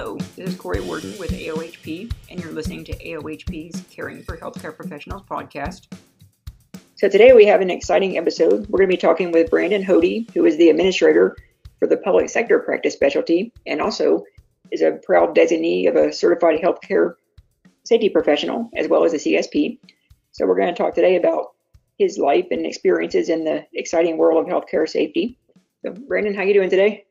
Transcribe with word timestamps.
Hello, 0.00 0.16
this 0.16 0.38
is 0.38 0.54
Corey 0.54 0.80
Warden 0.80 1.12
with 1.18 1.30
AOHP, 1.30 2.10
and 2.30 2.40
you're 2.40 2.52
listening 2.52 2.84
to 2.84 2.96
AOHP's 3.04 3.82
Caring 3.90 4.22
for 4.22 4.38
Healthcare 4.38 4.74
Professionals 4.74 5.24
podcast. 5.30 5.94
So, 6.94 7.06
today 7.06 7.34
we 7.34 7.44
have 7.44 7.60
an 7.60 7.68
exciting 7.68 8.16
episode. 8.16 8.66
We're 8.68 8.78
going 8.78 8.88
to 8.88 8.96
be 8.96 8.98
talking 8.98 9.30
with 9.30 9.50
Brandon 9.50 9.84
Hody, 9.84 10.32
who 10.32 10.46
is 10.46 10.56
the 10.56 10.70
administrator 10.70 11.36
for 11.78 11.86
the 11.86 11.98
public 11.98 12.30
sector 12.30 12.60
practice 12.60 12.94
specialty 12.94 13.52
and 13.66 13.82
also 13.82 14.24
is 14.70 14.80
a 14.80 14.92
proud 15.04 15.36
designee 15.36 15.86
of 15.86 15.96
a 15.96 16.14
certified 16.14 16.62
healthcare 16.62 17.16
safety 17.84 18.08
professional 18.08 18.70
as 18.76 18.88
well 18.88 19.04
as 19.04 19.12
a 19.12 19.18
CSP. 19.18 19.80
So, 20.32 20.46
we're 20.46 20.56
going 20.56 20.74
to 20.74 20.82
talk 20.82 20.94
today 20.94 21.16
about 21.16 21.48
his 21.98 22.16
life 22.16 22.46
and 22.50 22.64
experiences 22.64 23.28
in 23.28 23.44
the 23.44 23.66
exciting 23.74 24.16
world 24.16 24.42
of 24.42 24.50
healthcare 24.50 24.88
safety. 24.88 25.38
So, 25.84 25.92
Brandon, 25.92 26.32
how 26.32 26.40
are 26.40 26.46
you 26.46 26.54
doing 26.54 26.70
today? 26.70 27.04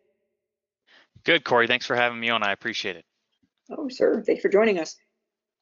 Good, 1.30 1.44
Corey. 1.44 1.68
Thanks 1.68 1.86
for 1.86 1.96
having 1.96 2.20
me 2.20 2.32
on. 2.32 2.42
I 2.42 2.54
appreciate 2.54 2.96
it. 2.96 3.06
Oh, 3.70 3.88
sir. 3.88 4.24
Thanks 4.26 4.42
for 4.42 4.50
joining 4.50 4.80
us. 4.80 4.96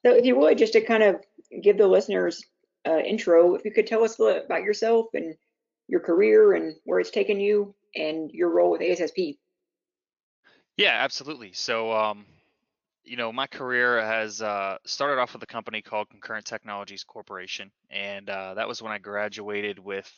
So, 0.02 0.14
if 0.14 0.24
you 0.24 0.34
would, 0.34 0.56
just 0.56 0.72
to 0.72 0.80
kind 0.80 1.02
of 1.02 1.16
give 1.62 1.76
the 1.76 1.86
listeners 1.86 2.42
uh, 2.88 3.00
intro, 3.00 3.54
if 3.54 3.66
you 3.66 3.70
could 3.70 3.86
tell 3.86 4.02
us 4.02 4.18
a 4.18 4.22
little 4.22 4.42
about 4.46 4.62
yourself 4.62 5.08
and 5.12 5.34
your 5.86 6.00
career 6.00 6.54
and 6.54 6.74
where 6.84 7.00
it's 7.00 7.10
taken 7.10 7.38
you 7.38 7.74
and 7.94 8.30
your 8.30 8.48
role 8.48 8.70
with 8.70 8.80
ASSP. 8.80 9.36
Yeah, 10.78 10.96
absolutely. 11.04 11.52
So, 11.52 11.92
um, 11.92 12.24
you 13.04 13.18
know, 13.18 13.30
my 13.30 13.46
career 13.46 14.00
has 14.00 14.40
uh, 14.40 14.78
started 14.86 15.20
off 15.20 15.34
with 15.34 15.42
a 15.42 15.46
company 15.46 15.82
called 15.82 16.08
Concurrent 16.08 16.46
Technologies 16.46 17.04
Corporation, 17.04 17.70
and 17.90 18.30
uh, 18.30 18.54
that 18.54 18.68
was 18.68 18.80
when 18.80 18.92
I 18.92 18.96
graduated 18.96 19.78
with 19.78 20.10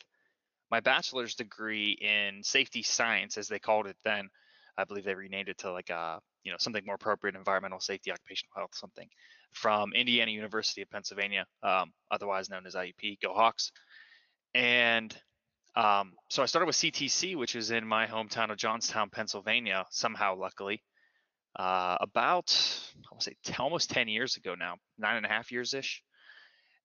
my 0.71 0.79
bachelor's 0.79 1.35
degree 1.35 1.91
in 1.99 2.41
safety 2.41 2.83
science, 2.83 3.37
as 3.37 3.49
they 3.49 3.59
called 3.59 3.87
it 3.87 3.97
then. 4.05 4.29
I 4.77 4.83
believe 4.83 5.03
they 5.03 5.15
renamed 5.15 5.49
it 5.49 5.57
to 5.59 5.71
like 5.71 5.89
a 5.89 5.95
uh, 5.95 6.19
you 6.43 6.51
know 6.51 6.57
something 6.59 6.83
more 6.85 6.95
appropriate, 6.95 7.35
environmental 7.35 7.79
safety, 7.79 8.11
occupational 8.11 8.51
health, 8.55 8.71
something 8.73 9.07
from 9.53 9.93
Indiana 9.93 10.31
University 10.31 10.81
of 10.81 10.89
Pennsylvania, 10.89 11.45
um, 11.63 11.91
otherwise 12.09 12.49
known 12.49 12.65
as 12.65 12.75
IUP. 12.75 13.21
Go 13.21 13.33
Hawks! 13.33 13.71
And 14.53 15.15
um, 15.75 16.13
so 16.29 16.43
I 16.43 16.45
started 16.45 16.65
with 16.65 16.75
CTC, 16.75 17.35
which 17.35 17.55
is 17.55 17.71
in 17.71 17.85
my 17.85 18.07
hometown 18.07 18.51
of 18.51 18.57
Johnstown, 18.57 19.09
Pennsylvania. 19.09 19.85
Somehow, 19.91 20.35
luckily, 20.35 20.81
uh, 21.57 21.97
about 22.01 22.51
I 22.95 23.13
will 23.13 23.21
say 23.21 23.35
almost 23.59 23.89
10 23.91 24.07
years 24.07 24.37
ago 24.37 24.55
now, 24.55 24.75
nine 24.97 25.17
and 25.17 25.25
a 25.25 25.29
half 25.29 25.51
years 25.51 25.73
ish. 25.73 26.03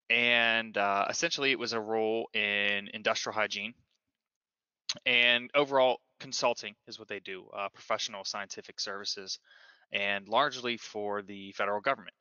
And 0.09 0.77
uh, 0.77 1.07
essentially, 1.09 1.51
it 1.51 1.59
was 1.59 1.73
a 1.73 1.81
role 1.81 2.29
in 2.33 2.89
industrial 2.93 3.35
hygiene 3.35 3.75
and 5.05 5.51
overall 5.55 6.01
consulting 6.21 6.75
is 6.87 6.99
what 6.99 7.09
they 7.09 7.21
do, 7.21 7.47
uh, 7.57 7.69
professional 7.73 8.25
scientific 8.25 8.81
services, 8.81 9.39
and 9.93 10.29
largely 10.29 10.77
for 10.77 11.23
the 11.23 11.53
federal 11.53 11.81
government. 11.81 12.15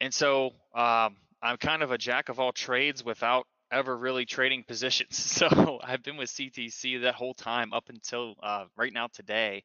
And 0.00 0.12
so 0.12 0.50
um, 0.74 1.16
I'm 1.42 1.56
kind 1.58 1.82
of 1.82 1.90
a 1.90 1.98
jack 1.98 2.28
of 2.28 2.40
all 2.40 2.52
trades 2.52 3.04
without 3.04 3.46
ever 3.70 3.96
really 3.96 4.24
trading 4.24 4.64
positions. 4.68 5.16
So 5.16 5.78
I've 5.82 6.02
been 6.02 6.16
with 6.16 6.30
CTC 6.30 7.02
that 7.02 7.14
whole 7.14 7.34
time 7.34 7.72
up 7.72 7.88
until 7.88 8.34
uh, 8.42 8.64
right 8.76 8.92
now 8.92 9.08
today. 9.12 9.64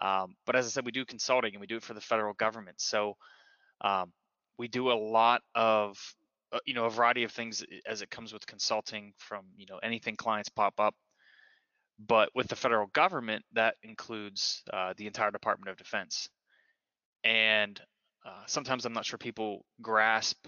Um, 0.00 0.36
but 0.44 0.56
as 0.56 0.66
I 0.66 0.68
said, 0.68 0.84
we 0.84 0.92
do 0.92 1.04
consulting 1.04 1.54
and 1.54 1.60
we 1.60 1.66
do 1.66 1.76
it 1.76 1.82
for 1.82 1.94
the 1.94 2.00
federal 2.00 2.34
government. 2.34 2.80
So 2.80 3.16
um, 3.80 4.12
we 4.58 4.68
do 4.68 4.90
a 4.90 4.94
lot 4.94 5.42
of 5.54 5.98
uh, 6.52 6.58
you 6.64 6.74
know 6.74 6.84
a 6.84 6.90
variety 6.90 7.24
of 7.24 7.32
things 7.32 7.64
as 7.86 8.02
it 8.02 8.10
comes 8.10 8.32
with 8.32 8.46
consulting 8.46 9.12
from 9.18 9.46
you 9.56 9.66
know 9.68 9.78
anything 9.82 10.16
clients 10.16 10.48
pop 10.48 10.74
up 10.78 10.94
but 11.98 12.30
with 12.34 12.48
the 12.48 12.56
federal 12.56 12.88
government, 12.88 13.44
that 13.52 13.76
includes 13.82 14.62
uh, 14.72 14.94
the 14.96 15.06
entire 15.06 15.30
Department 15.30 15.70
of 15.70 15.76
Defense. 15.76 16.28
And 17.24 17.80
uh, 18.24 18.42
sometimes 18.46 18.84
I'm 18.84 18.92
not 18.92 19.06
sure 19.06 19.18
people 19.18 19.64
grasp 19.80 20.46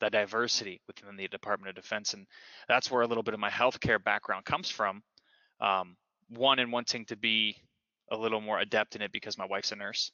the 0.00 0.10
diversity 0.10 0.80
within 0.86 1.16
the 1.16 1.28
Department 1.28 1.70
of 1.70 1.82
Defense. 1.82 2.14
And 2.14 2.26
that's 2.68 2.90
where 2.90 3.02
a 3.02 3.06
little 3.06 3.22
bit 3.22 3.34
of 3.34 3.40
my 3.40 3.50
healthcare 3.50 4.02
background 4.02 4.44
comes 4.44 4.70
from. 4.70 5.02
Um, 5.60 5.96
one, 6.28 6.58
in 6.58 6.70
wanting 6.70 7.06
to 7.06 7.16
be 7.16 7.56
a 8.10 8.16
little 8.16 8.40
more 8.40 8.58
adept 8.58 8.96
in 8.96 9.02
it 9.02 9.12
because 9.12 9.38
my 9.38 9.46
wife's 9.46 9.72
a 9.72 9.76
nurse, 9.76 10.12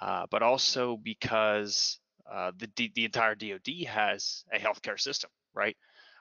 uh, 0.00 0.26
but 0.30 0.42
also 0.42 0.96
because 0.96 1.98
uh, 2.30 2.52
the, 2.58 2.90
the 2.94 3.04
entire 3.04 3.34
DoD 3.34 3.86
has 3.88 4.44
a 4.52 4.58
healthcare 4.58 5.00
system, 5.00 5.30
right? 5.54 5.76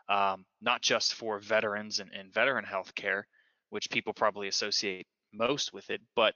Um, 0.09 0.45
not 0.61 0.81
just 0.81 1.15
for 1.15 1.39
veterans 1.39 1.99
and, 1.99 2.11
and 2.17 2.33
veteran 2.33 2.65
healthcare, 2.65 3.23
which 3.69 3.89
people 3.89 4.13
probably 4.13 4.47
associate 4.47 5.07
most 5.33 5.73
with 5.73 5.89
it, 5.89 6.01
but 6.15 6.33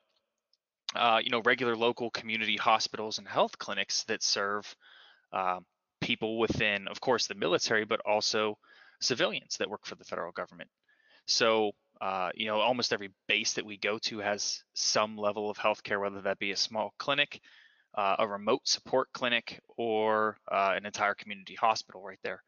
uh, 0.96 1.19
you 1.24 1.30
know, 1.30 1.42
regular 1.42 1.75
local 1.75 2.09
community 2.09 2.58
hospitals 2.58 3.18
and 3.18 3.28
health 3.28 3.58
clinics 3.58 4.03
that 4.03 4.22
serve 4.22 4.75
uh, 5.31 5.59
people 6.02 6.38
within, 6.38 6.88
of 6.88 7.00
course, 7.00 7.28
the 7.28 7.36
military, 7.36 7.86
but 7.86 8.02
also 8.06 8.58
civilians 9.00 9.58
that 9.58 9.69
work 9.69 9.86
for 9.86 9.96
the 9.96 10.03
federal 10.03 10.31
government. 10.31 10.69
So, 11.28 11.72
uh, 12.02 12.31
you 12.36 12.47
know, 12.47 12.59
almost 12.59 12.92
every 12.92 13.12
base 13.28 13.53
that 13.53 13.66
we 13.66 13.78
go 13.78 14.00
to 14.00 14.19
has 14.19 14.63
some 14.74 15.18
level 15.18 15.50
of 15.50 15.58
healthcare, 15.58 16.02
whether 16.02 16.22
that 16.22 16.40
be 16.40 16.52
a 16.52 16.58
small 16.58 16.94
clinic, 16.98 17.40
uh, 17.96 18.16
a 18.19 18.28
remote 18.28 18.62
support 18.66 19.08
clinic, 19.13 19.62
or 19.78 20.38
uh, 20.52 20.74
an 20.75 20.86
entire 20.86 21.13
community 21.13 21.56
hospital 21.56 22.02
right 22.02 22.19
there 22.24 22.44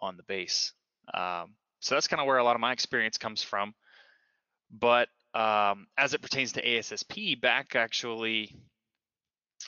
on 0.00 0.16
the 0.16 0.22
base. 0.22 0.72
Um, 1.12 1.54
so 1.80 1.94
that's 1.94 2.08
kind 2.08 2.20
of 2.20 2.26
where 2.26 2.38
a 2.38 2.44
lot 2.44 2.54
of 2.54 2.60
my 2.60 2.72
experience 2.72 3.18
comes 3.18 3.42
from. 3.42 3.74
But 4.72 5.08
um, 5.34 5.86
as 5.96 6.14
it 6.14 6.22
pertains 6.22 6.52
to 6.52 6.62
ASSP, 6.62 7.40
back 7.40 7.76
actually, 7.76 8.54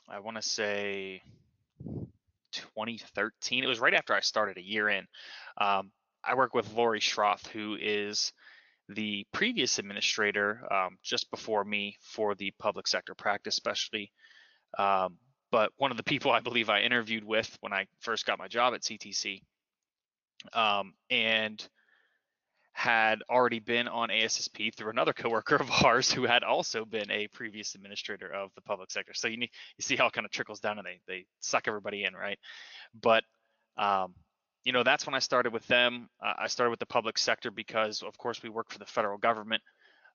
I 0.09 0.21
want 0.21 0.37
to 0.37 0.43
say 0.43 1.23
2013. 2.53 3.65
It 3.65 3.67
was 3.67 3.81
right 3.81 3.95
after 3.95 4.15
I 4.15 4.21
started 4.21 4.59
a 4.59 4.63
year 4.63 4.89
in. 4.89 5.07
Um, 5.59 5.91
I 6.25 6.35
work 6.35 6.55
with 6.55 6.73
Lori 6.73 7.01
Schroth, 7.01 7.47
who 7.49 7.77
is 7.81 8.33
the 8.89 9.27
previous 9.33 9.79
administrator 9.79 10.67
um, 10.73 10.99
just 11.03 11.31
before 11.31 11.65
me 11.65 11.97
for 12.03 12.35
the 12.35 12.53
public 12.59 12.87
sector 12.87 13.15
practice 13.15 13.57
specialty. 13.57 14.13
Um, 14.79 15.19
but 15.51 15.71
one 15.77 15.91
of 15.91 15.97
the 15.97 16.03
people 16.03 16.33
I 16.33 16.41
believe 16.41 16.69
I 16.69 16.81
interviewed 16.81 17.25
with 17.25 17.57
when 17.61 17.73
I 17.73 17.87
first 18.01 18.27
got 18.27 18.39
my 18.39 18.49
job 18.49 18.75
at 18.75 18.83
CTC. 18.83 19.43
Um, 20.53 20.95
and 21.11 21.67
had 22.75 23.23
already 23.31 23.61
been 23.61 23.87
on 23.87 24.09
ASSP 24.09 24.75
through 24.75 24.91
another 24.91 25.13
coworker 25.13 25.55
of 25.55 25.71
ours 25.85 26.13
who 26.13 26.25
had 26.25 26.43
also 26.43 26.85
been 26.85 27.09
a 27.11 27.29
previous 27.29 27.77
administrator 27.77 28.27
of 28.27 28.51
the 28.57 28.61
public 28.61 28.91
sector. 28.91 29.15
So 29.15 29.29
you 29.29 29.37
need, 29.37 29.51
you 29.79 29.83
see 29.83 29.95
how 29.95 30.09
it 30.09 30.13
kind 30.13 30.25
of 30.25 30.33
trickles 30.33 30.59
down 30.59 30.79
and 30.79 30.87
they 30.87 31.01
they 31.07 31.25
suck 31.41 31.69
everybody 31.69 32.03
in, 32.03 32.15
right? 32.15 32.39
But 33.01 33.23
um, 33.79 34.15
you 34.65 34.73
know 34.73 34.83
that's 34.83 35.07
when 35.07 35.15
I 35.15 35.21
started 35.21 35.53
with 35.53 35.67
them. 35.69 36.09
Uh, 36.23 36.35
I 36.37 36.49
started 36.49 36.71
with 36.71 36.81
the 36.81 36.87
public 36.87 37.17
sector 37.17 37.53
because 37.53 38.03
of 38.03 38.19
course 38.19 38.43
we 38.43 38.49
work 38.49 38.71
for 38.71 38.81
the 38.81 38.87
federal 38.87 39.19
government. 39.19 39.63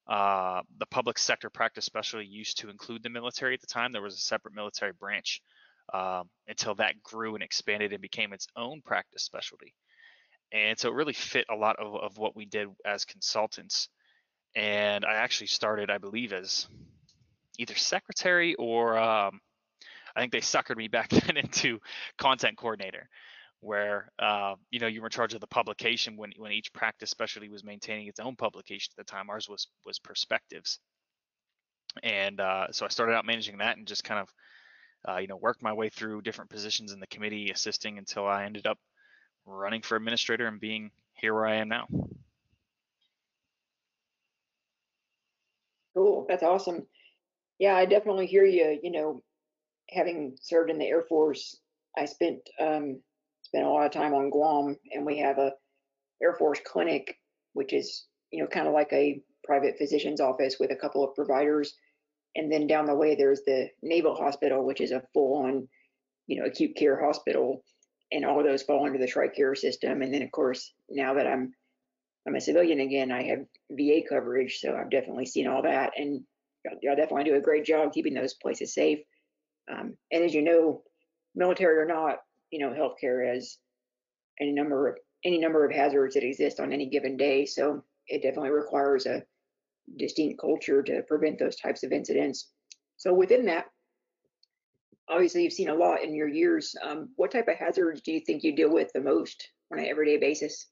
Uh, 0.06 0.62
the 0.80 0.86
public 0.88 1.18
sector 1.18 1.50
practice 1.50 1.86
specialty 1.86 2.28
used 2.28 2.58
to 2.60 2.70
include 2.70 3.04
the 3.04 3.10
military 3.10 3.54
at 3.54 3.62
the 3.62 3.68
time. 3.68 3.94
There 3.94 4.02
was 4.02 4.16
a 4.16 4.18
separate 4.18 4.54
military 4.54 4.92
branch 4.92 5.42
um, 5.94 6.30
until 6.48 6.76
that 6.76 7.02
grew 7.04 7.36
and 7.36 7.44
expanded 7.44 7.94
and 7.94 8.02
became 8.02 8.34
its 8.34 8.48
own 8.58 8.82
practice 8.82 9.24
specialty 9.24 9.74
and 10.52 10.78
so 10.78 10.90
it 10.90 10.96
really 10.96 11.14
fit 11.14 11.46
a 11.50 11.56
lot 11.56 11.78
of, 11.78 11.96
of 11.96 12.18
what 12.18 12.36
we 12.36 12.46
did 12.46 12.68
as 12.86 13.06
consultants. 13.06 13.90
And 14.56 15.06
i 15.06 15.14
actually 15.14 15.48
started 15.48 15.90
i 15.92 16.00
believe 16.00 16.34
as 16.34 16.68
either 17.60 17.76
secretary 17.76 18.56
or 18.56 18.98
um, 18.98 19.40
i 20.16 20.20
think 20.20 20.32
they 20.32 20.40
suckered 20.40 20.78
me 20.78 20.88
back 20.88 21.10
then 21.10 21.38
into 21.38 21.80
content 22.18 22.58
coordinator 22.58 23.08
where 23.62 24.12
uh, 24.20 24.56
you 24.72 24.80
know 24.80 24.88
you 24.88 25.02
were 25.02 25.08
in 25.08 25.12
charge 25.12 25.34
of 25.34 25.42
the 25.42 25.48
publication 25.48 26.16
when, 26.16 26.32
when 26.38 26.52
each 26.52 26.72
practice 26.74 27.10
specialty 27.10 27.50
was 27.50 27.64
maintaining 27.64 28.08
its 28.08 28.20
own 28.20 28.36
publication 28.36 28.92
at 28.98 29.06
the 29.06 29.12
time. 29.12 29.30
Ours 29.30 29.50
was 29.50 29.68
was 29.86 30.00
perspectives. 30.00 30.80
And 32.04 32.40
uh, 32.40 32.68
so 32.72 32.86
i 32.86 32.90
started 32.90 33.14
out 33.14 33.26
managing 33.26 33.58
that 33.58 33.78
and 33.78 33.88
just 33.88 34.04
kind 34.04 34.22
of 34.22 34.30
uh, 35.08 35.18
you 35.18 35.28
know 35.28 35.38
worked 35.38 35.62
my 35.62 35.74
way 35.74 35.90
through 35.90 36.22
different 36.22 36.50
positions 36.50 36.92
in 36.92 37.00
the 37.00 37.08
committee 37.08 37.52
assisting 37.52 37.98
until 37.98 38.28
i 38.28 38.46
ended 38.46 38.68
up 38.68 38.78
running 39.50 39.82
for 39.82 39.96
administrator 39.96 40.48
and 40.48 40.60
being 40.60 40.92
here 41.14 41.34
where 41.34 41.46
I 41.46 41.56
am 41.56 41.70
now. 41.70 41.88
Cool. 45.96 46.26
That's 46.30 46.44
awesome. 46.44 46.86
Yeah, 47.58 47.76
I 47.76 47.86
definitely 47.86 48.28
hear 48.28 48.46
you. 48.46 48.80
You 48.82 48.92
know, 48.92 49.22
having 49.90 50.38
served 50.42 50.70
in 50.70 50.78
the 50.78 50.86
Air 50.86 51.02
Force, 51.02 51.58
I 51.98 52.06
spent 52.06 52.40
um, 52.60 53.02
spent 53.42 53.66
a 53.66 53.70
lot 53.70 53.86
of 53.86 53.92
time 53.92 54.14
on 54.14 54.30
Guam, 54.30 54.78
and 54.94 55.06
we 55.06 55.20
have 55.20 55.40
a 55.40 55.52
Air 56.24 56.36
Force 56.36 56.60
clinic, 56.66 57.18
which 57.54 57.74
is 57.74 58.06
you 58.32 58.42
know 58.42 58.48
kind 58.48 58.68
of 58.68 58.74
like 58.74 58.94
a 58.94 59.22
private 59.44 59.78
physician's 59.78 60.22
office 60.22 60.58
with 60.60 60.72
a 60.72 60.76
couple 60.76 61.04
of 61.04 61.16
providers, 61.16 61.74
and 62.36 62.52
then 62.52 62.68
down 62.68 62.86
the 62.86 62.96
way 62.96 63.16
there's 63.16 63.42
the 63.46 63.70
Naval 63.82 64.16
Hospital, 64.16 64.66
which 64.66 64.80
is 64.80 64.92
a 64.92 65.04
full-on 65.14 65.68
you 66.28 66.40
know 66.40 66.46
acute 66.46 66.76
care 66.78 67.04
hospital 67.04 67.64
and 68.12 68.26
all 68.26 68.40
of 68.40 68.46
those 68.46 68.64
fall 68.64 68.86
under 68.86 68.98
the 68.98 69.08
TRICARE 69.08 69.58
system. 69.58 70.02
And 70.02 70.14
then, 70.14 70.22
of 70.22 70.32
course, 70.32 70.74
now 70.90 71.14
that 71.14 71.28
I'm 71.28 71.54
I'm 72.28 72.36
a 72.36 72.42
civilian 72.42 72.80
again, 72.80 73.12
I 73.12 73.24
have 73.24 73.46
VA 73.72 74.02
coverage, 74.08 74.60
so 74.60 74.76
I've 74.76 74.92
definitely 74.92 75.26
seen 75.26 75.48
all 75.48 75.64
that. 75.64 75.94
And 75.98 76.22
y'all 76.82 76.96
definitely 76.96 77.24
do 77.24 77.36
a 77.36 77.42
great 77.42 77.66
job 77.66 77.94
keeping 77.94 78.14
those 78.14 78.34
places 78.34 78.74
safe. 78.74 79.00
Um, 79.72 79.96
and 80.12 80.24
as 80.24 80.34
you 80.34 80.42
know, 80.42 80.84
military 81.36 81.78
or 81.78 81.86
not, 81.86 82.18
you 82.52 82.60
know, 82.60 82.72
healthcare 82.72 83.34
has 83.34 83.58
any 84.40 84.52
number 84.52 84.90
of 84.90 84.98
any 85.24 85.38
number 85.38 85.66
of 85.66 85.72
hazards 85.72 86.16
that 86.16 86.24
exist 86.24 86.60
on 86.60 86.72
any 86.72 86.88
given 86.88 87.18
day. 87.18 87.46
So 87.46 87.84
it 88.08 88.22
definitely 88.22 88.52
requires 88.52 89.06
a 89.06 89.24
distinct 89.98 90.40
culture 90.40 90.82
to 90.84 91.02
prevent 91.04 91.40
those 91.40 91.56
types 91.56 91.84
of 91.84 91.92
incidents. 91.92 92.50
So 92.98 93.14
within 93.14 93.46
that, 93.46 93.66
obviously 95.10 95.44
you've 95.44 95.54
seen 95.54 95.70
a 95.70 95.76
lot 95.76 96.04
in 96.04 96.14
your 96.14 96.28
years. 96.28 96.76
Um, 96.82 97.10
what 97.16 97.32
type 97.32 97.48
of 97.48 97.56
hazards 97.56 98.02
do 98.02 98.12
you 98.12 98.20
think 98.20 98.44
you 98.44 98.56
deal 98.56 98.72
with 98.72 98.92
the 98.94 99.02
most 99.02 99.50
on 99.72 99.80
an 99.80 99.86
everyday 99.86 100.18
basis? 100.18 100.68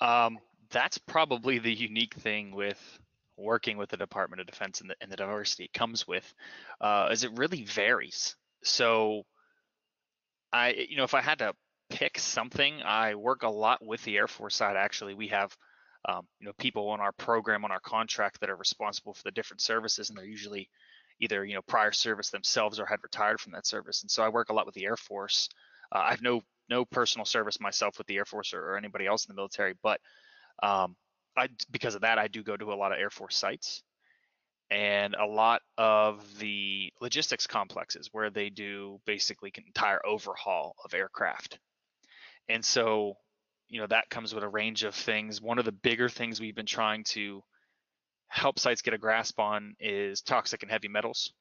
Um, 0.00 0.38
that's 0.70 0.98
probably 0.98 1.58
the 1.58 1.72
unique 1.72 2.14
thing 2.14 2.54
with 2.54 2.78
working 3.36 3.76
with 3.76 3.88
the 3.90 3.96
Department 3.96 4.40
of 4.40 4.46
Defense 4.46 4.80
and 4.80 4.90
the, 4.90 4.96
and 5.00 5.10
the 5.10 5.16
diversity 5.16 5.64
it 5.64 5.72
comes 5.72 6.06
with, 6.06 6.34
uh, 6.80 7.08
is 7.10 7.24
it 7.24 7.36
really 7.36 7.64
varies. 7.64 8.36
So 8.62 9.22
I, 10.52 10.86
you 10.88 10.96
know, 10.96 11.04
if 11.04 11.14
I 11.14 11.20
had 11.20 11.38
to 11.38 11.54
pick 11.90 12.18
something, 12.18 12.82
I 12.82 13.14
work 13.14 13.42
a 13.42 13.48
lot 13.48 13.84
with 13.84 14.02
the 14.04 14.16
Air 14.16 14.26
Force 14.26 14.56
side. 14.56 14.76
Actually, 14.76 15.14
we 15.14 15.28
have, 15.28 15.56
um, 16.08 16.26
you 16.40 16.46
know, 16.46 16.52
people 16.58 16.88
on 16.88 17.00
our 17.00 17.12
program 17.12 17.64
on 17.64 17.72
our 17.72 17.80
contract 17.80 18.40
that 18.40 18.50
are 18.50 18.56
responsible 18.56 19.14
for 19.14 19.22
the 19.24 19.30
different 19.30 19.60
services, 19.60 20.08
and 20.08 20.18
they're 20.18 20.24
usually 20.24 20.68
either 21.20 21.44
you 21.44 21.54
know 21.54 21.62
prior 21.62 21.92
service 21.92 22.30
themselves 22.30 22.78
or 22.80 22.86
had 22.86 23.02
retired 23.02 23.40
from 23.40 23.52
that 23.52 23.66
service. 23.66 24.02
And 24.02 24.10
so 24.10 24.22
I 24.22 24.28
work 24.28 24.50
a 24.50 24.52
lot 24.52 24.66
with 24.66 24.74
the 24.74 24.84
Air 24.84 24.96
Force. 24.96 25.48
Uh, 25.94 25.98
I 25.98 26.10
have 26.10 26.22
no 26.22 26.42
no 26.68 26.84
personal 26.84 27.24
service 27.24 27.60
myself 27.60 27.98
with 27.98 28.06
the 28.06 28.16
Air 28.16 28.24
Force 28.24 28.52
or, 28.52 28.72
or 28.72 28.76
anybody 28.76 29.06
else 29.06 29.24
in 29.26 29.34
the 29.34 29.38
military, 29.38 29.74
but 29.82 30.00
um, 30.62 30.96
I 31.36 31.48
because 31.70 31.94
of 31.94 32.02
that 32.02 32.18
I 32.18 32.28
do 32.28 32.42
go 32.42 32.56
to 32.56 32.72
a 32.72 32.74
lot 32.74 32.92
of 32.92 32.98
Air 32.98 33.10
Force 33.10 33.36
sites 33.36 33.82
and 34.70 35.14
a 35.14 35.24
lot 35.24 35.62
of 35.78 36.38
the 36.38 36.92
logistics 37.00 37.46
complexes 37.46 38.10
where 38.12 38.30
they 38.30 38.50
do 38.50 39.00
basically 39.06 39.50
an 39.56 39.64
entire 39.66 40.04
overhaul 40.04 40.76
of 40.84 40.92
aircraft. 40.92 41.58
And 42.48 42.64
so, 42.64 43.14
you 43.68 43.80
know, 43.80 43.86
that 43.86 44.10
comes 44.10 44.34
with 44.34 44.44
a 44.44 44.48
range 44.48 44.84
of 44.84 44.94
things. 44.94 45.40
One 45.40 45.58
of 45.58 45.64
the 45.64 45.72
bigger 45.72 46.08
things 46.08 46.40
we've 46.40 46.54
been 46.54 46.66
trying 46.66 47.04
to 47.04 47.42
help 48.28 48.58
sites 48.58 48.82
get 48.82 48.94
a 48.94 48.98
grasp 48.98 49.38
on 49.40 49.74
is 49.80 50.20
toxic 50.22 50.62
and 50.62 50.70
heavy 50.70 50.88
metals 50.88 51.32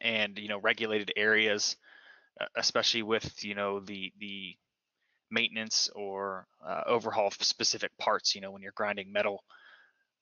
and, 0.00 0.38
you 0.38 0.48
know, 0.48 0.58
regulated 0.58 1.12
areas, 1.16 1.76
especially 2.56 3.02
with, 3.02 3.44
you 3.44 3.54
know, 3.54 3.80
the, 3.80 4.12
the 4.18 4.56
maintenance 5.30 5.88
or 5.94 6.46
uh, 6.66 6.82
overhaul 6.86 7.30
specific 7.30 7.90
parts, 7.98 8.34
you 8.34 8.40
know, 8.40 8.50
when 8.50 8.62
you're 8.62 8.72
grinding 8.74 9.12
metal, 9.12 9.42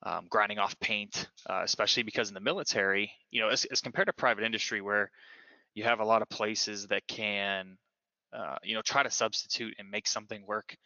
um, 0.03 0.27
grinding 0.31 0.59
off 0.59 0.79
paint, 0.81 1.29
uh, 1.49 1.63
especially 1.65 2.03
because 2.03 2.29
in 2.29 2.35
the 2.35 2.41
military, 2.41 3.11
you 3.31 3.41
know, 3.41 3.49
as, 3.49 3.65
as, 3.67 3.81
compared 3.81 4.07
to 4.07 4.13
private 4.13 4.45
industry 4.45 4.81
where 4.81 5.11
you 5.75 5.85
have 5.85 6.01
a 6.01 6.05
lot 6.05 6.23
of 6.23 6.29
places 6.29 6.87
that 6.89 7.07
can, 7.09 7.77
uh, 8.33 8.57
you 8.63 8.75
know, 8.75 8.83
try 8.83 9.03
to 9.03 9.11
substitute 9.11 9.75
and 9.79 9.91
make 9.91 10.07
something 10.07 10.47
work. 10.47 10.77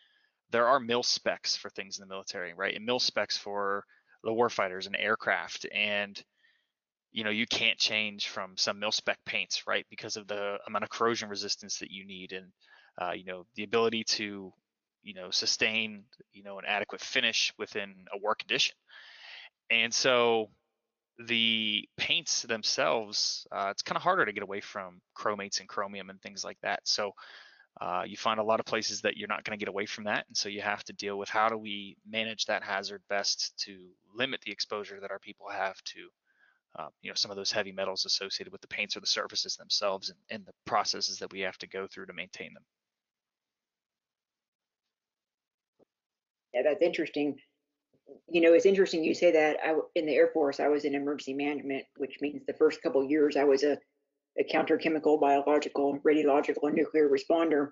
There 0.50 0.67
are 0.67 0.81
mil 0.81 1.03
specs 1.03 1.56
for 1.56 1.70
things 1.70 1.99
in 1.99 2.06
the 2.06 2.12
military, 2.12 2.55
right? 2.55 2.75
And 2.75 2.87
mil 2.87 3.00
specs 3.00 3.37
for 3.37 3.85
the 4.25 4.31
warfighters 4.31 4.87
and 4.87 4.97
aircraft. 4.97 5.67
And, 5.73 6.21
you 7.11 7.25
know, 7.25 7.31
you 7.31 7.47
can't 7.47 7.79
change 7.79 8.29
from 8.29 8.57
some 8.57 8.79
mil 8.79 8.93
spec 8.93 9.19
paints, 9.25 9.67
right? 9.67 9.87
Because 9.91 10.17
of 10.17 10.27
the 10.27 10.59
amount 10.67 10.85
of 10.85 10.91
corrosion 10.91 11.29
resistance 11.29 11.79
that 11.79 11.91
you 11.91 12.07
need 12.07 12.33
and, 12.33 12.47
uh, 13.01 13.13
you 13.13 13.25
know, 13.25 13.47
the 13.55 13.65
ability 13.65 14.05
to, 14.05 14.53
you 15.03 15.15
know, 15.15 15.31
sustain, 15.31 16.05
you 16.33 16.43
know, 16.43 16.59
an 16.59 16.65
adequate 16.67 17.01
finish 17.01 17.53
within 17.59 18.07
a 18.13 18.19
work 18.19 18.39
condition. 18.39 18.75
And 19.71 19.93
so 19.93 20.51
the 21.27 21.89
paints 21.97 22.43
themselves, 22.43 23.47
uh, 23.53 23.69
it's 23.71 23.83
kind 23.83 23.97
of 23.97 24.03
harder 24.03 24.25
to 24.25 24.33
get 24.33 24.43
away 24.43 24.61
from 24.61 25.01
chromates 25.15 25.61
and 25.61 25.69
chromium 25.69 26.11
and 26.11 26.21
things 26.21 26.45
like 26.45 26.59
that. 26.63 26.81
So 26.85 27.13
uh, 27.81 28.03
you 28.07 28.17
find 28.17 28.39
a 28.39 28.45
lot 28.45 28.61
of 28.61 28.67
places 28.67 29.01
that 29.01 29.17
you're 29.17 29.29
not 29.29 29.45
going 29.45 29.59
to 29.59 29.63
get 29.63 29.69
away 29.69 29.87
from 29.87 30.05
that. 30.05 30.27
And 30.29 30.37
so 30.37 30.49
you 30.49 30.61
have 30.61 30.85
to 30.85 30.93
deal 30.93 31.19
with 31.19 31.29
how 31.29 31.49
do 31.49 31.57
we 31.57 31.97
manage 32.09 32.47
that 32.47 32.63
hazard 32.63 33.03
best 33.09 33.55
to 33.65 33.79
limit 34.15 34.41
the 34.43 34.53
exposure 34.53 35.01
that 35.01 35.11
our 35.11 35.19
people 35.19 35.49
have 35.49 35.83
to, 35.85 36.09
uh, 36.79 36.89
you 37.01 37.11
know, 37.11 37.15
some 37.15 37.31
of 37.31 37.37
those 37.37 37.51
heavy 37.51 37.73
metals 37.73 38.05
associated 38.05 38.53
with 38.53 38.61
the 38.61 38.69
paints 38.69 38.97
or 38.97 39.01
the 39.01 39.07
surfaces 39.07 39.57
themselves 39.57 40.11
and, 40.11 40.19
and 40.31 40.47
the 40.47 40.53
processes 40.67 41.19
that 41.19 41.33
we 41.33 41.41
have 41.41 41.59
to 41.59 41.67
go 41.67 41.87
through 41.87 42.07
to 42.07 42.13
maintain 42.13 42.53
them. 42.53 42.63
Yeah, 46.53 46.63
that's 46.65 46.83
interesting. 46.83 47.37
You 48.29 48.43
know, 48.43 48.53
it's 48.53 48.67
interesting 48.67 49.03
you 49.03 49.15
say 49.15 49.33
that. 49.33 49.57
I, 49.65 49.75
in 49.95 50.05
the 50.05 50.15
Air 50.15 50.29
Force, 50.35 50.61
I 50.61 50.69
was 50.69 50.85
in 50.85 50.95
emergency 50.95 51.33
management, 51.33 51.85
which 51.97 52.19
means 52.21 52.43
the 52.47 52.53
first 52.53 52.83
couple 52.83 53.03
years 53.05 53.37
I 53.37 53.45
was 53.45 53.63
a, 53.63 53.79
a 54.38 54.44
counter-chemical, 54.44 55.19
biological, 55.19 55.99
radiological, 56.06 56.64
and 56.64 56.75
nuclear 56.75 57.08
responder. 57.08 57.69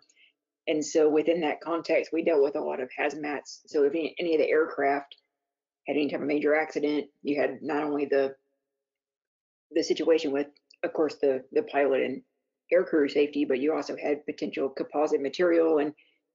And 0.66 0.84
so 0.84 1.08
within 1.08 1.40
that 1.40 1.60
context, 1.60 2.12
we 2.12 2.22
dealt 2.22 2.42
with 2.42 2.56
a 2.56 2.60
lot 2.60 2.80
of 2.80 2.90
hazmats. 2.98 3.60
So 3.66 3.84
if 3.84 3.94
any, 3.94 4.14
any 4.18 4.34
of 4.34 4.40
the 4.40 4.48
aircraft 4.48 5.16
had 5.86 5.96
any 5.96 6.10
type 6.10 6.20
of 6.20 6.26
major 6.26 6.54
accident, 6.54 7.06
you 7.22 7.40
had 7.40 7.58
not 7.62 7.82
only 7.82 8.04
the 8.04 8.34
the 9.72 9.82
situation 9.82 10.32
with, 10.32 10.48
of 10.84 10.92
course, 10.92 11.16
the 11.22 11.42
the 11.52 11.62
pilot 11.62 12.02
and 12.02 12.22
air 12.72 12.84
crew 12.84 13.08
safety, 13.08 13.44
but 13.44 13.58
you 13.58 13.72
also 13.72 13.96
had 13.96 14.26
potential 14.26 14.68
composite 14.68 15.22
material 15.22 15.78
and 15.78 15.92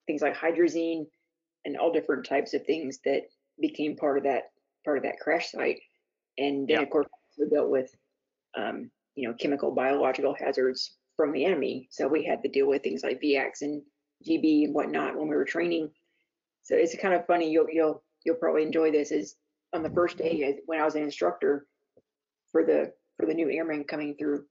things 0.08 0.22
like 0.22 0.36
hydrazine 0.36 1.06
and 1.66 1.78
all 1.78 1.94
different 1.94 2.26
types 2.26 2.54
of 2.54 2.66
things 2.66 3.00
that 3.06 3.22
became 3.62 3.96
part 3.96 4.18
of 4.18 4.24
that 4.24 4.44
part 4.84 4.98
of 4.98 5.04
that 5.04 5.20
crash 5.22 5.52
site. 5.52 5.80
And 6.38 6.68
then, 6.68 6.78
yeah. 6.78 6.82
of 6.82 6.90
course, 6.90 7.08
we 7.38 7.48
dealt 7.50 7.70
with, 7.70 7.90
um, 8.58 8.90
you 9.16 9.28
know, 9.28 9.34
chemical, 9.36 9.72
biological 9.72 10.36
hazards 10.38 10.96
from 11.16 11.32
the 11.32 11.46
enemy. 11.46 11.88
So 11.92 12.08
we 12.08 12.24
had 12.24 12.44
to 12.44 12.50
deal 12.50 12.68
with 12.68 12.84
things 12.84 13.04
like 13.04 13.22
VX 13.22 13.62
and 13.62 13.82
GB 14.28 14.66
and 14.66 14.74
whatnot 14.74 15.18
when 15.18 15.28
we 15.28 15.36
were 15.36 15.46
training. 15.46 15.92
So 16.64 16.76
it's 16.76 16.96
kind 16.98 17.14
of 17.14 17.26
funny. 17.26 17.52
You'll 17.52 17.68
you'll 17.72 18.04
you'll 18.26 18.36
probably 18.36 18.64
enjoy 18.64 18.92
this. 18.92 19.12
Is 19.12 19.36
on 19.74 19.84
the 19.84 19.90
first 19.90 20.18
day 20.18 20.58
when 20.66 20.80
I 20.80 20.86
was 20.86 20.96
an 20.96 21.04
instructor 21.04 21.68
for 22.52 22.66
the 22.66 22.94
for 23.18 23.26
the 23.26 23.34
new 23.34 23.50
airmen 23.50 23.84
coming 23.84 24.16
through 24.18 24.46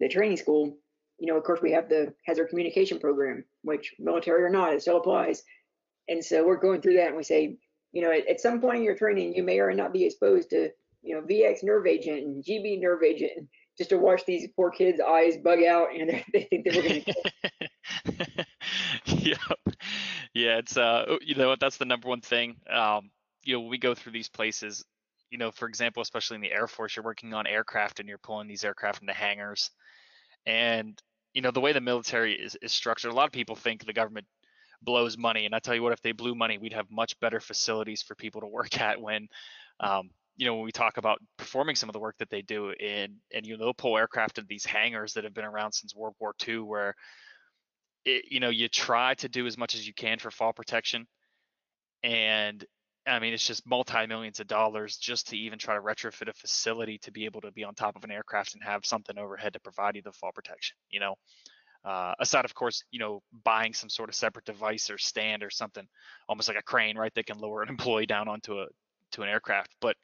the 0.00 0.08
training 0.08 0.36
school. 0.36 0.76
You 1.18 1.28
know, 1.28 1.38
of 1.38 1.44
course, 1.44 1.60
we 1.62 1.72
have 1.72 1.88
the 1.88 2.12
hazard 2.26 2.48
communication 2.48 2.98
program, 2.98 3.44
which 3.62 3.94
military 3.98 4.42
or 4.42 4.50
not, 4.50 4.72
it 4.72 4.82
still 4.82 4.96
applies. 4.96 5.42
And 6.08 6.24
so 6.24 6.44
we're 6.44 6.56
going 6.56 6.80
through 6.80 6.96
that 6.96 7.08
and 7.08 7.16
we 7.16 7.22
say, 7.22 7.56
you 7.92 8.02
know, 8.02 8.10
at, 8.10 8.26
at 8.28 8.40
some 8.40 8.60
point 8.60 8.78
in 8.78 8.82
your 8.82 8.96
training, 8.96 9.34
you 9.34 9.42
may 9.42 9.60
or 9.60 9.72
not 9.72 9.92
be 9.92 10.04
exposed 10.04 10.50
to, 10.50 10.70
you 11.02 11.14
know, 11.14 11.22
VX 11.22 11.62
nerve 11.62 11.86
agent 11.86 12.24
and 12.24 12.44
GB 12.44 12.80
nerve 12.80 13.02
agent, 13.04 13.48
just 13.82 13.90
to 13.90 13.98
watch 13.98 14.24
these 14.24 14.48
poor 14.54 14.70
kids' 14.70 15.00
eyes 15.00 15.36
bug 15.36 15.64
out 15.64 15.88
and 15.92 16.08
they 16.32 16.44
think 16.44 16.64
that 16.64 16.76
we're 16.76 16.82
going 16.82 17.04
to. 18.36 18.46
yep. 19.26 19.76
Yeah, 20.34 20.58
it's 20.58 20.76
uh, 20.76 21.04
oh, 21.08 21.18
you 21.20 21.34
know 21.34 21.48
what? 21.48 21.58
That's 21.60 21.78
the 21.78 21.84
number 21.84 22.08
one 22.08 22.20
thing. 22.20 22.56
Um, 22.70 23.10
you 23.42 23.54
know, 23.54 23.60
when 23.60 23.70
we 23.70 23.78
go 23.78 23.94
through 23.94 24.12
these 24.12 24.28
places, 24.28 24.84
you 25.30 25.38
know, 25.38 25.50
for 25.50 25.68
example, 25.68 26.00
especially 26.00 26.36
in 26.36 26.40
the 26.40 26.52
Air 26.52 26.68
Force, 26.68 26.94
you're 26.94 27.04
working 27.04 27.34
on 27.34 27.46
aircraft 27.46 27.98
and 27.98 28.08
you're 28.08 28.18
pulling 28.18 28.46
these 28.46 28.64
aircraft 28.64 29.00
into 29.00 29.12
hangars, 29.12 29.70
and 30.46 31.02
you 31.34 31.42
know 31.42 31.50
the 31.50 31.60
way 31.60 31.72
the 31.72 31.80
military 31.80 32.34
is, 32.34 32.56
is 32.62 32.72
structured. 32.72 33.10
A 33.10 33.14
lot 33.14 33.26
of 33.26 33.32
people 33.32 33.56
think 33.56 33.84
the 33.84 33.92
government 33.92 34.26
blows 34.80 35.18
money. 35.18 35.46
And 35.46 35.54
I 35.54 35.58
tell 35.58 35.74
you 35.74 35.82
what, 35.82 35.92
if 35.92 36.02
they 36.02 36.12
blew 36.12 36.34
money, 36.34 36.58
we'd 36.58 36.72
have 36.72 36.90
much 36.90 37.18
better 37.20 37.40
facilities 37.40 38.02
for 38.02 38.14
people 38.14 38.40
to 38.40 38.46
work 38.46 38.80
at 38.80 39.00
when, 39.00 39.28
um, 39.80 40.10
you 40.36 40.46
know, 40.46 40.54
when 40.54 40.64
we 40.64 40.72
talk 40.72 40.96
about 40.96 41.18
performing 41.36 41.76
some 41.76 41.88
of 41.88 41.92
the 41.92 42.00
work 42.00 42.16
that 42.18 42.30
they 42.30 42.42
do 42.42 42.70
in, 42.70 43.16
and 43.34 43.46
you 43.46 43.56
know, 43.56 43.64
they'll 43.64 43.74
pull 43.74 43.96
aircraft 43.96 44.38
in 44.38 44.46
these 44.48 44.64
hangars 44.64 45.14
that 45.14 45.24
have 45.24 45.34
been 45.34 45.44
around 45.44 45.72
since 45.72 45.94
World 45.94 46.14
War 46.18 46.34
II, 46.46 46.60
where, 46.60 46.94
it, 48.04 48.24
you 48.30 48.40
know, 48.40 48.48
you 48.48 48.68
try 48.68 49.14
to 49.14 49.28
do 49.28 49.46
as 49.46 49.58
much 49.58 49.74
as 49.74 49.86
you 49.86 49.94
can 49.94 50.18
for 50.18 50.30
fall 50.30 50.52
protection, 50.52 51.06
and 52.02 52.64
I 53.06 53.18
mean, 53.18 53.34
it's 53.34 53.46
just 53.46 53.66
multi 53.66 54.06
millions 54.06 54.40
of 54.40 54.46
dollars 54.46 54.96
just 54.96 55.28
to 55.28 55.36
even 55.36 55.58
try 55.58 55.74
to 55.74 55.80
retrofit 55.80 56.28
a 56.28 56.32
facility 56.32 56.98
to 56.98 57.10
be 57.10 57.24
able 57.24 57.40
to 57.40 57.50
be 57.50 57.64
on 57.64 57.74
top 57.74 57.96
of 57.96 58.04
an 58.04 58.12
aircraft 58.12 58.54
and 58.54 58.62
have 58.62 58.86
something 58.86 59.18
overhead 59.18 59.54
to 59.54 59.60
provide 59.60 59.96
you 59.96 60.02
the 60.02 60.12
fall 60.12 60.30
protection. 60.32 60.76
You 60.88 61.00
know, 61.00 61.14
uh, 61.84 62.14
aside 62.20 62.44
of 62.44 62.54
course 62.54 62.84
you 62.90 62.98
know 62.98 63.22
buying 63.44 63.72
some 63.72 63.88
sort 63.88 64.08
of 64.08 64.14
separate 64.14 64.44
device 64.44 64.90
or 64.90 64.98
stand 64.98 65.42
or 65.42 65.50
something 65.50 65.86
almost 66.28 66.48
like 66.48 66.58
a 66.58 66.62
crane 66.62 66.96
right 66.96 67.12
that 67.14 67.26
can 67.26 67.38
lower 67.38 67.62
an 67.62 67.68
employee 67.68 68.06
down 68.06 68.28
onto 68.28 68.60
a 68.60 68.66
to 69.10 69.22
an 69.22 69.28
aircraft 69.28 69.74
but 69.80 69.96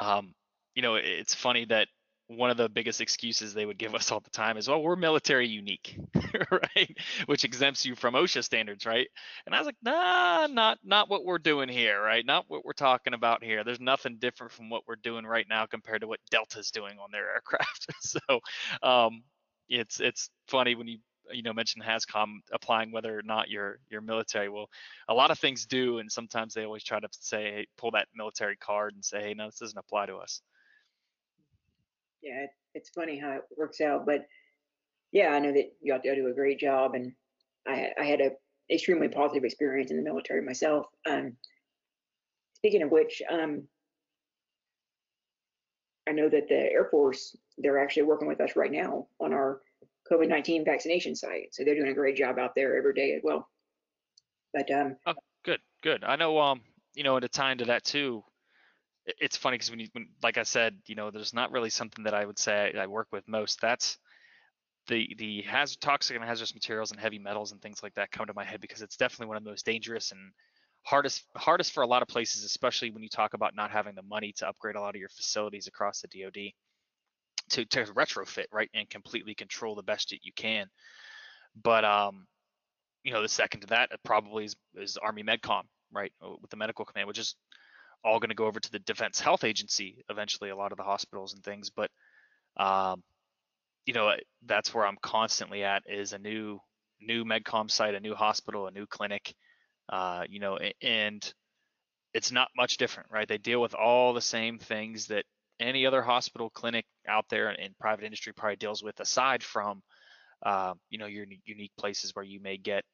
um, 0.00 0.34
you 0.74 0.82
know 0.82 0.96
it's 0.96 1.34
funny 1.34 1.64
that 1.66 1.88
one 2.28 2.50
of 2.50 2.56
the 2.56 2.68
biggest 2.68 3.00
excuses 3.00 3.54
they 3.54 3.66
would 3.66 3.78
give 3.78 3.94
us 3.96 4.10
all 4.12 4.20
the 4.20 4.30
time 4.30 4.56
is 4.56 4.68
well 4.68 4.82
we're 4.82 4.96
military 4.96 5.48
unique 5.48 5.98
right? 6.50 6.96
Which 7.26 7.44
exempts 7.44 7.84
you 7.84 7.96
from 7.96 8.14
osha 8.14 8.44
standards 8.44 8.86
right? 8.86 9.08
And 9.46 9.54
i 9.54 9.58
was 9.58 9.66
like 9.66 9.76
nah 9.82 10.46
not 10.46 10.78
not 10.84 11.10
what 11.10 11.24
we're 11.24 11.38
doing 11.38 11.68
here 11.68 12.00
right? 12.00 12.24
Not 12.24 12.44
what 12.48 12.64
we're 12.64 12.72
talking 12.72 13.14
about 13.14 13.42
here. 13.42 13.64
There's 13.64 13.80
nothing 13.80 14.18
different 14.18 14.52
from 14.52 14.70
what 14.70 14.82
we're 14.86 14.96
doing 14.96 15.26
right 15.26 15.46
now 15.48 15.66
compared 15.66 16.02
to 16.02 16.08
what 16.08 16.20
delta's 16.30 16.70
doing 16.70 16.98
on 16.98 17.10
their 17.12 17.30
aircraft. 17.34 17.86
So 18.00 18.40
um, 18.82 19.22
it's 19.68 20.00
it's 20.00 20.30
funny 20.48 20.74
when 20.74 20.88
you 20.88 20.98
you 21.32 21.42
know 21.42 21.52
mentioned 21.52 21.84
HazCom 21.84 22.38
applying 22.52 22.92
whether 22.92 23.18
or 23.18 23.22
not 23.22 23.48
you're 23.48 23.78
military. 24.02 24.48
Well, 24.48 24.68
a 25.08 25.14
lot 25.14 25.30
of 25.30 25.38
things 25.38 25.66
do, 25.66 25.98
and 25.98 26.10
sometimes 26.10 26.54
they 26.54 26.64
always 26.64 26.84
try 26.84 27.00
to 27.00 27.08
say 27.12 27.42
hey, 27.42 27.66
pull 27.76 27.90
that 27.92 28.08
military 28.14 28.56
card 28.56 28.94
and 28.94 29.04
say, 29.04 29.22
hey, 29.22 29.34
no, 29.34 29.46
this 29.46 29.58
doesn't 29.58 29.78
apply 29.78 30.06
to 30.06 30.16
us. 30.16 30.42
Yeah, 32.22 32.46
it's 32.74 32.90
funny 32.90 33.18
how 33.18 33.32
it 33.32 33.42
works 33.56 33.80
out, 33.80 34.06
but 34.06 34.26
yeah, 35.12 35.28
I 35.28 35.38
know 35.38 35.52
that 35.52 35.72
you 35.80 35.92
all 35.92 36.00
do 36.02 36.28
a 36.28 36.34
great 36.34 36.60
job, 36.60 36.94
and 36.94 37.12
I 37.66 37.90
I 37.98 38.04
had 38.04 38.20
a 38.20 38.30
extremely 38.72 39.08
positive 39.08 39.44
experience 39.44 39.90
in 39.90 39.96
the 39.96 40.02
military 40.02 40.42
myself. 40.42 40.86
Um, 41.08 41.36
speaking 42.54 42.82
of 42.82 42.90
which, 42.90 43.20
um, 43.28 43.64
I 46.08 46.12
know 46.12 46.28
that 46.28 46.48
the 46.48 46.72
Air 46.72 46.88
Force 46.90 47.36
they're 47.58 47.78
actually 47.78 48.04
working 48.04 48.28
with 48.28 48.40
us 48.40 48.56
right 48.56 48.72
now 48.72 49.06
on 49.20 49.32
our 49.32 49.60
COVID 50.10 50.28
nineteen 50.28 50.64
vaccination 50.64 51.14
site, 51.14 51.54
so 51.54 51.64
they're 51.64 51.74
doing 51.74 51.90
a 51.90 51.94
great 51.94 52.16
job 52.16 52.38
out 52.38 52.54
there 52.54 52.76
every 52.76 52.94
day 52.94 53.14
as 53.14 53.22
well. 53.22 53.48
But 54.52 54.70
um, 54.70 54.96
oh, 55.06 55.14
good, 55.44 55.60
good. 55.82 56.04
I 56.04 56.16
know 56.16 56.38
um, 56.38 56.62
you 56.94 57.02
know, 57.02 57.16
at 57.16 57.24
a 57.24 57.28
time 57.28 57.58
to 57.58 57.66
that 57.66 57.84
too. 57.84 58.22
It's 59.06 59.36
funny 59.36 59.54
because 59.54 59.70
when 59.70 59.80
you, 59.80 59.88
when, 59.92 60.08
like 60.22 60.38
I 60.38 60.42
said, 60.42 60.76
you 60.86 60.94
know, 60.94 61.10
there's 61.10 61.34
not 61.34 61.50
really 61.52 61.70
something 61.70 62.04
that 62.04 62.14
I 62.14 62.24
would 62.24 62.38
say 62.38 62.72
I 62.78 62.86
work 62.86 63.08
with 63.10 63.26
most. 63.26 63.60
That's 63.60 63.98
the 64.88 65.14
the 65.18 65.42
hazard 65.42 65.80
toxic 65.80 66.16
and 66.16 66.24
hazardous 66.24 66.54
materials 66.54 66.90
and 66.90 67.00
heavy 67.00 67.18
metals 67.18 67.52
and 67.52 67.62
things 67.62 67.82
like 67.82 67.94
that 67.94 68.10
come 68.10 68.26
to 68.26 68.34
my 68.34 68.44
head 68.44 68.60
because 68.60 68.82
it's 68.82 68.96
definitely 68.96 69.28
one 69.28 69.36
of 69.36 69.44
the 69.44 69.50
most 69.50 69.64
dangerous 69.64 70.12
and 70.12 70.20
hardest 70.82 71.24
hardest 71.36 71.72
for 71.72 71.82
a 71.82 71.86
lot 71.86 72.02
of 72.02 72.08
places, 72.08 72.44
especially 72.44 72.90
when 72.90 73.02
you 73.02 73.08
talk 73.08 73.34
about 73.34 73.54
not 73.54 73.70
having 73.70 73.94
the 73.94 74.02
money 74.02 74.32
to 74.36 74.48
upgrade 74.48 74.76
a 74.76 74.80
lot 74.80 74.94
of 74.94 75.00
your 75.00 75.08
facilities 75.08 75.66
across 75.66 76.02
the 76.02 76.08
DoD 76.08 76.52
to 77.50 77.64
to 77.64 77.84
retrofit 77.84 78.46
right 78.52 78.70
and 78.74 78.88
completely 78.88 79.34
control 79.34 79.74
the 79.74 79.82
best 79.82 80.10
that 80.10 80.20
you 80.22 80.32
can. 80.34 80.66
But 81.62 81.84
um, 81.84 82.26
you 83.04 83.12
know, 83.12 83.22
the 83.22 83.28
second 83.28 83.62
to 83.62 83.66
that 83.68 83.90
probably 84.04 84.44
is, 84.44 84.56
is 84.76 84.96
Army 84.96 85.22
MedCom, 85.22 85.62
right, 85.92 86.12
with 86.20 86.50
the 86.50 86.56
medical 86.56 86.84
command, 86.84 87.08
which 87.08 87.18
is 87.18 87.34
all 88.04 88.18
going 88.18 88.30
to 88.30 88.34
go 88.34 88.46
over 88.46 88.60
to 88.60 88.72
the 88.72 88.78
Defense 88.80 89.20
Health 89.20 89.44
Agency 89.44 90.04
eventually. 90.08 90.50
A 90.50 90.56
lot 90.56 90.72
of 90.72 90.78
the 90.78 90.84
hospitals 90.84 91.34
and 91.34 91.42
things, 91.42 91.70
but 91.70 91.90
um, 92.56 93.02
you 93.86 93.94
know, 93.94 94.12
that's 94.46 94.74
where 94.74 94.86
I'm 94.86 94.98
constantly 95.02 95.64
at 95.64 95.82
is 95.86 96.12
a 96.12 96.18
new 96.18 96.60
new 97.00 97.24
MedCom 97.24 97.70
site, 97.70 97.94
a 97.94 98.00
new 98.00 98.14
hospital, 98.14 98.66
a 98.66 98.70
new 98.70 98.86
clinic, 98.86 99.34
uh, 99.88 100.24
you 100.28 100.38
know, 100.38 100.58
and 100.82 101.34
it's 102.12 102.30
not 102.32 102.48
much 102.56 102.76
different, 102.76 103.10
right? 103.10 103.26
They 103.26 103.38
deal 103.38 103.60
with 103.60 103.74
all 103.74 104.12
the 104.12 104.20
same 104.20 104.58
things 104.58 105.06
that 105.06 105.24
any 105.60 105.86
other 105.86 106.02
hospital 106.02 106.50
clinic 106.50 106.84
out 107.08 107.26
there 107.28 107.50
in 107.50 107.74
private 107.80 108.04
industry 108.04 108.32
probably 108.32 108.56
deals 108.56 108.82
with, 108.82 108.98
aside 109.00 109.42
from, 109.42 109.82
uh, 110.44 110.74
you 110.88 110.98
know, 110.98 111.06
your 111.06 111.26
unique 111.44 111.72
places 111.78 112.14
where 112.14 112.24
you 112.24 112.40
may 112.40 112.56
get, 112.56 112.84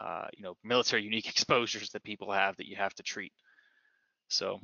uh, 0.00 0.26
you 0.36 0.42
know, 0.42 0.54
military 0.64 1.02
unique 1.10 1.28
exposures 1.28 1.90
that 1.90 2.04
people 2.04 2.30
have 2.30 2.56
that 2.56 2.68
you 2.68 2.76
have 2.76 2.94
to 2.94 3.02
treat. 3.02 3.32
So, 4.28 4.60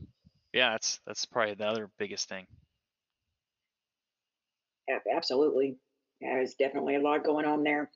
yeah, 0.53 0.71
that's 0.73 1.01
that's 1.07 1.25
probably 1.25 1.55
the 1.55 1.67
other 1.67 1.91
biggest 1.99 2.29
thing. 2.29 2.47
Absolutely, 5.13 5.77
there's 6.21 6.55
definitely 6.55 6.95
a 6.95 7.01
lot 7.01 7.25
going 7.25 7.45
on 7.45 7.65
there. 7.65 7.91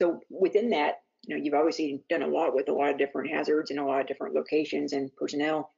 So 0.00 0.20
within 0.30 0.70
that, 0.70 0.96
you 1.22 1.36
know, 1.36 1.42
you've 1.42 1.54
obviously 1.54 2.02
done 2.08 2.22
a 2.22 2.26
lot 2.26 2.54
with 2.54 2.68
a 2.68 2.72
lot 2.72 2.90
of 2.90 2.98
different 2.98 3.30
hazards 3.30 3.70
and 3.70 3.78
a 3.78 3.84
lot 3.84 4.00
of 4.00 4.06
different 4.06 4.34
locations 4.34 4.92
and 4.92 5.14
personnel. 5.16 5.70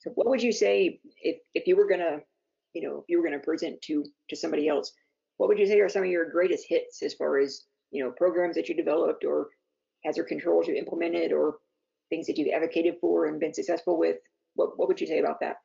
So 0.00 0.10
what 0.14 0.28
would 0.28 0.42
you 0.42 0.52
say 0.52 1.00
if, 1.22 1.36
if 1.54 1.66
you 1.66 1.76
were 1.76 1.88
gonna, 1.88 2.18
you 2.72 2.88
know, 2.88 2.98
if 2.98 3.04
you 3.08 3.18
were 3.18 3.24
gonna 3.24 3.38
present 3.38 3.80
to 3.82 4.04
to 4.28 4.36
somebody 4.36 4.68
else, 4.68 4.92
what 5.36 5.48
would 5.48 5.58
you 5.58 5.66
say 5.66 5.80
are 5.80 5.88
some 5.88 6.02
of 6.02 6.08
your 6.08 6.30
greatest 6.30 6.66
hits 6.68 7.02
as 7.02 7.14
far 7.14 7.38
as, 7.38 7.64
you 7.90 8.02
know, 8.02 8.10
programs 8.10 8.56
that 8.56 8.68
you 8.68 8.74
developed 8.74 9.24
or 9.24 9.48
hazard 10.04 10.24
controls 10.24 10.66
you 10.66 10.74
implemented 10.74 11.32
or 11.32 11.58
things 12.08 12.26
that 12.26 12.38
you've 12.38 12.52
advocated 12.54 12.96
for 13.00 13.26
and 13.26 13.40
been 13.40 13.54
successful 13.54 13.98
with? 13.98 14.16
What 14.54 14.78
what 14.78 14.88
would 14.88 15.00
you 15.00 15.06
say 15.06 15.18
about 15.18 15.40
that? 15.40 15.56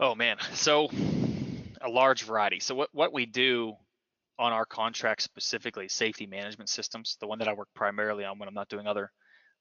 Oh 0.00 0.14
man, 0.14 0.38
so 0.54 0.90
a 1.82 1.88
large 1.88 2.22
variety. 2.22 2.60
So 2.60 2.74
what 2.74 2.88
what 2.92 3.12
we 3.12 3.26
do 3.26 3.74
on 4.38 4.52
our 4.52 4.64
contract 4.64 5.22
specifically 5.22 5.88
safety 5.88 6.26
management 6.26 6.68
systems, 6.68 7.16
the 7.20 7.26
one 7.26 7.38
that 7.38 7.48
I 7.48 7.52
work 7.52 7.68
primarily 7.74 8.24
on 8.24 8.38
when 8.38 8.48
I'm 8.48 8.54
not 8.54 8.68
doing 8.68 8.86
other, 8.86 9.12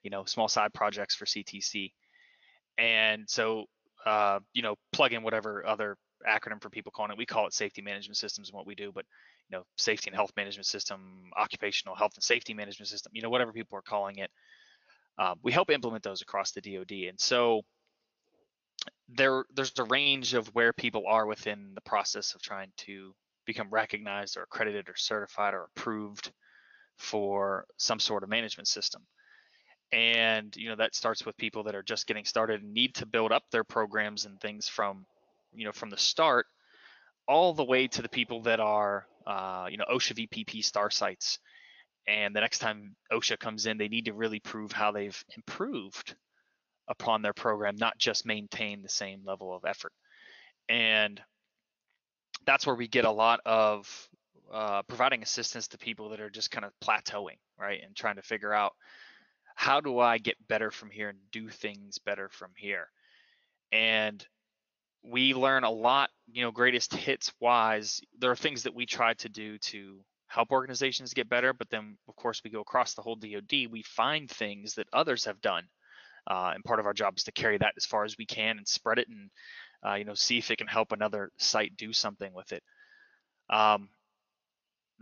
you 0.01 0.09
know, 0.09 0.25
small 0.25 0.47
side 0.47 0.73
projects 0.73 1.13
for 1.13 1.25
CTC. 1.25 1.91
And 2.77 3.29
so, 3.29 3.65
uh, 4.05 4.39
you 4.53 4.61
know, 4.61 4.75
plug 4.91 5.13
in 5.13 5.23
whatever 5.23 5.65
other 5.65 5.97
acronym 6.27 6.61
for 6.61 6.69
people 6.69 6.91
calling 6.91 7.11
it. 7.11 7.17
We 7.17 7.25
call 7.25 7.47
it 7.47 7.53
safety 7.53 7.81
management 7.81 8.17
systems 8.17 8.49
and 8.49 8.55
what 8.55 8.67
we 8.67 8.75
do, 8.75 8.91
but 8.93 9.05
you 9.49 9.57
know, 9.57 9.63
safety 9.77 10.09
and 10.09 10.15
health 10.15 10.31
management 10.37 10.65
system, 10.65 11.31
occupational 11.37 11.95
health 11.95 12.13
and 12.15 12.23
safety 12.23 12.53
management 12.53 12.89
system, 12.89 13.11
you 13.13 13.21
know, 13.21 13.29
whatever 13.29 13.51
people 13.51 13.77
are 13.77 13.83
calling 13.83 14.17
it. 14.17 14.31
Uh, 15.17 15.35
we 15.43 15.51
help 15.51 15.69
implement 15.69 16.03
those 16.03 16.21
across 16.21 16.51
the 16.51 16.61
DoD. 16.61 17.09
And 17.09 17.19
so 17.19 17.61
there, 19.09 19.45
there's 19.53 19.77
a 19.77 19.83
range 19.83 20.33
of 20.33 20.47
where 20.55 20.73
people 20.73 21.03
are 21.07 21.25
within 21.25 21.71
the 21.75 21.81
process 21.81 22.33
of 22.33 22.41
trying 22.41 22.71
to 22.77 23.13
become 23.45 23.69
recognized 23.69 24.37
or 24.37 24.43
accredited 24.43 24.87
or 24.87 24.95
certified 24.95 25.53
or 25.53 25.67
approved 25.75 26.31
for 26.97 27.65
some 27.77 27.99
sort 27.99 28.23
of 28.23 28.29
management 28.29 28.67
system 28.67 29.01
and 29.91 30.55
you 30.55 30.69
know 30.69 30.75
that 30.75 30.95
starts 30.95 31.25
with 31.25 31.35
people 31.37 31.63
that 31.63 31.75
are 31.75 31.83
just 31.83 32.07
getting 32.07 32.25
started 32.25 32.61
and 32.61 32.73
need 32.73 32.95
to 32.95 33.05
build 33.05 33.31
up 33.31 33.43
their 33.51 33.63
programs 33.63 34.25
and 34.25 34.39
things 34.39 34.67
from 34.67 35.05
you 35.53 35.65
know 35.65 35.71
from 35.71 35.89
the 35.89 35.97
start 35.97 36.45
all 37.27 37.53
the 37.53 37.63
way 37.63 37.87
to 37.87 38.01
the 38.01 38.09
people 38.09 38.41
that 38.41 38.59
are 38.59 39.05
uh, 39.27 39.67
you 39.69 39.77
know 39.77 39.85
OSHA 39.91 40.27
VPP 40.27 40.63
star 40.63 40.89
sites. 40.89 41.39
And 42.07 42.35
the 42.35 42.41
next 42.41 42.59
time 42.59 42.95
OSHA 43.11 43.39
comes 43.39 43.67
in 43.67 43.77
they 43.77 43.87
need 43.87 44.05
to 44.05 44.13
really 44.13 44.39
prove 44.39 44.71
how 44.71 44.91
they've 44.91 45.23
improved 45.35 46.15
upon 46.87 47.21
their 47.21 47.33
program 47.33 47.75
not 47.77 47.97
just 47.97 48.25
maintain 48.25 48.81
the 48.81 48.89
same 48.89 49.21
level 49.23 49.55
of 49.55 49.65
effort. 49.65 49.93
And 50.67 51.21
that's 52.45 52.65
where 52.65 52.75
we 52.75 52.87
get 52.87 53.05
a 53.05 53.11
lot 53.11 53.39
of 53.45 54.09
uh, 54.51 54.81
providing 54.83 55.21
assistance 55.21 55.67
to 55.69 55.77
people 55.77 56.09
that 56.09 56.19
are 56.19 56.29
just 56.29 56.51
kind 56.51 56.65
of 56.65 56.71
plateauing 56.83 57.37
right 57.57 57.79
and 57.85 57.95
trying 57.95 58.15
to 58.15 58.21
figure 58.21 58.53
out 58.53 58.73
how 59.55 59.81
do 59.81 59.99
I 59.99 60.17
get 60.17 60.35
better 60.47 60.71
from 60.71 60.89
here 60.89 61.09
and 61.09 61.19
do 61.31 61.49
things 61.49 61.99
better 61.99 62.29
from 62.29 62.51
here? 62.55 62.87
And 63.71 64.25
we 65.03 65.33
learn 65.33 65.63
a 65.63 65.71
lot, 65.71 66.09
you 66.31 66.43
know, 66.43 66.51
greatest 66.51 66.93
hits 66.93 67.31
wise. 67.39 68.01
There 68.19 68.31
are 68.31 68.35
things 68.35 68.63
that 68.63 68.75
we 68.75 68.85
try 68.85 69.13
to 69.15 69.29
do 69.29 69.57
to 69.57 69.99
help 70.27 70.51
organizations 70.51 71.13
get 71.13 71.29
better, 71.29 71.53
but 71.53 71.69
then 71.69 71.97
of 72.07 72.15
course 72.15 72.41
we 72.43 72.49
go 72.51 72.61
across 72.61 72.93
the 72.93 73.01
whole 73.01 73.15
DoD. 73.15 73.67
We 73.69 73.83
find 73.83 74.29
things 74.29 74.75
that 74.75 74.87
others 74.93 75.25
have 75.25 75.41
done, 75.41 75.63
uh, 76.29 76.51
and 76.53 76.63
part 76.63 76.79
of 76.79 76.85
our 76.85 76.93
job 76.93 77.15
is 77.17 77.23
to 77.25 77.31
carry 77.31 77.57
that 77.57 77.73
as 77.77 77.85
far 77.85 78.05
as 78.05 78.17
we 78.17 78.25
can 78.25 78.57
and 78.57 78.67
spread 78.67 78.99
it, 78.99 79.09
and 79.09 79.29
uh, 79.85 79.95
you 79.95 80.05
know, 80.05 80.13
see 80.13 80.37
if 80.37 80.51
it 80.51 80.57
can 80.57 80.67
help 80.67 80.91
another 80.91 81.31
site 81.37 81.75
do 81.75 81.91
something 81.91 82.31
with 82.33 82.51
it. 82.51 82.63
Um, 83.49 83.89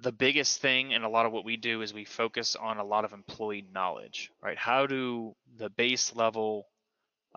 the 0.01 0.11
biggest 0.11 0.61
thing 0.61 0.93
and 0.93 1.03
a 1.03 1.09
lot 1.09 1.25
of 1.25 1.31
what 1.31 1.45
we 1.45 1.57
do 1.57 1.81
is 1.81 1.93
we 1.93 2.05
focus 2.05 2.55
on 2.55 2.77
a 2.77 2.83
lot 2.83 3.05
of 3.05 3.13
employee 3.13 3.65
knowledge, 3.73 4.31
right? 4.41 4.57
How 4.57 4.85
do 4.85 5.35
the 5.57 5.69
base 5.69 6.15
level, 6.15 6.67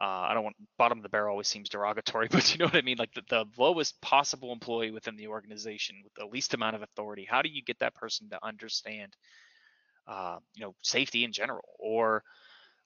uh, 0.01 0.05
I 0.05 0.35
don't 0.35 0.45
want 0.45 0.57
bottom 0.79 0.99
of 0.99 1.03
the 1.03 1.09
barrel 1.09 1.33
always 1.33 1.49
seems 1.49 1.69
derogatory, 1.69 2.29
but 2.31 2.53
you 2.53 2.59
know 2.59 2.67
what 2.67 2.77
I 2.77 2.83
mean? 2.83 2.99
Like 2.99 3.13
the, 3.15 3.23
the 3.29 3.45
lowest 3.59 4.01
possible 4.01 4.53
employee 4.53 4.91
within 4.91 5.17
the 5.17 5.29
organization 5.29 5.97
with 6.05 6.15
the 6.15 6.27
least 6.27 6.55
amount 6.55 6.77
of 6.77 6.83
authority. 6.83 7.27
How 7.29 7.43
do 7.43 7.49
you 7.49 7.63
get 7.63 7.79
that 7.81 7.95
person 7.95 8.29
to 8.31 8.45
understand, 8.45 9.17
uh, 10.07 10.39
you 10.55 10.63
know, 10.63 10.75
safety 10.83 11.25
in 11.25 11.33
general 11.33 11.65
or 11.79 12.23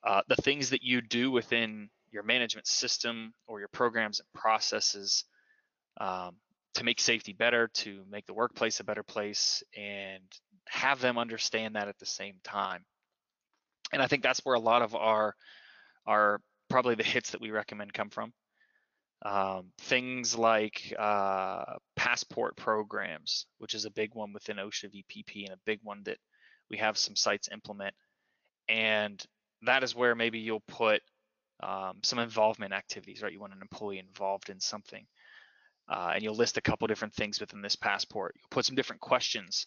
uh, 0.04 0.22
the 0.28 0.36
things 0.36 0.70
that 0.70 0.82
you 0.82 1.00
do 1.00 1.30
within 1.30 1.88
your 2.12 2.22
management 2.22 2.66
system 2.66 3.32
or 3.46 3.58
your 3.58 3.68
programs 3.68 4.20
and 4.20 4.28
processes 4.40 5.24
um, 6.00 6.36
to 6.76 6.84
make 6.84 7.00
safety 7.00 7.32
better, 7.32 7.68
to 7.68 8.04
make 8.10 8.26
the 8.26 8.34
workplace 8.34 8.80
a 8.80 8.84
better 8.84 9.02
place, 9.02 9.62
and 9.76 10.22
have 10.68 11.00
them 11.00 11.18
understand 11.18 11.74
that 11.74 11.88
at 11.88 11.98
the 11.98 12.06
same 12.06 12.36
time. 12.44 12.84
And 13.92 14.02
I 14.02 14.06
think 14.06 14.22
that's 14.22 14.44
where 14.44 14.54
a 14.54 14.60
lot 14.60 14.82
of 14.82 14.94
our 14.94 15.34
our 16.06 16.40
probably 16.68 16.94
the 16.94 17.02
hits 17.02 17.30
that 17.30 17.40
we 17.40 17.50
recommend 17.50 17.92
come 17.92 18.10
from. 18.10 18.32
Um, 19.24 19.72
things 19.78 20.36
like 20.36 20.94
uh, 20.98 21.64
passport 21.96 22.56
programs, 22.56 23.46
which 23.58 23.74
is 23.74 23.86
a 23.86 23.90
big 23.90 24.14
one 24.14 24.32
within 24.32 24.58
OSHA 24.58 24.90
VPP 24.92 25.44
and 25.46 25.54
a 25.54 25.60
big 25.64 25.80
one 25.82 26.02
that 26.04 26.18
we 26.70 26.76
have 26.76 26.98
some 26.98 27.16
sites 27.16 27.48
implement. 27.50 27.94
And 28.68 29.24
that 29.62 29.82
is 29.82 29.94
where 29.94 30.14
maybe 30.14 30.40
you'll 30.40 30.62
put 30.68 31.00
um, 31.62 32.00
some 32.02 32.18
involvement 32.18 32.74
activities, 32.74 33.22
right? 33.22 33.32
You 33.32 33.40
want 33.40 33.54
an 33.54 33.62
employee 33.62 33.98
involved 33.98 34.50
in 34.50 34.60
something 34.60 35.06
uh, 35.88 36.12
and 36.14 36.22
you'll 36.22 36.36
list 36.36 36.56
a 36.56 36.62
couple 36.62 36.86
different 36.86 37.14
things 37.14 37.40
within 37.40 37.62
this 37.62 37.76
passport. 37.76 38.34
You'll 38.36 38.48
put 38.50 38.64
some 38.64 38.76
different 38.76 39.00
questions 39.00 39.66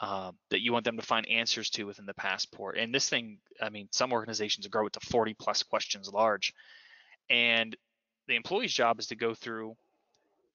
um, 0.00 0.36
that 0.50 0.60
you 0.60 0.72
want 0.72 0.84
them 0.84 0.96
to 0.96 1.06
find 1.06 1.28
answers 1.28 1.70
to 1.70 1.84
within 1.84 2.06
the 2.06 2.14
passport. 2.14 2.76
And 2.78 2.94
this 2.94 3.08
thing, 3.08 3.38
I 3.60 3.70
mean, 3.70 3.88
some 3.92 4.12
organizations 4.12 4.66
grow 4.66 4.86
it 4.86 4.92
to 4.94 5.00
40 5.00 5.34
plus 5.34 5.62
questions 5.62 6.10
large. 6.12 6.52
And 7.30 7.74
the 8.28 8.36
employee's 8.36 8.74
job 8.74 8.98
is 9.00 9.06
to 9.08 9.16
go 9.16 9.34
through 9.34 9.76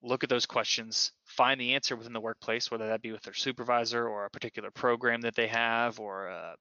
look 0.04 0.24
at 0.24 0.30
those 0.30 0.46
questions, 0.46 1.12
find 1.26 1.60
the 1.60 1.76
answer 1.76 1.96
within 1.96 2.14
the 2.14 2.20
workplace, 2.20 2.72
whether 2.72 2.88
that 2.88 3.02
be 3.02 3.12
with 3.12 3.22
their 3.22 3.34
supervisor 3.34 4.08
or 4.08 4.26
a 4.26 4.30
particular 4.30 4.72
program 4.72 5.22
that 5.22 5.36
they 5.36 5.48
have 5.48 6.00
or 6.00 6.28
a 6.28 6.56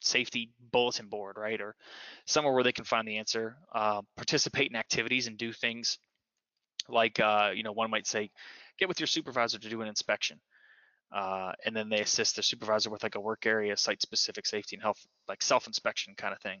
safety 0.00 0.50
bulletin 0.72 1.06
board, 1.06 1.36
right? 1.38 1.60
Or 1.60 1.76
somewhere 2.24 2.52
where 2.52 2.64
they 2.64 2.72
can 2.72 2.84
find 2.84 3.06
the 3.06 3.18
answer, 3.18 3.56
uh, 3.72 4.02
participate 4.16 4.70
in 4.70 4.76
activities 4.76 5.26
and 5.26 5.36
do 5.36 5.52
things 5.52 5.98
like, 6.90 7.20
uh, 7.20 7.52
you 7.54 7.62
know, 7.62 7.72
one 7.72 7.90
might 7.90 8.06
say, 8.06 8.30
get 8.78 8.88
with 8.88 9.00
your 9.00 9.06
supervisor 9.06 9.58
to 9.58 9.68
do 9.68 9.82
an 9.82 9.88
inspection. 9.88 10.40
Uh, 11.12 11.52
and 11.64 11.74
then 11.74 11.88
they 11.88 12.00
assist 12.00 12.36
the 12.36 12.42
supervisor 12.42 12.88
with 12.88 13.02
like 13.02 13.16
a 13.16 13.20
work 13.20 13.44
area 13.44 13.76
site 13.76 14.00
specific 14.00 14.46
safety 14.46 14.76
and 14.76 14.82
health, 14.82 15.04
like 15.28 15.42
self 15.42 15.66
inspection 15.66 16.14
kind 16.16 16.32
of 16.32 16.40
thing. 16.40 16.60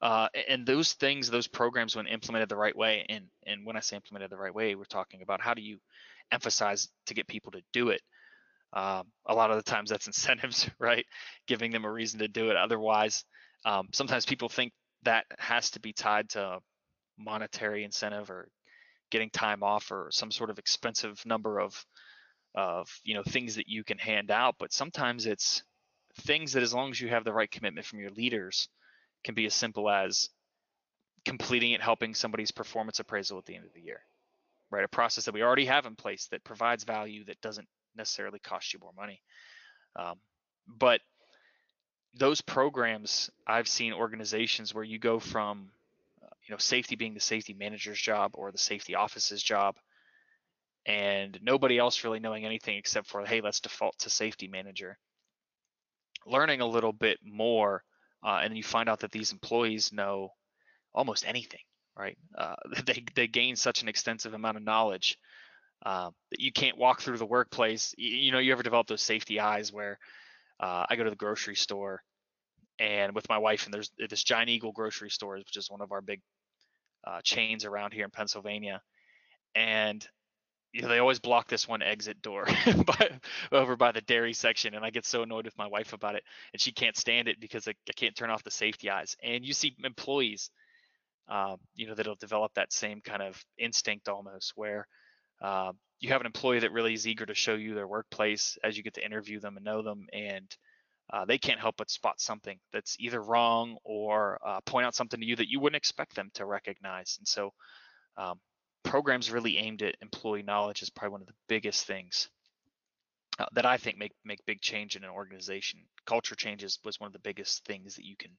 Uh, 0.00 0.28
and 0.48 0.64
those 0.64 0.94
things, 0.94 1.30
those 1.30 1.46
programs, 1.46 1.96
when 1.96 2.06
implemented 2.06 2.48
the 2.48 2.56
right 2.56 2.76
way, 2.76 3.04
and 3.08 3.26
and 3.46 3.66
when 3.66 3.76
I 3.76 3.80
say 3.80 3.96
implemented 3.96 4.30
the 4.30 4.36
right 4.36 4.54
way, 4.54 4.74
we're 4.74 4.84
talking 4.84 5.22
about 5.22 5.40
how 5.40 5.54
do 5.54 5.62
you 5.62 5.78
emphasize 6.32 6.88
to 7.06 7.14
get 7.14 7.26
people 7.26 7.52
to 7.52 7.62
do 7.72 7.88
it. 7.90 8.00
Um, 8.72 9.08
a 9.26 9.34
lot 9.34 9.50
of 9.50 9.56
the 9.56 9.70
times 9.70 9.90
that's 9.90 10.06
incentives, 10.06 10.70
right? 10.78 11.04
Giving 11.46 11.72
them 11.72 11.84
a 11.84 11.90
reason 11.90 12.20
to 12.20 12.28
do 12.28 12.50
it. 12.50 12.56
Otherwise, 12.56 13.24
um, 13.64 13.88
sometimes 13.92 14.24
people 14.24 14.48
think 14.48 14.72
that 15.02 15.26
has 15.38 15.70
to 15.72 15.80
be 15.80 15.92
tied 15.92 16.30
to 16.30 16.60
monetary 17.18 17.84
incentive 17.84 18.30
or 18.30 18.48
getting 19.10 19.30
time 19.30 19.62
off 19.62 19.90
or 19.90 20.08
some 20.12 20.30
sort 20.30 20.50
of 20.50 20.58
expensive 20.58 21.24
number 21.26 21.60
of 21.60 21.84
of 22.54 22.88
you 23.04 23.14
know 23.14 23.22
things 23.22 23.56
that 23.56 23.68
you 23.68 23.84
can 23.84 23.98
hand 23.98 24.30
out. 24.30 24.56
But 24.58 24.72
sometimes 24.72 25.26
it's 25.26 25.62
things 26.20 26.52
that 26.52 26.62
as 26.62 26.74
long 26.74 26.90
as 26.90 27.00
you 27.00 27.08
have 27.08 27.24
the 27.24 27.32
right 27.32 27.50
commitment 27.50 27.86
from 27.86 28.00
your 28.00 28.10
leaders 28.10 28.68
can 29.24 29.34
be 29.34 29.46
as 29.46 29.54
simple 29.54 29.88
as 29.88 30.30
completing 31.24 31.72
it, 31.72 31.82
helping 31.82 32.14
somebody's 32.14 32.50
performance 32.50 32.98
appraisal 32.98 33.38
at 33.38 33.44
the 33.44 33.54
end 33.54 33.64
of 33.64 33.72
the 33.74 33.82
year, 33.82 34.00
right? 34.70 34.84
A 34.84 34.88
process 34.88 35.26
that 35.26 35.34
we 35.34 35.42
already 35.42 35.66
have 35.66 35.86
in 35.86 35.94
place 35.94 36.26
that 36.30 36.44
provides 36.44 36.84
value 36.84 37.24
that 37.26 37.40
doesn't 37.40 37.68
necessarily 37.96 38.38
cost 38.38 38.72
you 38.72 38.80
more 38.80 38.92
money. 38.96 39.20
Um, 39.96 40.16
but 40.66 41.00
those 42.14 42.40
programs, 42.40 43.30
I've 43.46 43.68
seen 43.68 43.92
organizations 43.92 44.74
where 44.74 44.84
you 44.84 44.98
go 44.98 45.18
from, 45.18 45.70
you 46.50 46.54
know, 46.56 46.58
safety 46.58 46.96
being 46.96 47.14
the 47.14 47.20
safety 47.20 47.54
manager's 47.54 48.00
job 48.00 48.32
or 48.34 48.50
the 48.50 48.58
safety 48.58 48.96
office's 48.96 49.40
job, 49.40 49.76
and 50.84 51.38
nobody 51.42 51.78
else 51.78 52.02
really 52.02 52.18
knowing 52.18 52.44
anything 52.44 52.76
except 52.76 53.06
for, 53.06 53.24
hey, 53.24 53.40
let's 53.40 53.60
default 53.60 53.96
to 54.00 54.10
safety 54.10 54.48
manager. 54.48 54.98
Learning 56.26 56.60
a 56.60 56.66
little 56.66 56.92
bit 56.92 57.18
more 57.22 57.84
uh, 58.26 58.40
and 58.42 58.56
you 58.56 58.64
find 58.64 58.88
out 58.88 58.98
that 58.98 59.12
these 59.12 59.30
employees 59.30 59.92
know 59.92 60.30
almost 60.92 61.24
anything, 61.24 61.60
right? 61.96 62.18
Uh, 62.36 62.56
they 62.84 63.04
they 63.14 63.28
gain 63.28 63.54
such 63.54 63.82
an 63.82 63.88
extensive 63.88 64.34
amount 64.34 64.56
of 64.56 64.64
knowledge 64.64 65.18
uh, 65.86 66.10
that 66.32 66.40
you 66.40 66.50
can't 66.50 66.76
walk 66.76 67.00
through 67.00 67.18
the 67.18 67.24
workplace. 67.24 67.94
You, 67.96 68.10
you, 68.16 68.32
know, 68.32 68.40
you 68.40 68.50
ever 68.50 68.64
develop 68.64 68.88
those 68.88 69.02
safety 69.02 69.38
eyes 69.38 69.72
where 69.72 70.00
uh, 70.58 70.84
I 70.90 70.96
go 70.96 71.04
to 71.04 71.10
the 71.10 71.14
grocery 71.14 71.54
store 71.54 72.02
and 72.80 73.14
with 73.14 73.28
my 73.28 73.38
wife, 73.38 73.66
and 73.66 73.72
there's 73.72 73.92
this 74.08 74.24
Giant 74.24 74.48
Eagle 74.48 74.72
grocery 74.72 75.10
store, 75.10 75.36
which 75.36 75.56
is 75.56 75.70
one 75.70 75.82
of 75.82 75.92
our 75.92 76.00
big 76.00 76.20
uh, 77.04 77.20
chains 77.22 77.64
around 77.64 77.92
here 77.92 78.04
in 78.04 78.10
Pennsylvania, 78.10 78.82
and 79.54 80.06
you 80.72 80.82
know, 80.82 80.88
they 80.88 80.98
always 80.98 81.18
block 81.18 81.48
this 81.48 81.66
one 81.66 81.82
exit 81.82 82.22
door 82.22 82.46
by, 82.86 83.10
over 83.50 83.76
by 83.76 83.92
the 83.92 84.00
dairy 84.00 84.32
section, 84.32 84.74
and 84.74 84.84
I 84.84 84.90
get 84.90 85.04
so 85.04 85.22
annoyed 85.22 85.44
with 85.44 85.58
my 85.58 85.66
wife 85.66 85.92
about 85.92 86.14
it, 86.14 86.22
and 86.52 86.60
she 86.60 86.72
can't 86.72 86.96
stand 86.96 87.28
it 87.28 87.40
because 87.40 87.66
I, 87.66 87.72
I 87.88 87.92
can't 87.96 88.14
turn 88.14 88.30
off 88.30 88.44
the 88.44 88.50
safety 88.50 88.88
eyes. 88.88 89.16
And 89.22 89.44
you 89.44 89.52
see 89.52 89.74
employees, 89.82 90.50
uh, 91.28 91.56
you 91.74 91.88
know, 91.88 91.94
that'll 91.94 92.14
develop 92.14 92.54
that 92.54 92.72
same 92.72 93.00
kind 93.00 93.22
of 93.22 93.42
instinct 93.58 94.08
almost, 94.08 94.52
where 94.54 94.86
uh, 95.42 95.72
you 95.98 96.10
have 96.10 96.20
an 96.20 96.26
employee 96.26 96.60
that 96.60 96.72
really 96.72 96.94
is 96.94 97.06
eager 97.06 97.26
to 97.26 97.34
show 97.34 97.54
you 97.54 97.74
their 97.74 97.88
workplace 97.88 98.56
as 98.62 98.76
you 98.76 98.84
get 98.84 98.94
to 98.94 99.04
interview 99.04 99.40
them 99.40 99.56
and 99.56 99.64
know 99.64 99.82
them, 99.82 100.06
and 100.12 100.56
uh, 101.12 101.24
they 101.24 101.38
can't 101.38 101.60
help 101.60 101.76
but 101.76 101.90
spot 101.90 102.20
something 102.20 102.58
that's 102.72 102.96
either 103.00 103.20
wrong 103.20 103.76
or 103.84 104.38
uh, 104.46 104.60
point 104.66 104.86
out 104.86 104.94
something 104.94 105.20
to 105.20 105.26
you 105.26 105.36
that 105.36 105.48
you 105.48 105.60
wouldn't 105.60 105.76
expect 105.76 106.14
them 106.14 106.30
to 106.34 106.46
recognize. 106.46 107.16
And 107.18 107.26
so 107.26 107.52
um, 108.16 108.38
programs 108.84 109.30
really 109.30 109.56
aimed 109.58 109.82
at 109.82 109.96
employee 110.02 110.42
knowledge 110.42 110.82
is 110.82 110.90
probably 110.90 111.12
one 111.12 111.20
of 111.20 111.26
the 111.26 111.34
biggest 111.48 111.86
things 111.86 112.28
uh, 113.38 113.46
that 113.54 113.66
I 113.66 113.76
think 113.76 113.98
make 113.98 114.12
make 114.24 114.44
big 114.46 114.60
change 114.60 114.96
in 114.96 115.04
an 115.04 115.10
organization. 115.10 115.80
Culture 116.04 116.34
changes 116.34 116.78
was 116.84 117.00
one 117.00 117.06
of 117.06 117.12
the 117.12 117.20
biggest 117.20 117.64
things 117.64 117.96
that 117.96 118.04
you 118.04 118.16
can, 118.16 118.30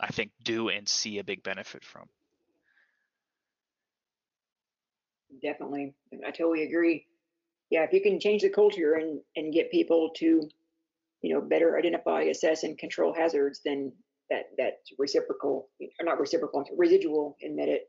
I 0.00 0.08
think, 0.08 0.32
do 0.42 0.68
and 0.68 0.88
see 0.88 1.18
a 1.18 1.24
big 1.24 1.42
benefit 1.42 1.84
from. 1.84 2.08
Definitely, 5.42 5.94
I 6.26 6.30
totally 6.30 6.64
agree. 6.64 7.06
Yeah, 7.70 7.84
if 7.84 7.92
you 7.92 8.00
can 8.00 8.18
change 8.18 8.42
the 8.42 8.50
culture 8.50 8.94
and 8.94 9.20
and 9.36 9.52
get 9.52 9.70
people 9.70 10.10
to, 10.16 10.48
you 11.22 11.34
know, 11.34 11.40
better 11.40 11.78
identify, 11.78 12.22
assess, 12.22 12.62
and 12.62 12.78
control 12.78 13.14
hazards, 13.14 13.60
then 13.64 13.92
that 14.30 14.44
that's 14.58 14.92
reciprocal, 14.98 15.68
or 15.80 16.04
not 16.04 16.18
reciprocal, 16.18 16.64
residual 16.76 17.36
in 17.40 17.56
that 17.56 17.68
it 17.68 17.82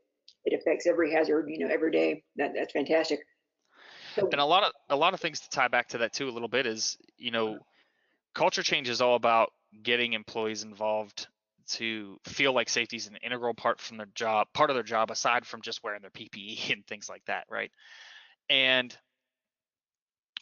it 0.44 0.58
affects 0.58 0.86
every 0.86 1.12
hazard, 1.12 1.46
you 1.48 1.58
know, 1.58 1.72
every 1.72 1.90
day. 1.90 2.22
That 2.36 2.52
that's 2.54 2.72
fantastic. 2.72 3.20
So, 4.14 4.28
and 4.32 4.40
a 4.40 4.44
lot 4.44 4.64
of 4.64 4.72
a 4.88 4.96
lot 4.96 5.14
of 5.14 5.20
things 5.20 5.40
to 5.40 5.50
tie 5.50 5.68
back 5.68 5.88
to 5.88 5.98
that 5.98 6.12
too 6.12 6.28
a 6.28 6.32
little 6.32 6.48
bit 6.48 6.66
is, 6.66 6.96
you 7.16 7.30
know, 7.30 7.58
culture 8.34 8.62
change 8.62 8.88
is 8.88 9.00
all 9.00 9.16
about 9.16 9.52
getting 9.82 10.12
employees 10.12 10.62
involved 10.62 11.28
to 11.68 12.18
feel 12.24 12.54
like 12.54 12.68
safety 12.68 12.96
is 12.96 13.06
an 13.06 13.16
integral 13.22 13.52
part 13.52 13.80
from 13.80 13.98
their 13.98 14.08
job, 14.14 14.46
part 14.54 14.70
of 14.70 14.76
their 14.76 14.82
job 14.82 15.10
aside 15.10 15.46
from 15.46 15.60
just 15.60 15.82
wearing 15.84 16.00
their 16.00 16.10
PPE 16.10 16.72
and 16.72 16.86
things 16.86 17.08
like 17.08 17.24
that, 17.26 17.44
right? 17.50 17.70
And 18.48 18.96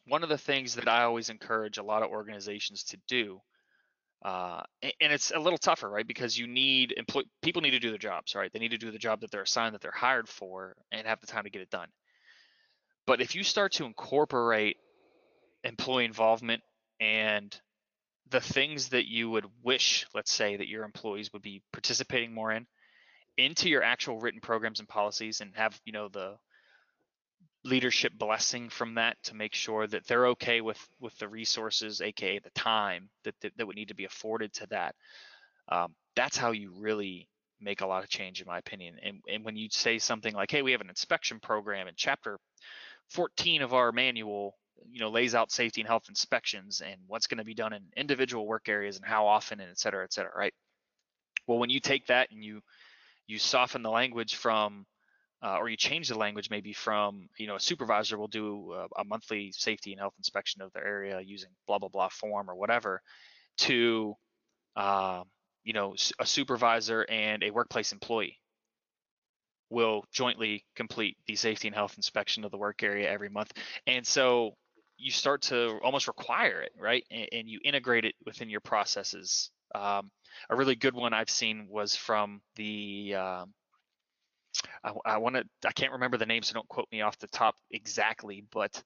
one 0.06 0.22
of 0.22 0.28
the 0.28 0.38
things 0.38 0.76
that 0.76 0.88
I 0.88 1.04
always 1.04 1.30
encourage 1.30 1.78
a 1.78 1.82
lot 1.82 2.02
of 2.02 2.10
organizations 2.10 2.84
to 2.84 2.98
do 3.08 3.40
uh, 4.24 4.62
and 4.82 5.12
it's 5.12 5.30
a 5.30 5.38
little 5.38 5.58
tougher, 5.58 5.88
right? 5.88 6.06
Because 6.06 6.36
you 6.36 6.46
need 6.46 6.94
employ- 6.96 7.22
people 7.42 7.62
need 7.62 7.72
to 7.72 7.78
do 7.78 7.90
their 7.90 7.98
jobs, 7.98 8.34
right? 8.34 8.52
They 8.52 8.58
need 8.58 8.70
to 8.72 8.78
do 8.78 8.90
the 8.90 8.98
job 8.98 9.20
that 9.20 9.30
they're 9.30 9.42
assigned, 9.42 9.74
that 9.74 9.82
they're 9.82 9.92
hired 9.92 10.28
for, 10.28 10.74
and 10.90 11.06
have 11.06 11.20
the 11.20 11.26
time 11.26 11.44
to 11.44 11.50
get 11.50 11.62
it 11.62 11.70
done. 11.70 11.88
But 13.06 13.20
if 13.20 13.34
you 13.34 13.44
start 13.44 13.72
to 13.74 13.84
incorporate 13.84 14.78
employee 15.62 16.06
involvement 16.06 16.62
and 16.98 17.56
the 18.30 18.40
things 18.40 18.88
that 18.88 19.06
you 19.06 19.30
would 19.30 19.46
wish, 19.62 20.06
let's 20.12 20.32
say, 20.32 20.56
that 20.56 20.66
your 20.66 20.84
employees 20.84 21.32
would 21.32 21.42
be 21.42 21.62
participating 21.72 22.34
more 22.34 22.50
in, 22.50 22.66
into 23.36 23.68
your 23.68 23.84
actual 23.84 24.18
written 24.18 24.40
programs 24.40 24.80
and 24.80 24.88
policies, 24.88 25.40
and 25.40 25.54
have 25.54 25.78
you 25.84 25.92
know 25.92 26.08
the 26.08 26.36
leadership 27.66 28.12
blessing 28.16 28.68
from 28.68 28.94
that 28.94 29.16
to 29.24 29.34
make 29.34 29.54
sure 29.54 29.86
that 29.86 30.06
they're 30.06 30.28
okay 30.28 30.60
with 30.60 30.78
with 31.00 31.16
the 31.18 31.28
resources 31.28 32.00
aka 32.00 32.38
the 32.38 32.50
time 32.50 33.08
that 33.24 33.34
that, 33.40 33.52
that 33.56 33.66
would 33.66 33.76
need 33.76 33.88
to 33.88 33.94
be 33.94 34.04
afforded 34.04 34.52
to 34.52 34.66
that. 34.68 34.94
Um, 35.68 35.94
that's 36.14 36.36
how 36.36 36.52
you 36.52 36.72
really 36.78 37.28
make 37.60 37.80
a 37.80 37.86
lot 37.86 38.04
of 38.04 38.08
change 38.08 38.40
in 38.40 38.46
my 38.46 38.58
opinion. 38.58 38.96
And, 39.02 39.20
and 39.28 39.44
when 39.44 39.56
you 39.56 39.68
say 39.70 39.98
something 39.98 40.32
like 40.32 40.50
hey 40.50 40.62
we 40.62 40.72
have 40.72 40.80
an 40.80 40.88
inspection 40.88 41.40
program 41.40 41.88
and 41.88 41.96
chapter 41.96 42.38
14 43.10 43.62
of 43.62 43.74
our 43.74 43.92
manual 43.92 44.56
you 44.90 45.00
know 45.00 45.10
lays 45.10 45.34
out 45.34 45.50
safety 45.50 45.80
and 45.80 45.88
health 45.88 46.04
inspections 46.08 46.82
and 46.84 47.00
what's 47.06 47.26
going 47.26 47.38
to 47.38 47.44
be 47.44 47.54
done 47.54 47.72
in 47.72 47.82
individual 47.96 48.46
work 48.46 48.68
areas 48.68 48.96
and 48.96 49.04
how 49.04 49.26
often 49.26 49.60
and 49.60 49.70
et 49.70 49.78
cetera 49.78 50.04
et 50.04 50.12
cetera 50.12 50.32
right? 50.36 50.54
Well 51.46 51.58
when 51.58 51.70
you 51.70 51.80
take 51.80 52.06
that 52.06 52.30
and 52.30 52.44
you 52.44 52.60
you 53.26 53.38
soften 53.38 53.82
the 53.82 53.90
language 53.90 54.36
from 54.36 54.86
uh, 55.42 55.58
or 55.58 55.68
you 55.68 55.76
change 55.76 56.08
the 56.08 56.18
language 56.18 56.50
maybe 56.50 56.72
from 56.72 57.28
you 57.38 57.46
know 57.46 57.56
a 57.56 57.60
supervisor 57.60 58.18
will 58.18 58.28
do 58.28 58.72
a, 58.72 59.00
a, 59.00 59.04
monthly 59.04 59.52
safety 59.52 59.92
and 59.92 60.00
health 60.00 60.14
inspection 60.18 60.62
of 60.62 60.72
their 60.72 60.86
area 60.86 61.20
using 61.20 61.50
blah 61.66 61.78
blah 61.78 61.88
blah 61.88 62.08
form 62.08 62.48
or 62.50 62.54
whatever 62.54 63.02
to 63.58 64.14
uh, 64.76 65.22
you 65.64 65.72
know 65.72 65.94
a 66.18 66.26
supervisor 66.26 67.04
and 67.08 67.42
a 67.42 67.50
workplace 67.50 67.92
employee 67.92 68.38
will 69.68 70.04
jointly 70.12 70.64
complete 70.76 71.16
the 71.26 71.34
safety 71.34 71.68
and 71.68 71.74
health 71.74 71.94
inspection 71.96 72.44
of 72.44 72.50
the 72.52 72.56
work 72.56 72.84
area 72.84 73.10
every 73.10 73.28
month. 73.28 73.52
And 73.86 74.06
so 74.06 74.52
you 74.96 75.10
start 75.10 75.42
to 75.42 75.78
almost 75.82 76.06
require 76.06 76.62
it 76.62 76.72
right? 76.78 77.04
And, 77.10 77.28
and 77.32 77.48
you 77.48 77.58
integrate 77.64 78.04
it 78.04 78.14
within 78.24 78.48
your 78.48 78.60
processes. 78.60 79.50
Um, 79.74 80.10
a 80.48 80.56
really 80.56 80.76
good 80.76 80.94
one 80.94 81.12
i've 81.12 81.30
seen 81.30 81.66
was 81.68 81.96
from 81.96 82.40
the 82.56 83.14
um, 83.14 83.54
I, 84.84 84.92
I 85.04 85.18
want 85.18 85.36
to 85.36 85.44
I 85.66 85.72
can't 85.72 85.92
remember 85.92 86.16
the 86.16 86.26
name, 86.26 86.42
so 86.42 86.54
don't 86.54 86.68
quote 86.68 86.88
me 86.92 87.02
off 87.02 87.18
the 87.18 87.28
top 87.28 87.56
exactly, 87.70 88.44
but 88.52 88.82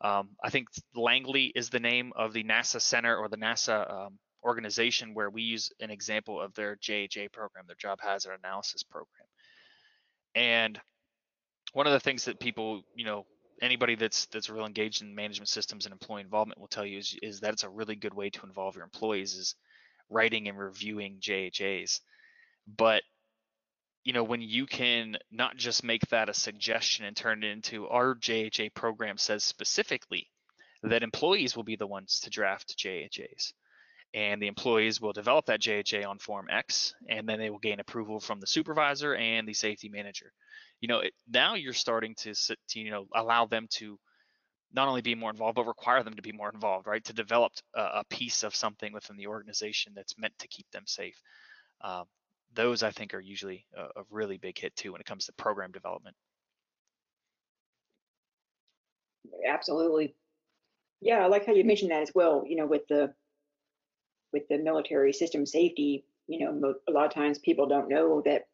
um, 0.00 0.30
I 0.42 0.50
think 0.50 0.68
Langley 0.94 1.52
is 1.54 1.70
the 1.70 1.80
name 1.80 2.12
of 2.16 2.32
the 2.32 2.44
NASA 2.44 2.80
center 2.80 3.16
or 3.16 3.28
the 3.28 3.36
NASA 3.36 3.90
um, 3.90 4.18
organization 4.44 5.14
where 5.14 5.30
we 5.30 5.42
use 5.42 5.72
an 5.80 5.90
example 5.90 6.40
of 6.40 6.54
their 6.54 6.76
JHA 6.76 7.32
program, 7.32 7.64
their 7.66 7.76
Job 7.76 8.00
Hazard 8.02 8.38
Analysis 8.42 8.82
program. 8.82 9.26
And 10.34 10.80
one 11.72 11.86
of 11.86 11.92
the 11.92 12.00
things 12.00 12.24
that 12.24 12.40
people, 12.40 12.82
you 12.94 13.04
know, 13.04 13.26
anybody 13.60 13.94
that's 13.94 14.26
that's 14.26 14.50
real 14.50 14.66
engaged 14.66 15.02
in 15.02 15.14
management 15.14 15.48
systems 15.48 15.86
and 15.86 15.92
employee 15.92 16.22
involvement 16.22 16.60
will 16.60 16.66
tell 16.66 16.84
you 16.84 16.98
is, 16.98 17.16
is 17.22 17.40
that 17.40 17.52
it's 17.52 17.62
a 17.62 17.68
really 17.68 17.94
good 17.94 18.14
way 18.14 18.30
to 18.30 18.44
involve 18.44 18.74
your 18.74 18.84
employees 18.84 19.34
is 19.34 19.54
writing 20.10 20.48
and 20.48 20.58
reviewing 20.58 21.18
JHAs. 21.20 22.00
But 22.76 23.02
you 24.04 24.12
know, 24.12 24.24
when 24.24 24.40
you 24.40 24.66
can 24.66 25.16
not 25.30 25.56
just 25.56 25.84
make 25.84 26.06
that 26.08 26.28
a 26.28 26.34
suggestion 26.34 27.04
and 27.04 27.16
turn 27.16 27.44
it 27.44 27.50
into 27.50 27.86
our 27.88 28.14
JHA 28.14 28.74
program 28.74 29.16
says 29.16 29.44
specifically 29.44 30.28
that 30.82 31.02
employees 31.02 31.54
will 31.54 31.62
be 31.62 31.76
the 31.76 31.86
ones 31.86 32.20
to 32.20 32.30
draft 32.30 32.76
JHAs. 32.76 33.52
And 34.14 34.42
the 34.42 34.48
employees 34.48 35.00
will 35.00 35.12
develop 35.12 35.46
that 35.46 35.60
JHA 35.60 36.06
on 36.06 36.18
Form 36.18 36.48
X, 36.50 36.94
and 37.08 37.26
then 37.26 37.38
they 37.38 37.48
will 37.48 37.58
gain 37.58 37.80
approval 37.80 38.20
from 38.20 38.40
the 38.40 38.46
supervisor 38.46 39.14
and 39.14 39.48
the 39.48 39.54
safety 39.54 39.88
manager. 39.88 40.32
You 40.80 40.88
know, 40.88 40.98
it, 40.98 41.14
now 41.32 41.54
you're 41.54 41.72
starting 41.72 42.14
to, 42.16 42.34
to, 42.34 42.56
you 42.74 42.90
know, 42.90 43.06
allow 43.14 43.46
them 43.46 43.68
to 43.76 43.98
not 44.74 44.88
only 44.88 45.00
be 45.00 45.14
more 45.14 45.30
involved, 45.30 45.54
but 45.54 45.66
require 45.66 46.02
them 46.02 46.14
to 46.14 46.22
be 46.22 46.32
more 46.32 46.50
involved, 46.52 46.86
right? 46.86 47.04
To 47.04 47.12
develop 47.12 47.52
a, 47.74 47.80
a 47.80 48.04
piece 48.10 48.42
of 48.42 48.54
something 48.54 48.92
within 48.92 49.16
the 49.16 49.28
organization 49.28 49.92
that's 49.94 50.18
meant 50.18 50.38
to 50.40 50.48
keep 50.48 50.70
them 50.72 50.84
safe. 50.86 51.18
Um, 51.82 52.04
those 52.54 52.82
I 52.82 52.90
think 52.90 53.14
are 53.14 53.20
usually 53.20 53.66
a, 53.76 54.00
a 54.00 54.04
really 54.10 54.38
big 54.38 54.58
hit 54.58 54.74
too 54.76 54.92
when 54.92 55.00
it 55.00 55.06
comes 55.06 55.26
to 55.26 55.32
program 55.32 55.72
development. 55.72 56.16
Absolutely. 59.48 60.14
Yeah, 61.00 61.24
I 61.24 61.26
like 61.26 61.46
how 61.46 61.52
you 61.52 61.64
mentioned 61.64 61.90
that 61.90 62.02
as 62.02 62.12
well. 62.14 62.44
You 62.46 62.56
know, 62.56 62.66
with 62.66 62.86
the 62.88 63.12
with 64.32 64.48
the 64.48 64.58
military 64.58 65.12
system 65.12 65.44
safety, 65.44 66.04
you 66.26 66.40
know, 66.40 66.74
a 66.88 66.90
lot 66.90 67.06
of 67.06 67.12
times 67.12 67.38
people 67.38 67.66
don't 67.66 67.88
know 67.88 68.22
that, 68.24 68.46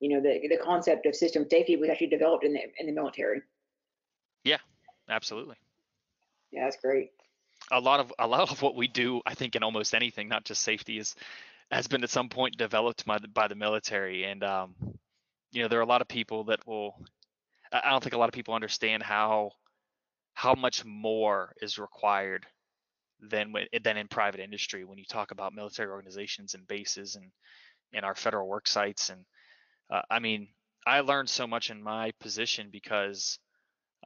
you 0.00 0.08
know, 0.08 0.20
the 0.20 0.48
the 0.48 0.56
concept 0.62 1.06
of 1.06 1.14
system 1.14 1.46
safety 1.50 1.76
was 1.76 1.88
actually 1.88 2.08
developed 2.08 2.44
in 2.44 2.52
the 2.52 2.60
in 2.78 2.86
the 2.86 2.92
military. 2.92 3.42
Yeah, 4.44 4.58
absolutely. 5.08 5.56
Yeah, 6.52 6.64
that's 6.64 6.76
great. 6.76 7.10
A 7.70 7.80
lot 7.80 8.00
of 8.00 8.12
a 8.18 8.26
lot 8.26 8.50
of 8.50 8.62
what 8.62 8.76
we 8.76 8.86
do, 8.86 9.20
I 9.26 9.34
think, 9.34 9.56
in 9.56 9.62
almost 9.62 9.94
anything, 9.94 10.28
not 10.28 10.44
just 10.44 10.62
safety, 10.62 10.98
is 10.98 11.16
has 11.70 11.86
been 11.86 12.02
at 12.02 12.10
some 12.10 12.28
point 12.28 12.56
developed 12.56 13.04
by 13.04 13.18
the, 13.18 13.28
by 13.28 13.48
the 13.48 13.54
military. 13.54 14.24
And 14.24 14.42
um, 14.42 14.74
you 15.52 15.62
know, 15.62 15.68
there 15.68 15.78
are 15.78 15.82
a 15.82 15.86
lot 15.86 16.02
of 16.02 16.08
people 16.08 16.44
that 16.44 16.66
will. 16.66 16.94
I 17.70 17.90
don't 17.90 18.02
think 18.02 18.14
a 18.14 18.18
lot 18.18 18.30
of 18.30 18.34
people 18.34 18.54
understand 18.54 19.02
how 19.02 19.50
how 20.32 20.54
much 20.54 20.84
more 20.84 21.54
is 21.60 21.78
required 21.78 22.46
than 23.20 23.52
than 23.82 23.96
in 23.96 24.08
private 24.08 24.40
industry 24.40 24.84
when 24.84 24.96
you 24.96 25.04
talk 25.04 25.32
about 25.32 25.52
military 25.52 25.90
organizations 25.90 26.54
and 26.54 26.66
bases 26.66 27.16
and 27.16 27.30
and 27.92 28.04
our 28.04 28.14
federal 28.14 28.48
work 28.48 28.66
sites 28.66 29.10
and 29.10 29.24
uh, 29.90 30.00
I 30.10 30.20
mean 30.20 30.48
I 30.86 31.00
learned 31.00 31.28
so 31.28 31.46
much 31.46 31.70
in 31.70 31.82
my 31.82 32.12
position 32.20 32.68
because 32.72 33.38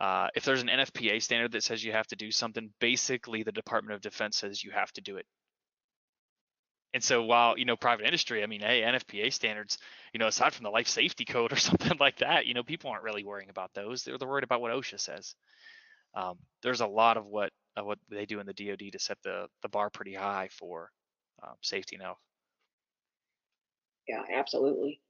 uh, 0.01 0.29
if 0.35 0.45
there's 0.45 0.63
an 0.63 0.69
NFPA 0.69 1.23
standard 1.23 1.53
that 1.53 1.63
says 1.63 1.85
you 1.85 1.93
have 1.93 2.07
to 2.09 2.17
do 2.17 2.33
something, 2.33 2.71
basically 2.81 3.43
the 3.43 3.53
Department 3.53 3.95
of 3.95 4.01
Defense 4.01 4.39
says 4.39 4.65
you 4.65 4.71
have 4.73 4.91
to 4.93 5.01
do 5.01 5.17
it. 5.17 5.27
And 6.95 7.03
so 7.03 7.23
while, 7.23 7.57
you 7.57 7.65
know, 7.65 7.77
private 7.77 8.05
industry, 8.05 8.43
I 8.43 8.47
mean, 8.47 8.61
hey, 8.61 8.83
NFPA 8.83 9.33
standards, 9.33 9.79
you 10.13 10.19
know, 10.19 10.27
aside 10.27 10.53
from 10.53 10.65
the 10.65 10.71
life 10.71 10.89
safety 10.89 11.25
code 11.25 11.53
or 11.53 11.57
something 11.57 11.97
like 11.99 12.19
that, 12.19 12.47
you 12.47 12.55
know, 12.55 12.63
people 12.63 12.91
aren't 12.91 13.05
really 13.05 13.25
worrying 13.25 13.51
about 13.51 13.73
those. 13.75 14.05
They're, 14.05 14.17
worried 14.21 14.45
about 14.45 14.61
what 14.61 14.73
OSHA 14.73 15.01
says. 15.01 15.35
Um, 16.15 16.39
there's 16.63 16.83
a 16.83 16.87
lot 16.87 17.17
of 17.17 17.27
what 17.27 17.51
what 17.75 17.99
they 18.11 18.27
do 18.27 18.39
in 18.39 18.47
the 18.47 18.53
DoD 18.53 18.93
to 18.93 18.99
set 18.99 19.17
the 19.25 19.47
the 19.63 19.69
bar 19.71 19.89
pretty 19.89 20.13
high 20.13 20.51
for 20.53 20.91
um, 21.43 21.55
safety 21.63 21.97
now. 21.97 22.17
Yeah, 24.07 24.23
absolutely, 24.35 25.01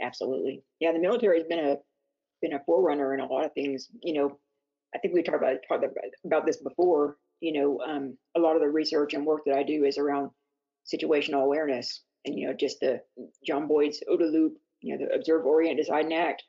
absolutely. 0.00 0.62
Yeah, 0.80 0.92
the 0.92 1.00
military 1.00 1.38
has 1.38 1.46
been 1.46 1.58
a 1.58 1.76
been 2.40 2.54
a 2.54 2.62
forerunner 2.64 3.12
in 3.12 3.20
a 3.20 3.26
lot 3.26 3.44
of 3.44 3.52
things. 3.52 3.88
You 4.02 4.14
know, 4.14 4.38
I 4.94 4.98
think 4.98 5.12
we 5.12 5.22
talked 5.22 5.36
about 5.36 5.56
talked 5.68 5.84
about 6.24 6.46
this 6.46 6.56
before. 6.56 7.18
You 7.40 7.52
know, 7.52 7.80
um, 7.86 8.16
a 8.36 8.40
lot 8.40 8.56
of 8.56 8.62
the 8.62 8.70
research 8.70 9.12
and 9.12 9.26
work 9.26 9.42
that 9.46 9.56
I 9.56 9.62
do 9.62 9.84
is 9.84 9.98
around 9.98 10.30
situational 10.92 11.44
awareness 11.44 12.02
and 12.24 12.38
you 12.38 12.46
know 12.46 12.54
just 12.54 12.80
the 12.80 13.00
John 13.46 13.66
Boyd's 13.66 14.02
OODA 14.10 14.32
loop, 14.32 14.58
you 14.80 14.96
know 14.96 15.04
the 15.04 15.14
observe, 15.14 15.44
orient, 15.46 15.78
decide, 15.78 16.04
and 16.04 16.14
act 16.14 16.42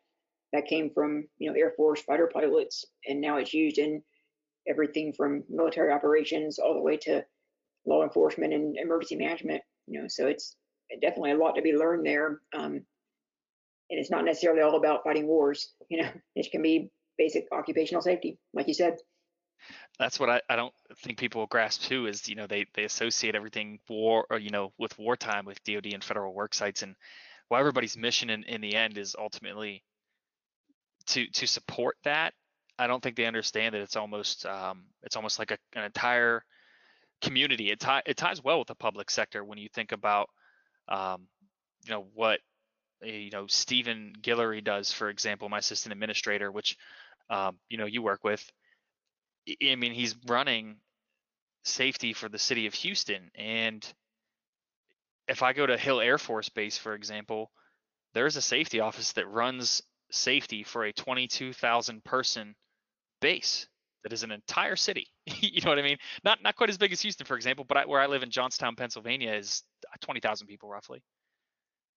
that 0.54 0.68
came 0.68 0.90
from 0.90 1.28
you 1.38 1.50
know 1.50 1.58
Air 1.58 1.74
Force 1.76 2.02
fighter 2.02 2.30
pilots, 2.32 2.86
and 3.08 3.22
now 3.22 3.38
it's 3.38 3.54
used 3.54 3.78
in 3.78 4.02
everything 4.68 5.14
from 5.14 5.44
military 5.50 5.92
operations 5.92 6.60
all 6.60 6.74
the 6.74 6.82
way 6.82 6.98
to 6.98 7.24
law 7.86 8.04
enforcement 8.04 8.54
and 8.54 8.78
emergency 8.78 9.16
management. 9.16 9.62
You 9.88 10.02
know, 10.02 10.08
so 10.08 10.28
it's 10.28 10.56
definitely 11.02 11.32
a 11.32 11.38
lot 11.38 11.54
to 11.54 11.62
be 11.62 11.74
learned 11.74 12.06
there. 12.06 12.42
Um, 12.54 12.86
and 13.92 14.00
it's 14.00 14.12
not 14.12 14.26
necessarily 14.26 14.62
all 14.62 14.76
about 14.76 15.04
fighting 15.04 15.26
wars. 15.26 15.74
You 15.90 16.04
know, 16.04 16.10
it 16.36 16.52
can 16.52 16.62
be 16.62 16.92
basic 17.18 17.48
occupational 17.52 18.02
safety, 18.02 18.38
like 18.54 18.68
you 18.68 18.74
said 18.74 18.98
that's 20.00 20.20
what 20.20 20.30
I, 20.30 20.42
I 20.50 20.56
don't 20.56 20.74
think 21.04 21.20
people 21.20 21.46
grasp 21.48 21.82
too 21.84 22.08
is 22.08 22.28
you 22.28 22.36
know 22.36 22.48
they 22.48 22.66
they 22.74 22.86
associate 22.86 23.36
everything 23.36 23.80
war 23.90 24.26
or 24.30 24.40
you 24.40 24.50
know 24.50 24.72
with 24.78 24.98
wartime 24.98 25.46
with 25.46 25.64
DoD 25.64 25.88
and 25.94 26.04
federal 26.04 26.34
work 26.34 26.54
sites 26.54 26.82
and 26.84 26.96
well 27.50 27.60
everybody's 27.60 27.98
mission 27.98 28.30
in, 28.30 28.44
in 28.44 28.62
the 28.62 28.76
end 28.76 28.98
is 28.98 29.16
ultimately 29.20 29.84
to 31.08 31.28
to 31.28 31.48
support 31.48 31.98
that. 32.04 32.34
I 32.78 32.88
don't 32.88 33.04
think 33.04 33.18
they 33.18 33.26
understand 33.26 33.76
that 33.76 33.82
it's 33.82 33.98
almost 33.98 34.46
um, 34.46 34.86
it's 35.04 35.16
almost 35.16 35.38
like 35.40 35.52
a, 35.52 35.58
an 35.76 35.84
entire 35.84 36.44
community. 37.22 37.72
It, 37.72 37.80
tie, 37.82 38.02
it 38.06 38.16
ties 38.16 38.42
well 38.44 38.60
with 38.60 38.70
the 38.70 38.76
public 38.76 39.12
sector 39.12 39.44
when 39.44 39.58
you 39.58 39.68
think 39.74 39.92
about 39.92 40.30
um, 40.88 41.28
you 41.86 41.92
know 41.92 42.06
what 42.14 42.40
you 43.04 43.32
know 43.32 43.48
Stephen 43.48 44.14
Guillory 44.22 44.64
does 44.64 44.92
for 44.92 45.10
example 45.10 45.50
my 45.50 45.60
assistant 45.60 45.94
administrator 45.94 46.52
which 46.52 46.78
um, 47.30 47.58
you 47.70 47.78
know 47.78 47.86
you 47.86 48.02
work 48.02 48.24
with 48.24 48.50
I 49.48 49.76
mean, 49.76 49.94
he's 49.94 50.16
running 50.28 50.78
safety 51.64 52.14
for 52.14 52.30
the 52.30 52.40
city 52.40 52.68
of 52.68 52.74
Houston. 52.76 53.30
And 53.36 53.86
if 55.28 55.44
I 55.44 55.54
go 55.54 55.66
to 55.66 55.78
Hill 55.78 56.02
Air 56.02 56.18
Force 56.18 56.50
Base, 56.50 56.78
for 56.78 56.94
example, 56.94 57.52
there's 58.14 58.36
a 58.36 58.42
safety 58.42 58.80
office 58.80 59.14
that 59.14 59.28
runs 59.28 59.82
safety 60.12 60.64
for 60.64 60.86
a 60.86 60.94
22,000 60.94 62.04
person 62.04 62.56
base 63.22 63.68
that 64.04 64.14
is 64.14 64.24
an 64.24 64.32
entire 64.32 64.76
city. 64.76 65.08
you 65.26 65.62
know 65.62 65.70
what 65.70 65.80
I 65.80 65.84
mean? 65.84 65.98
Not 66.24 66.42
not 66.42 66.56
quite 66.56 66.70
as 66.70 66.78
big 66.78 66.92
as 66.92 67.02
Houston, 67.02 67.26
for 67.26 67.36
example, 67.36 67.66
but 67.68 67.78
I, 67.78 67.86
where 67.86 68.02
I 68.02 68.08
live 68.08 68.24
in 68.24 68.32
Johnstown, 68.32 68.76
Pennsylvania, 68.76 69.34
is 69.34 69.64
20,000 70.02 70.48
people 70.48 70.70
roughly, 70.70 71.04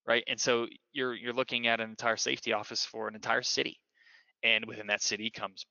right? 0.07 0.25
And 0.27 0.39
so 0.39 0.67
you're 0.93 1.15
you're 1.15 1.33
looking 1.33 1.67
at 1.67 1.81
an 1.81 1.91
entire 1.91 2.17
safety 2.17 2.53
office 2.53 2.85
for 2.85 3.09
an 3.09 3.15
entire 3.15 3.43
city, 3.43 3.79
and 4.43 4.67
within 4.67 4.89
that 4.89 5.03
city 5.03 5.31
comes 5.31 5.65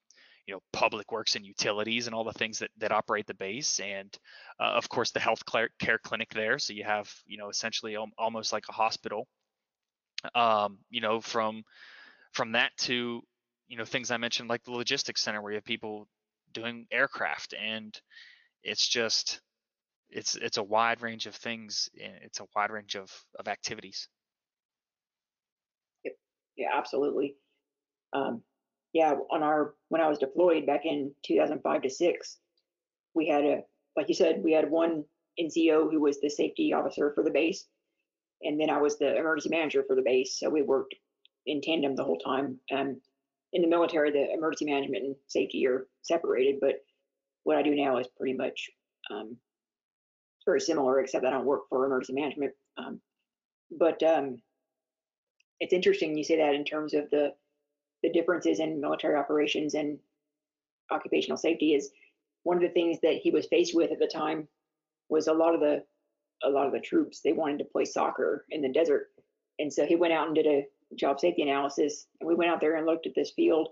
you 0.48 0.54
know 0.54 0.60
public 0.74 1.12
works 1.12 1.36
and 1.36 1.46
utilities 1.46 2.08
and 2.08 2.16
all 2.16 2.24
the 2.24 2.34
things 2.34 2.60
that 2.60 2.72
that 2.78 2.92
operate 2.92 3.28
the 3.28 3.34
base. 3.34 3.80
And 3.80 4.16
uh, 4.60 4.72
of 4.74 4.90
course 4.90 5.12
the 5.12 5.20
health 5.20 5.44
care 5.46 6.00
clinic 6.04 6.30
there. 6.34 6.60
So 6.60 6.74
you 6.74 6.84
have 6.84 7.12
you 7.26 7.38
know 7.38 7.50
essentially 7.50 7.98
almost 8.18 8.54
like 8.54 8.66
a 8.70 8.74
hospital. 8.74 9.28
Um, 10.36 10.80
you 10.90 11.02
know 11.02 11.22
from 11.22 11.64
from 12.34 12.54
that 12.54 12.72
to 12.78 13.22
you 13.68 13.78
know 13.78 13.86
things 13.86 14.12
i 14.12 14.18
mentioned 14.18 14.50
like 14.50 14.64
the 14.64 14.72
logistics 14.72 15.22
center 15.22 15.42
where 15.42 15.52
you 15.52 15.58
have 15.58 15.66
people 15.66 16.08
doing 16.54 16.88
aircraft. 16.92 17.54
And 17.54 17.98
it's 18.64 18.88
just 18.88 19.42
it's 20.10 20.36
it's 20.36 20.58
a 20.58 20.64
wide 20.64 21.02
range 21.02 21.26
of 21.26 21.36
things. 21.36 21.90
It's 21.94 22.40
a 22.40 22.46
wide 22.56 22.72
range 22.72 22.96
of 22.96 23.12
of 23.40 23.48
activities. 23.48 24.08
Yeah 26.58 26.70
absolutely. 26.74 27.36
Um, 28.14 28.44
yeah, 28.94 29.14
on 29.32 29.44
our 29.44 29.74
when 29.90 30.02
I 30.02 30.10
was 30.10 30.20
deployed 30.20 30.66
back 30.66 30.86
in 30.86 31.14
2005 31.24 31.82
to 31.82 31.90
six, 31.90 32.38
we 33.14 33.28
had 33.28 33.44
a 33.44 33.62
like 33.96 34.08
you 34.10 34.16
said, 34.16 34.44
we 34.44 34.54
had 34.54 34.70
one 34.70 35.04
NCO 35.40 35.92
who 35.92 36.00
was 36.00 36.20
the 36.20 36.30
safety 36.30 36.74
officer 36.74 37.12
for 37.14 37.24
the 37.24 37.32
base, 37.32 37.66
and 38.42 38.60
then 38.60 38.70
I 38.70 38.82
was 38.82 38.98
the 38.98 39.18
emergency 39.18 39.50
manager 39.50 39.84
for 39.86 39.96
the 39.96 40.02
base. 40.02 40.40
So 40.40 40.50
we 40.50 40.62
worked 40.62 40.96
in 41.46 41.62
tandem 41.62 41.96
the 41.96 42.04
whole 42.04 42.20
time. 42.20 42.60
Um, 42.72 43.02
in 43.54 43.62
the 43.62 43.68
military, 43.68 44.12
the 44.12 44.32
emergency 44.34 44.66
management 44.66 45.04
and 45.04 45.16
safety 45.28 45.68
are 45.68 45.88
separated, 46.04 46.60
but 46.62 46.76
what 47.44 47.58
I 47.58 47.64
do 47.64 47.76
now 47.76 47.98
is 47.98 48.08
pretty 48.18 48.34
much 48.34 48.70
um, 49.10 49.36
very 50.46 50.62
similar, 50.62 51.00
except 51.00 51.26
I 51.26 51.32
don't 51.32 51.46
work 51.46 51.64
for 51.70 51.86
emergency 51.86 52.14
management. 52.14 52.54
Um, 52.78 53.02
but 53.78 54.02
um, 54.04 54.42
it's 55.60 55.74
interesting 55.74 56.18
you 56.18 56.24
say 56.24 56.38
that 56.38 56.56
in 56.56 56.64
terms 56.64 56.94
of 56.94 57.10
the 57.10 57.34
the 58.04 58.12
differences 58.12 58.60
in 58.60 58.82
military 58.82 59.16
operations 59.16 59.74
and 59.74 60.00
occupational 60.92 61.38
safety 61.38 61.74
is 61.74 61.92
one 62.44 62.58
of 62.58 62.64
the 62.64 62.70
things 62.70 63.00
that 63.02 63.18
he 63.22 63.32
was 63.32 63.46
faced 63.48 63.76
with 63.76 63.92
at 63.92 64.00
the 64.00 64.08
time 64.08 64.48
was 65.10 65.28
a 65.28 65.34
lot 65.34 65.54
of 65.54 65.60
the 65.60 65.84
a 66.44 66.50
lot 66.50 66.66
of 66.66 66.74
the 66.74 66.80
troops. 66.80 67.22
They 67.22 67.34
wanted 67.34 67.60
to 67.60 67.66
play 67.66 67.86
soccer 67.86 68.46
in 68.50 68.64
the 68.64 68.70
desert. 68.70 69.10
And 69.60 69.72
so 69.72 69.86
he 69.86 69.96
went 69.96 70.14
out 70.14 70.26
and 70.26 70.36
did 70.36 70.48
a 70.48 70.66
job 70.96 71.20
safety 71.20 71.44
analysis. 71.44 72.08
And 72.20 72.28
we 72.28 72.34
went 72.34 72.50
out 72.50 72.60
there 72.60 72.78
and 72.78 72.86
looked 72.88 73.06
at 73.06 73.14
this 73.16 73.32
field. 73.36 73.70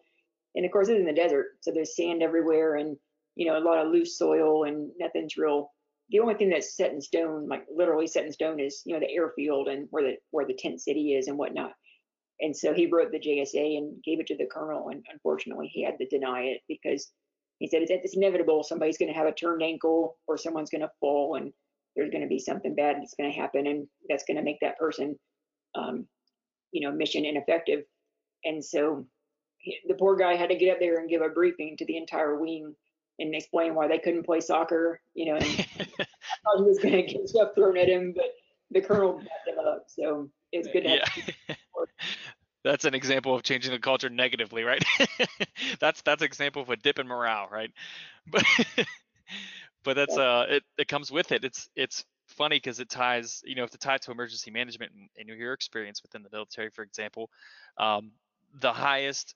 And 0.56 0.66
of 0.66 0.72
course 0.72 0.88
it's 0.88 1.00
in 1.00 1.06
the 1.06 1.14
desert. 1.14 1.58
So 1.62 1.72
there's 1.72 1.96
sand 1.96 2.22
everywhere 2.22 2.76
and 2.76 2.98
you 3.36 3.48
know 3.48 3.58
a 3.58 3.64
lot 3.64 3.84
of 3.84 3.92
loose 3.92 4.18
soil 4.18 4.66
and 4.66 4.92
nothing's 5.00 5.38
real. 5.38 5.72
The 6.12 6.20
only 6.20 6.36
thing 6.36 6.50
that's 6.50 6.76
set 6.76 6.92
in 6.92 7.02
stone 7.02 7.48
like 7.48 7.66
literally 7.74 8.08
set 8.08 8.26
in 8.26 8.34
stone 8.34 8.60
is 8.60 8.84
you 8.86 8.94
know 8.94 9.00
the 9.00 9.12
airfield 9.12 9.68
and 9.68 9.88
where 9.90 10.04
the 10.04 10.18
where 10.32 10.46
the 10.46 10.54
tent 10.54 10.82
city 10.82 11.14
is 11.14 11.28
and 11.28 11.38
whatnot 11.38 11.74
and 12.42 12.56
so 12.56 12.74
he 12.74 12.88
wrote 12.88 13.12
the 13.12 13.20
JSA 13.20 13.78
and 13.78 14.02
gave 14.04 14.20
it 14.20 14.28
to 14.28 14.38
the 14.38 14.46
colonel. 14.46 14.90
And 14.90 15.04
unfortunately, 15.12 15.68
he 15.68 15.84
had 15.84 15.98
to 15.98 16.08
deny 16.08 16.44
it 16.44 16.62
because 16.68 17.12
he 17.60 17.68
said 17.68 17.82
it's, 17.82 17.92
it's 17.92 18.16
inevitable. 18.16 18.64
Somebody's 18.64 18.98
going 18.98 19.12
to 19.12 19.18
have 19.18 19.28
a 19.28 19.34
turned 19.34 19.62
ankle 19.62 20.18
or 20.28 20.38
someone's 20.38 20.70
going 20.70 20.82
to 20.82 20.92
fall 21.02 21.36
and 21.36 21.52
there's 21.96 22.12
going 22.12 22.22
to 22.22 22.28
be 22.30 22.40
something 22.40 22.76
bad 22.76 22.98
that's 22.98 23.16
going 23.16 23.30
to 23.30 23.38
happen. 23.38 23.68
And 23.68 23.88
that's 24.08 24.24
going 24.24 24.38
to 24.38 24.44
make 24.44 24.60
that 24.62 24.78
person 24.78 25.18
um, 25.76 26.08
you 26.72 26.82
know, 26.82 26.96
mission 26.96 27.26
ineffective. 27.26 27.84
And 28.46 28.64
so 28.64 29.06
the 29.88 29.96
poor 29.96 30.16
guy 30.16 30.36
had 30.36 30.50
to 30.50 30.56
get 30.56 30.72
up 30.72 30.80
there 30.80 31.00
and 31.00 31.10
give 31.10 31.22
a 31.22 31.30
briefing 31.30 31.76
to 31.78 31.86
the 31.86 31.98
entire 31.98 32.40
wing 32.40 32.74
and 33.20 33.36
explain 33.36 33.76
why 33.76 33.88
they 33.88 34.00
couldn't 34.00 34.26
play 34.26 34.40
soccer, 34.40 35.02
you 35.14 35.26
know, 35.26 35.36
and 35.36 35.46
thought 35.78 36.58
he 36.58 36.64
was 36.64 36.80
going 36.80 36.96
to 36.96 37.14
get 37.14 37.28
stuff 37.28 37.50
thrown 37.56 37.78
at 37.78 37.90
him, 37.90 38.14
but 38.16 38.32
the 38.72 38.82
colonel 38.82 39.18
backed 39.18 39.48
him 39.48 39.60
up. 39.60 39.86
So 39.88 40.30
it's 40.52 40.70
good 40.70 40.84
to 40.84 40.90
have. 40.90 41.10
Yeah. 41.50 41.56
that's 42.64 42.86
an 42.86 42.94
example 42.94 43.36
of 43.36 43.44
changing 43.44 43.72
the 43.72 43.80
culture 43.80 44.10
negatively, 44.10 44.64
right? 44.64 44.84
that's 45.80 46.02
that's 46.02 46.22
an 46.22 46.26
example 46.26 46.62
of 46.62 46.70
a 46.70 46.76
dip 46.76 47.00
in 47.00 47.08
morale, 47.08 47.48
right? 47.52 47.72
But 48.32 48.44
but 49.84 49.96
that's 49.96 50.18
uh 50.18 50.46
it, 50.50 50.64
it 50.78 50.88
comes 50.88 51.12
with 51.12 51.32
it. 51.32 51.44
It's 51.44 51.70
it's 51.76 52.06
funny 52.28 52.58
because 52.58 52.80
it 52.80 52.90
ties, 52.90 53.42
you 53.46 53.56
know, 53.56 53.64
if 53.64 53.72
the 53.72 53.78
tie 53.78 53.98
to 53.98 54.12
emergency 54.12 54.52
management 54.52 54.92
and, 54.94 55.10
and 55.18 55.40
your 55.40 55.54
experience 55.54 56.04
within 56.04 56.22
the 56.22 56.30
military, 56.32 56.70
for 56.70 56.84
example, 56.84 57.30
um, 57.78 58.12
the 58.60 58.74
highest 58.74 59.36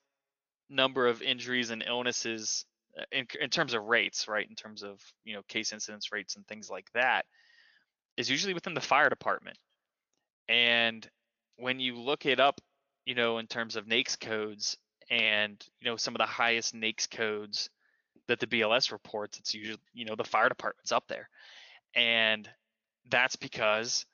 number 0.68 1.06
of 1.06 1.22
injuries 1.22 1.70
and 1.70 1.82
illnesses 1.86 2.64
uh, 2.98 3.04
in, 3.10 3.26
in 3.40 3.50
terms 3.50 3.74
of 3.74 3.84
rates, 3.84 4.28
right? 4.28 4.48
In 4.48 4.54
terms 4.54 4.82
of 4.82 5.00
you 5.24 5.34
know 5.34 5.42
case 5.48 5.72
incidence 5.72 6.12
rates 6.12 6.36
and 6.36 6.46
things 6.46 6.70
like 6.70 6.90
that, 6.92 7.24
is 8.16 8.30
usually 8.30 8.54
within 8.54 8.74
the 8.74 8.80
fire 8.80 9.08
department. 9.08 9.58
And 10.48 11.08
when 11.56 11.80
you 11.80 11.98
look 11.98 12.26
it 12.26 12.38
up, 12.38 12.60
you 13.04 13.14
know, 13.14 13.38
in 13.38 13.46
terms 13.46 13.76
of 13.76 13.86
NAICS 13.86 14.18
codes 14.20 14.76
and 15.10 15.62
you 15.80 15.90
know 15.90 15.96
some 15.96 16.14
of 16.14 16.18
the 16.18 16.26
highest 16.26 16.74
NAICS 16.74 17.10
codes 17.10 17.70
that 18.28 18.40
the 18.40 18.46
BLS 18.46 18.92
reports, 18.92 19.38
it's 19.38 19.54
usually 19.54 19.80
you 19.92 20.04
know 20.04 20.14
the 20.16 20.24
fire 20.24 20.48
department's 20.48 20.92
up 20.92 21.04
there, 21.08 21.28
and 21.94 22.48
that's 23.10 23.36
because 23.36 24.06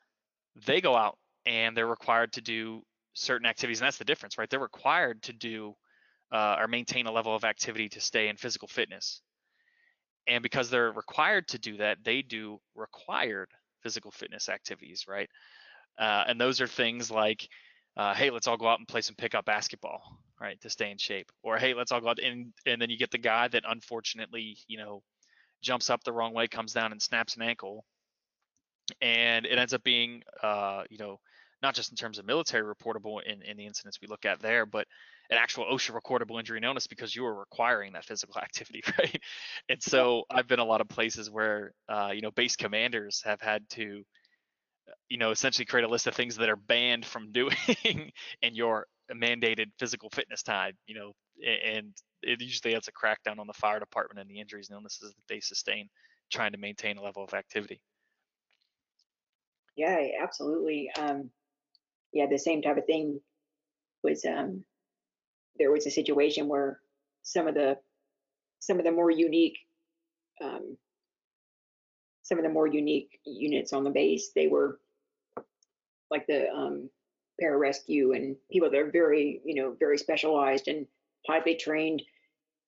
they 0.66 0.81
go 0.81 0.96
out 0.96 1.18
and 1.46 1.76
they're 1.76 1.87
required 1.87 2.33
to 2.35 2.40
do 2.40 2.83
certain 3.14 3.46
activities, 3.46 3.81
and 3.81 3.87
that's 3.87 3.98
the 3.98 4.05
difference, 4.05 4.38
right? 4.38 4.48
They're 4.50 4.61
required 4.61 5.22
to 5.22 5.33
do 5.33 5.74
uh, 6.33 6.57
or 6.59 6.68
maintain 6.68 7.07
a 7.07 7.12
level 7.12 7.35
of 7.35 7.44
activity 7.44 7.88
to 7.90 8.00
stay 8.00 8.29
in 8.29 8.37
physical 8.37 8.68
fitness. 8.68 9.20
And 10.26 10.42
because 10.42 10.70
they're 10.70 10.92
required 10.92 11.48
to 11.48 11.59
do 11.59 11.79
that, 11.79 11.98
they 12.05 12.22
do 12.22 12.61
required 12.74 13.48
physical 13.83 14.11
fitness 14.11 14.48
activities, 14.48 15.07
right? 15.09 15.29
Uh, 15.98 16.24
and 16.29 16.40
those 16.40 16.61
are 16.61 16.66
things 16.66 17.11
like, 17.11 17.48
uh, 17.96 18.14
hey, 18.14 18.31
let's 18.31 18.46
all 18.46 18.57
go 18.57 18.68
out 18.68 18.79
and 18.79 18.88
play 18.88 19.00
some 19.00 19.16
pickup 19.16 19.44
basketball, 19.44 20.03
right, 20.40 20.61
to 20.61 20.70
stay 20.70 20.90
in 20.90 20.98
shape. 20.98 21.31
Or 21.42 21.59
hey, 21.59 21.74
let's 21.74 21.92
all 21.92 22.00
go 22.00 22.09
out 22.09 22.18
and 22.18 22.53
and 22.66 22.81
then 22.81 22.90
you 22.90 22.98
get 22.98 23.11
the 23.11 23.18
guy 23.18 23.48
that 23.48 23.64
unfortunately, 23.68 24.59
you 24.68 24.79
know, 24.79 25.03
jumps 25.62 25.90
up 25.90 26.05
the 26.05 26.12
wrong 26.12 26.33
way, 26.35 26.48
comes 26.48 26.72
down 26.72 26.92
and 26.92 27.03
snaps 27.03 27.37
an 27.37 27.42
ankle, 27.42 27.85
and 29.00 29.46
it 29.46 29.59
ends 29.59 29.74
up 29.74 29.83
being, 29.83 30.22
uh, 30.42 30.85
you 30.90 30.98
know, 30.98 31.20
not 31.62 31.74
just 31.74 31.90
in 31.90 31.96
terms 31.96 32.18
of 32.18 32.24
military 32.24 32.62
reportable 32.62 33.22
in, 33.22 33.42
in 33.42 33.57
the 33.57 33.66
incidents 33.66 33.98
we 34.00 34.09
look 34.09 34.24
at 34.24 34.40
there, 34.40 34.64
but 34.64 34.87
an 35.31 35.38
actual 35.38 35.64
OSHA 35.64 35.92
recordable 36.00 36.38
injury 36.38 36.61
illness 36.62 36.87
because 36.87 37.14
you 37.14 37.22
were 37.22 37.35
requiring 37.35 37.92
that 37.92 38.05
physical 38.05 38.38
activity, 38.40 38.83
right? 38.98 39.20
And 39.68 39.83
so 39.83 40.24
I've 40.31 40.48
been 40.48 40.59
a 40.59 40.64
lot 40.64 40.81
of 40.81 40.88
places 40.88 41.31
where, 41.31 41.72
uh, 41.88 42.11
you 42.14 42.22
know, 42.22 42.31
base 42.31 42.57
commanders 42.57 43.22
have 43.24 43.40
had 43.40 43.68
to, 43.70 44.05
you 45.09 45.19
know, 45.19 45.31
essentially 45.31 45.64
create 45.64 45.85
a 45.85 45.88
list 45.88 46.07
of 46.07 46.14
things 46.14 46.37
that 46.37 46.49
are 46.49 46.57
banned 46.57 47.05
from 47.05 47.33
doing 47.33 47.57
in 48.43 48.55
your 48.55 48.87
mandated 49.12 49.66
physical 49.79 50.11
fitness 50.11 50.43
time, 50.43 50.73
you 50.87 50.95
know, 50.95 51.12
and 51.45 51.93
it 52.23 52.40
usually 52.40 52.75
has 52.75 52.88
a 52.88 52.93
crackdown 52.93 53.38
on 53.38 53.47
the 53.47 53.53
fire 53.53 53.81
department 53.81 54.21
and 54.21 54.31
the 54.31 54.40
injuries 54.40 54.69
and 54.69 54.77
illnesses 54.77 55.12
that 55.14 55.27
they 55.29 55.40
sustain 55.40 55.88
trying 56.31 56.53
to 56.53 56.59
maintain 56.59 56.97
a 56.97 57.03
level 57.03 57.25
of 57.25 57.35
activity. 57.35 57.81
Yeah, 59.77 59.99
absolutely. 60.23 60.90
Um, 60.99 61.31
yeah, 62.12 62.27
the 62.31 62.38
same 62.38 62.62
type 62.62 62.77
of 62.77 62.87
thing 62.87 63.21
was 64.03 64.25
um, 64.25 64.64
there 65.59 65.73
was 65.73 65.87
a 65.87 65.90
situation 65.90 66.49
where 66.49 66.81
some 67.23 67.49
of 67.49 67.55
the 67.55 67.77
some 68.61 68.79
of 68.79 68.85
the 68.85 68.93
more 68.93 69.11
unique 69.11 69.59
um, 70.43 70.77
some 72.31 72.38
of 72.38 72.45
the 72.45 72.51
more 72.51 72.66
unique 72.66 73.19
units 73.27 73.73
on 73.73 73.85
the 73.85 73.90
base 73.90 74.31
they 74.35 74.47
were 74.47 74.79
like 76.11 76.27
the 76.27 76.49
um, 76.51 76.88
pararescue 77.43 78.16
and 78.16 78.37
people 78.51 78.71
that 78.71 78.79
are 78.79 78.90
very 78.90 79.40
you 79.45 79.55
know 79.55 79.77
very 79.79 79.99
specialized 79.99 80.69
and 80.69 80.87
highly 81.27 81.55
trained 81.57 82.03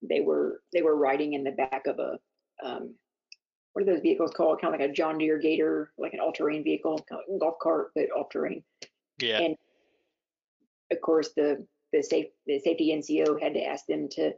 they 0.02 0.20
were 0.20 0.62
they 0.72 0.82
were 0.82 0.96
riding 0.96 1.32
in 1.32 1.44
the 1.44 1.52
back 1.52 1.86
of 1.86 1.98
a 1.98 2.18
um, 2.62 2.94
what 3.72 3.82
are 3.82 3.86
those 3.86 4.02
vehicles 4.02 4.32
called 4.36 4.60
kind 4.60 4.74
of 4.74 4.80
like 4.80 4.90
a 4.90 4.92
john 4.92 5.16
deere 5.16 5.38
gator 5.38 5.92
like 5.96 6.12
an 6.12 6.20
all-terrain 6.20 6.62
vehicle 6.62 7.02
golf 7.38 7.54
cart 7.60 7.92
but 7.94 8.10
all-terrain 8.16 8.62
yeah. 9.22 9.40
And 9.40 9.56
of 10.90 11.00
course, 11.00 11.30
the 11.36 11.66
the 11.92 12.02
safe 12.02 12.26
the 12.46 12.58
safety 12.58 12.94
NCO 12.94 13.40
had 13.40 13.54
to 13.54 13.64
ask 13.64 13.86
them 13.86 14.08
to 14.12 14.32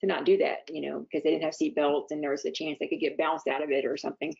to 0.00 0.06
not 0.06 0.24
do 0.24 0.36
that, 0.38 0.58
you 0.70 0.88
know, 0.88 1.00
because 1.00 1.24
they 1.24 1.30
didn't 1.30 1.44
have 1.44 1.54
seat 1.54 1.74
belts 1.74 2.12
and 2.12 2.22
there 2.22 2.30
was 2.30 2.44
a 2.44 2.52
chance 2.52 2.78
they 2.78 2.86
could 2.86 3.00
get 3.00 3.18
bounced 3.18 3.48
out 3.48 3.62
of 3.62 3.70
it 3.70 3.84
or 3.84 3.96
something. 3.96 4.32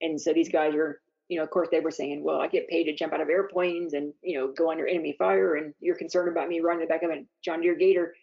And 0.00 0.20
so 0.20 0.32
these 0.32 0.48
guys 0.48 0.74
are, 0.74 1.00
you 1.28 1.38
know, 1.38 1.44
of 1.44 1.50
course 1.50 1.68
they 1.70 1.80
were 1.80 1.90
saying, 1.90 2.22
well, 2.22 2.40
I 2.40 2.48
get 2.48 2.68
paid 2.68 2.84
to 2.84 2.94
jump 2.94 3.12
out 3.12 3.20
of 3.20 3.28
airplanes 3.28 3.94
and 3.94 4.12
you 4.22 4.38
know 4.38 4.52
go 4.56 4.70
under 4.70 4.86
enemy 4.86 5.14
fire, 5.18 5.56
and 5.56 5.74
you're 5.80 5.96
concerned 5.96 6.28
about 6.28 6.48
me 6.48 6.60
running 6.60 6.80
the 6.80 6.86
back 6.86 7.02
of 7.02 7.10
a 7.10 7.24
John 7.44 7.60
Deere 7.60 7.76
Gator. 7.76 8.14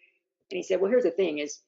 And 0.50 0.56
he 0.56 0.62
said, 0.62 0.80
well, 0.80 0.90
here's 0.90 1.04
the 1.04 1.10
thing: 1.10 1.38
is 1.38 1.60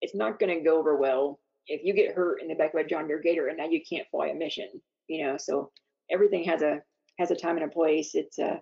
it's 0.00 0.14
not 0.14 0.38
going 0.38 0.56
to 0.56 0.64
go 0.64 0.78
over 0.78 0.96
well 0.96 1.38
if 1.66 1.82
you 1.84 1.94
get 1.94 2.14
hurt 2.14 2.42
in 2.42 2.48
the 2.48 2.54
back 2.54 2.74
of 2.74 2.80
a 2.80 2.88
John 2.88 3.06
Deere 3.06 3.20
Gator 3.20 3.48
and 3.48 3.56
now 3.56 3.66
you 3.66 3.80
can't 3.88 4.08
fly 4.10 4.28
a 4.28 4.34
mission, 4.34 4.68
you 5.08 5.24
know. 5.24 5.36
So 5.38 5.70
everything 6.10 6.44
has 6.44 6.62
a 6.62 6.80
has 7.18 7.30
a 7.30 7.36
time 7.36 7.56
and 7.56 7.64
a 7.64 7.68
place. 7.68 8.14
It's 8.14 8.38
uh 8.38 8.58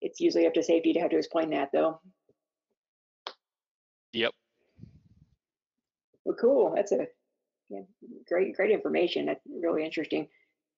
it's 0.00 0.20
usually 0.20 0.46
up 0.46 0.54
to 0.54 0.62
safety 0.62 0.92
to 0.92 1.00
have 1.00 1.10
to 1.10 1.18
explain 1.18 1.50
that 1.50 1.70
though. 1.72 2.00
Yep. 4.12 4.32
Well, 6.24 6.36
cool. 6.40 6.72
That's 6.74 6.92
a 6.92 7.06
yeah, 7.68 7.80
great, 8.28 8.54
great 8.54 8.70
information. 8.70 9.26
That's 9.26 9.40
really 9.62 9.84
interesting. 9.84 10.28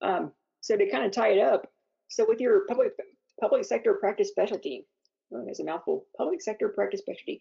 Um, 0.02 0.32
so 0.60 0.76
to 0.76 0.90
kind 0.90 1.04
of 1.04 1.12
tie 1.12 1.30
it 1.32 1.40
up, 1.40 1.70
so 2.08 2.24
with 2.26 2.40
your 2.40 2.66
public 2.66 2.92
public 3.40 3.64
sector 3.64 3.94
practice 3.94 4.28
specialty, 4.28 4.86
there's 5.30 5.60
a 5.60 5.64
mouthful, 5.64 6.06
public 6.16 6.40
sector 6.40 6.68
practice 6.70 7.00
specialty, 7.00 7.40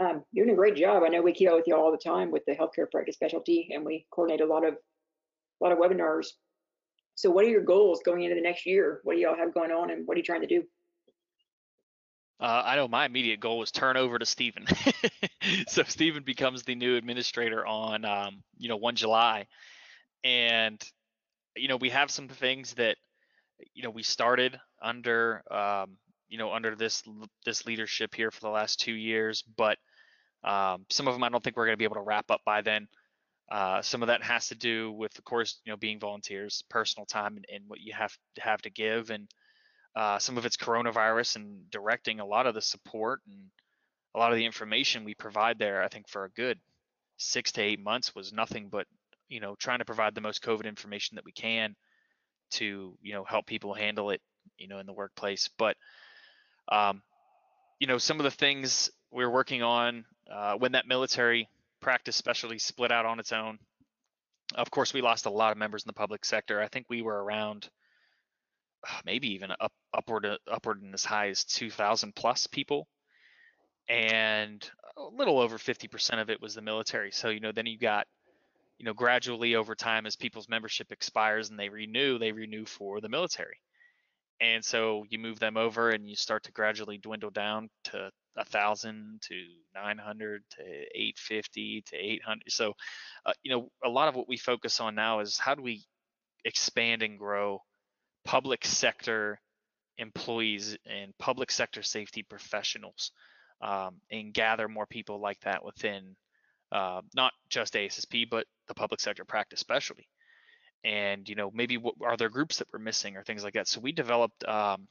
um, 0.00 0.22
doing 0.34 0.50
a 0.50 0.54
great 0.54 0.76
job. 0.76 1.02
I 1.02 1.08
know 1.08 1.22
we 1.22 1.32
keep 1.32 1.48
up 1.48 1.56
with 1.56 1.66
you 1.66 1.76
all 1.76 1.90
the 1.90 1.98
time 1.98 2.30
with 2.30 2.44
the 2.46 2.54
healthcare 2.54 2.90
practice 2.90 3.16
specialty, 3.16 3.70
and 3.72 3.84
we 3.84 4.06
coordinate 4.10 4.40
a 4.40 4.46
lot 4.46 4.66
of 4.66 4.74
a 4.74 5.64
lot 5.64 5.72
of 5.72 5.78
webinars. 5.78 6.26
So 7.14 7.30
what 7.30 7.44
are 7.44 7.50
your 7.50 7.62
goals 7.62 8.00
going 8.04 8.22
into 8.22 8.34
the 8.34 8.40
next 8.40 8.66
year? 8.66 9.00
What 9.04 9.14
do 9.14 9.20
y'all 9.20 9.36
have 9.36 9.54
going 9.54 9.70
on, 9.70 9.90
and 9.90 10.06
what 10.06 10.16
are 10.16 10.18
you 10.18 10.24
trying 10.24 10.40
to 10.42 10.46
do? 10.46 10.64
Uh, 12.40 12.62
I 12.64 12.76
know 12.76 12.88
my 12.88 13.06
immediate 13.06 13.40
goal 13.40 13.58
was 13.58 13.70
turn 13.70 13.96
over 13.96 14.18
to 14.18 14.26
Stephen. 14.26 14.66
so 15.68 15.84
Stephen 15.84 16.24
becomes 16.24 16.64
the 16.64 16.74
new 16.74 16.96
administrator 16.96 17.64
on, 17.64 18.04
um, 18.04 18.42
you 18.58 18.68
know, 18.68 18.76
1 18.76 18.96
July. 18.96 19.46
And, 20.24 20.82
you 21.56 21.68
know, 21.68 21.76
we 21.76 21.90
have 21.90 22.10
some 22.10 22.28
things 22.28 22.74
that, 22.74 22.96
you 23.74 23.82
know, 23.82 23.90
we 23.90 24.02
started 24.02 24.58
under, 24.82 25.42
um, 25.52 25.96
you 26.28 26.38
know, 26.38 26.52
under 26.52 26.74
this 26.74 27.02
this 27.44 27.66
leadership 27.66 28.14
here 28.14 28.30
for 28.30 28.40
the 28.40 28.48
last 28.48 28.80
two 28.80 28.94
years, 28.94 29.44
but 29.56 29.78
um, 30.42 30.86
some 30.90 31.06
of 31.06 31.14
them 31.14 31.22
I 31.22 31.28
don't 31.28 31.44
think 31.44 31.56
we're 31.56 31.66
going 31.66 31.74
to 31.74 31.78
be 31.78 31.84
able 31.84 31.96
to 31.96 32.02
wrap 32.02 32.30
up 32.30 32.40
by 32.44 32.62
then. 32.62 32.88
Uh, 33.50 33.82
some 33.82 34.02
of 34.02 34.08
that 34.08 34.22
has 34.22 34.48
to 34.48 34.54
do 34.54 34.90
with, 34.92 35.16
of 35.18 35.24
course, 35.24 35.60
you 35.64 35.72
know, 35.72 35.76
being 35.76 36.00
volunteers, 36.00 36.64
personal 36.70 37.04
time, 37.04 37.36
and, 37.36 37.46
and 37.52 37.64
what 37.66 37.80
you 37.80 37.92
have 37.92 38.16
to 38.36 38.40
have 38.40 38.62
to 38.62 38.70
give, 38.70 39.10
and 39.10 39.28
uh, 39.94 40.18
some 40.18 40.38
of 40.38 40.46
it's 40.46 40.56
coronavirus 40.56 41.36
and 41.36 41.70
directing 41.70 42.20
a 42.20 42.26
lot 42.26 42.46
of 42.46 42.54
the 42.54 42.62
support 42.62 43.20
and 43.26 43.50
a 44.14 44.18
lot 44.18 44.32
of 44.32 44.38
the 44.38 44.46
information 44.46 45.04
we 45.04 45.14
provide 45.14 45.58
there. 45.58 45.82
I 45.82 45.88
think 45.88 46.08
for 46.08 46.24
a 46.24 46.30
good 46.30 46.58
six 47.18 47.52
to 47.52 47.62
eight 47.62 47.80
months 47.80 48.14
was 48.14 48.32
nothing 48.32 48.68
but 48.68 48.86
you 49.28 49.40
know 49.40 49.54
trying 49.56 49.78
to 49.78 49.84
provide 49.84 50.14
the 50.14 50.20
most 50.20 50.42
COVID 50.42 50.64
information 50.64 51.16
that 51.16 51.24
we 51.24 51.32
can 51.32 51.76
to 52.52 52.96
you 53.02 53.12
know 53.12 53.24
help 53.24 53.46
people 53.46 53.74
handle 53.74 54.10
it 54.10 54.20
you 54.58 54.68
know 54.68 54.78
in 54.78 54.86
the 54.86 54.92
workplace. 54.92 55.48
But 55.58 55.76
um, 56.68 57.02
you 57.78 57.86
know 57.86 57.98
some 57.98 58.18
of 58.18 58.24
the 58.24 58.30
things 58.30 58.90
we 59.10 59.24
are 59.24 59.30
working 59.30 59.62
on 59.62 60.04
uh, 60.30 60.54
when 60.54 60.72
that 60.72 60.86
military 60.86 61.48
practice 61.80 62.16
specialty 62.16 62.58
split 62.58 62.92
out 62.92 63.06
on 63.06 63.20
its 63.20 63.32
own. 63.32 63.58
Of 64.54 64.70
course, 64.70 64.92
we 64.92 65.00
lost 65.00 65.26
a 65.26 65.30
lot 65.30 65.52
of 65.52 65.58
members 65.58 65.82
in 65.82 65.88
the 65.88 65.94
public 65.94 66.24
sector. 66.24 66.60
I 66.60 66.68
think 66.68 66.86
we 66.88 67.02
were 67.02 67.22
around 67.22 67.68
maybe 69.04 69.32
even 69.34 69.50
up 69.60 69.72
upward 69.94 70.26
uh, 70.26 70.38
upward 70.50 70.82
in 70.82 70.94
as 70.94 71.04
high 71.04 71.28
as 71.28 71.44
2,000 71.44 72.14
plus 72.14 72.46
people, 72.46 72.86
and 73.88 74.68
a 74.96 75.02
little 75.02 75.38
over 75.38 75.58
50% 75.58 76.20
of 76.20 76.30
it 76.30 76.40
was 76.40 76.54
the 76.54 76.62
military. 76.62 77.10
So 77.12 77.28
you 77.28 77.40
know, 77.40 77.52
then 77.52 77.66
you 77.66 77.78
got 77.78 78.06
you 78.78 78.84
know 78.84 78.94
gradually 78.94 79.54
over 79.54 79.74
time 79.74 80.06
as 80.06 80.16
people's 80.16 80.48
membership 80.48 80.92
expires 80.92 81.50
and 81.50 81.58
they 81.58 81.68
renew, 81.68 82.18
they 82.18 82.32
renew 82.32 82.64
for 82.64 83.00
the 83.00 83.08
military, 83.08 83.58
and 84.40 84.64
so 84.64 85.04
you 85.08 85.18
move 85.18 85.38
them 85.38 85.56
over 85.56 85.90
and 85.90 86.08
you 86.08 86.16
start 86.16 86.42
to 86.44 86.52
gradually 86.52 86.98
dwindle 86.98 87.30
down 87.30 87.70
to 87.84 88.10
a 88.36 88.44
thousand 88.46 89.20
to 89.22 89.34
900 89.74 90.42
to 90.50 90.62
850 90.62 91.82
to 91.86 91.96
800 91.96 92.42
so 92.48 92.72
uh, 93.26 93.32
you 93.42 93.52
know 93.52 93.68
a 93.84 93.88
lot 93.88 94.08
of 94.08 94.16
what 94.16 94.28
we 94.28 94.38
focus 94.38 94.80
on 94.80 94.94
now 94.94 95.20
is 95.20 95.38
how 95.38 95.54
do 95.54 95.62
we 95.62 95.84
expand 96.44 97.02
and 97.02 97.18
grow 97.18 97.60
public 98.24 98.64
sector 98.64 99.40
employees 99.98 100.76
and 100.86 101.16
public 101.18 101.50
sector 101.50 101.82
safety 101.82 102.22
professionals 102.22 103.12
um, 103.60 103.96
and 104.10 104.34
gather 104.34 104.68
more 104.68 104.86
people 104.86 105.20
like 105.20 105.40
that 105.40 105.64
within 105.64 106.16
uh, 106.72 107.02
not 107.14 107.32
just 107.48 107.74
ASSP, 107.74 108.28
but 108.30 108.46
the 108.68 108.74
public 108.74 109.00
sector 109.00 109.24
practice 109.24 109.60
specialty. 109.60 110.08
And, 110.84 111.28
you 111.28 111.34
know, 111.34 111.50
maybe 111.54 111.76
what 111.76 111.94
are 112.02 112.16
there 112.16 112.28
groups 112.28 112.58
that 112.58 112.68
we're 112.72 112.80
missing 112.80 113.16
or 113.16 113.22
things 113.22 113.44
like 113.44 113.54
that. 113.54 113.68
So 113.68 113.80
we 113.80 113.92
developed 113.92 114.44
um, 114.48 114.88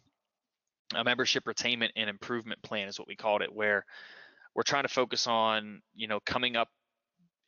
a 0.96 1.04
membership 1.04 1.46
retainment 1.46 1.90
and 1.96 2.10
improvement 2.10 2.62
plan 2.62 2.88
is 2.88 2.98
what 2.98 3.08
we 3.08 3.16
called 3.16 3.42
it, 3.42 3.54
where 3.54 3.86
we're 4.56 4.64
trying 4.64 4.84
to 4.84 4.90
focus 4.90 5.28
on, 5.28 5.82
you 5.96 6.08
know, 6.08 6.20
coming 6.26 6.56
up 6.56 6.70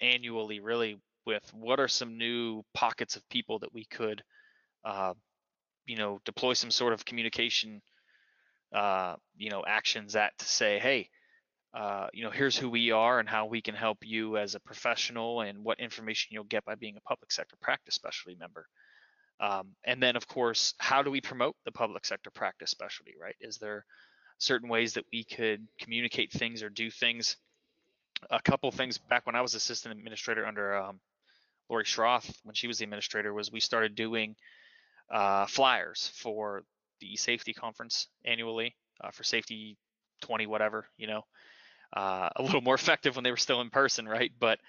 annually 0.02 0.60
really 0.60 0.98
with 1.26 1.50
what 1.54 1.80
are 1.80 1.88
some 1.88 2.18
new 2.18 2.64
pockets 2.74 3.16
of 3.16 3.28
people 3.30 3.60
that 3.60 3.74
we 3.74 3.86
could, 3.86 4.22
uh, 4.84 5.14
you 5.86 5.98
know, 5.98 6.20
deploy 6.26 6.54
some 6.54 6.72
sort 6.72 6.94
of 6.94 7.06
communication, 7.06 7.82
uh, 8.74 9.16
you 9.38 9.50
know, 9.50 9.64
actions 9.68 10.16
at 10.16 10.38
to 10.38 10.46
say, 10.46 10.80
hey, 10.80 11.10
uh, 11.74 12.08
you 12.14 12.24
know, 12.24 12.30
here's 12.30 12.56
who 12.56 12.70
we 12.70 12.92
are 12.92 13.20
and 13.20 13.28
how 13.28 13.48
we 13.48 13.62
can 13.62 13.74
help 13.74 13.98
you 14.04 14.38
as 14.38 14.54
a 14.54 14.60
professional 14.60 15.42
and 15.42 15.64
what 15.64 15.80
information 15.80 16.30
you'll 16.32 16.44
get 16.44 16.64
by 16.66 16.76
being 16.76 16.98
a 16.98 17.02
public 17.02 17.32
sector 17.32 17.56
practice 17.62 17.96
specialty 17.96 18.38
member. 18.40 18.68
Um, 19.40 19.70
and 19.84 20.02
then, 20.02 20.16
of 20.16 20.28
course, 20.28 20.76
how 20.78 21.02
do 21.02 21.10
we 21.10 21.20
promote 21.20 21.56
the 21.66 21.72
public 21.72 22.06
sector 22.06 22.30
practice 22.30 22.70
specialty, 22.70 23.14
right? 23.20 23.36
Is 23.42 23.58
there 23.58 23.86
certain 24.38 24.70
ways 24.70 24.94
that 24.94 25.06
we 25.12 25.24
could 25.24 25.68
communicate 25.82 26.32
things 26.32 26.62
or 26.62 26.70
do 26.70 26.92
things? 26.92 27.38
A 28.30 28.42
couple 28.42 28.72
things 28.72 29.00
back 29.00 29.26
when 29.26 29.36
I 29.36 29.42
was 29.42 29.56
assistant 29.56 29.98
administrator 29.98 30.46
under 30.46 30.78
um, 30.78 31.00
Lori 31.70 31.84
Schroth, 31.84 32.32
when 32.44 32.54
she 32.54 32.68
was 32.68 32.78
the 32.78 32.84
administrator, 32.84 33.34
was 33.34 33.52
we 33.52 33.60
started 33.60 33.96
doing 33.96 34.36
uh, 35.12 35.46
flyers 35.46 36.12
for 36.16 36.64
the 37.00 37.16
safety 37.16 37.54
conference 37.54 38.08
annually 38.26 38.76
uh, 39.04 39.12
for 39.12 39.24
safety 39.24 39.78
20 40.22 40.48
whatever, 40.48 40.88
you 40.98 41.08
know, 41.08 41.24
uh, 41.96 42.30
a 42.36 42.44
little 42.44 42.62
more 42.62 42.76
effective 42.84 43.16
when 43.16 43.24
they 43.24 43.32
were 43.32 43.38
still 43.38 43.62
in 43.62 43.70
person, 43.70 44.08
right? 44.08 44.32
But 44.40 44.60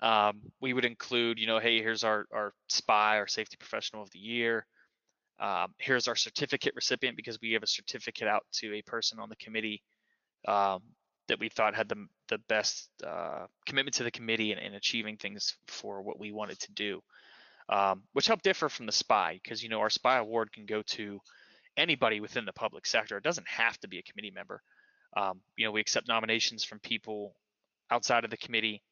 um, 0.00 0.40
we 0.60 0.72
would 0.72 0.84
include, 0.84 1.38
you 1.38 1.46
know, 1.46 1.58
hey, 1.58 1.78
here's 1.78 2.04
our 2.04 2.26
our 2.32 2.54
spy 2.68 3.18
our 3.18 3.26
safety 3.26 3.56
professional 3.58 4.02
of 4.02 4.10
the 4.10 4.18
year. 4.18 4.66
Um, 5.38 5.74
here's 5.78 6.08
our 6.08 6.16
certificate 6.16 6.74
recipient 6.74 7.16
because 7.16 7.38
we 7.40 7.52
have 7.52 7.62
a 7.62 7.66
certificate 7.66 8.28
out 8.28 8.44
to 8.52 8.74
a 8.74 8.82
person 8.82 9.18
on 9.18 9.28
the 9.30 9.36
committee 9.36 9.82
um, 10.46 10.82
that 11.28 11.38
we 11.38 11.48
thought 11.48 11.74
had 11.74 11.88
the 11.88 12.06
the 12.28 12.38
best 12.48 12.88
uh, 13.06 13.46
commitment 13.66 13.94
to 13.96 14.04
the 14.04 14.10
committee 14.10 14.52
and, 14.52 14.60
and, 14.60 14.74
achieving 14.74 15.16
things 15.16 15.56
for 15.66 16.02
what 16.02 16.18
we 16.18 16.32
wanted 16.32 16.58
to 16.60 16.72
do, 16.72 17.02
um, 17.70 18.02
which 18.12 18.26
helped 18.26 18.44
differ 18.44 18.68
from 18.68 18.86
the 18.86 18.92
SPY 18.92 19.40
because 19.42 19.62
you 19.62 19.68
know 19.68 19.80
our 19.80 19.90
SPY 19.90 20.18
award 20.18 20.52
can 20.52 20.66
go 20.66 20.82
to 20.82 21.20
anybody 21.76 22.20
within 22.20 22.44
the 22.44 22.52
public 22.52 22.84
sector. 22.84 23.16
It 23.16 23.24
doesn't 23.24 23.48
have 23.48 23.78
to 23.80 23.88
be 23.88 23.98
a 23.98 24.02
committee 24.02 24.32
member. 24.32 24.60
Um, 25.16 25.40
you 25.56 25.64
know, 25.64 25.72
we 25.72 25.80
accept 25.80 26.08
nominations 26.08 26.64
from 26.64 26.80
people 26.80 27.34
outside 27.90 28.24
of 28.24 28.30
the 28.30 28.36
committee 28.36 28.82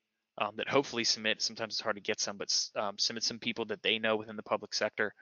um, 0.41 0.53
that 0.57 0.69
hopefully 0.69 1.05
submit. 1.05 1.43
Sometimes 1.43 1.75
it's 1.75 1.81
hard 1.81 1.97
to 1.97 2.03
get 2.03 2.21
some, 2.21 2.37
but 2.37 2.55
um, 2.77 2.97
submit 2.99 3.25
some 3.25 3.39
people 3.39 3.65
that 3.67 3.83
they 3.83 3.99
know 3.99 4.17
within 4.17 4.37
the 4.37 4.43
public 4.43 4.75
sector. 4.75 5.13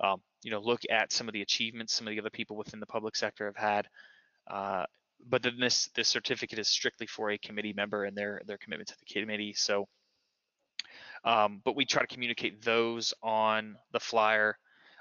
Um, 0.00 0.22
you 0.42 0.50
know, 0.50 0.60
look 0.60 0.80
at 0.90 1.12
some 1.12 1.28
of 1.28 1.34
the 1.34 1.42
achievements 1.42 1.92
some 1.92 2.06
of 2.06 2.12
the 2.12 2.20
other 2.20 2.30
people 2.30 2.56
within 2.56 2.80
the 2.80 2.86
public 2.86 3.16
sector 3.16 3.46
have 3.46 3.56
had. 3.56 3.86
Uh, 4.48 4.84
but 5.28 5.42
then 5.42 5.58
this 5.60 5.90
this 5.94 6.08
certificate 6.08 6.58
is 6.58 6.68
strictly 6.68 7.06
for 7.06 7.30
a 7.30 7.38
committee 7.38 7.74
member 7.74 8.04
and 8.04 8.16
their 8.16 8.40
their 8.46 8.58
commitment 8.58 8.88
to 8.88 8.94
the 8.98 9.20
committee. 9.20 9.52
So, 9.52 9.86
um, 11.24 11.60
but 11.64 11.76
we 11.76 11.84
try 11.84 12.02
to 12.02 12.08
communicate 12.08 12.62
those 12.62 13.14
on 13.22 13.76
the 13.92 14.00
flyer, 14.00 14.56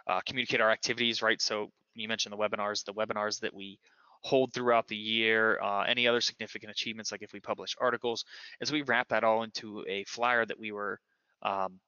uh, 0.07 0.21
communicate 0.25 0.61
our 0.61 0.71
activities, 0.71 1.21
right? 1.21 1.41
So 1.41 1.71
you 1.95 2.07
mentioned 2.07 2.33
the 2.33 2.37
webinars, 2.37 2.83
the 2.83 2.93
webinars 2.93 3.39
that 3.41 3.53
we 3.53 3.79
hold 4.21 4.53
throughout 4.53 4.87
the 4.87 4.97
year, 4.97 5.59
uh, 5.61 5.83
any 5.83 6.07
other 6.07 6.21
significant 6.21 6.71
achievements, 6.71 7.11
like 7.11 7.21
if 7.21 7.31
we 7.31 7.39
publish 7.39 7.75
articles, 7.79 8.25
as 8.61 8.71
we 8.71 8.81
wrap 8.81 9.07
that 9.09 9.23
all 9.23 9.43
into 9.43 9.85
a 9.87 10.03
flyer 10.05 10.45
that 10.45 10.59
we 10.59 10.71
were 10.71 10.99
um, 11.41 11.79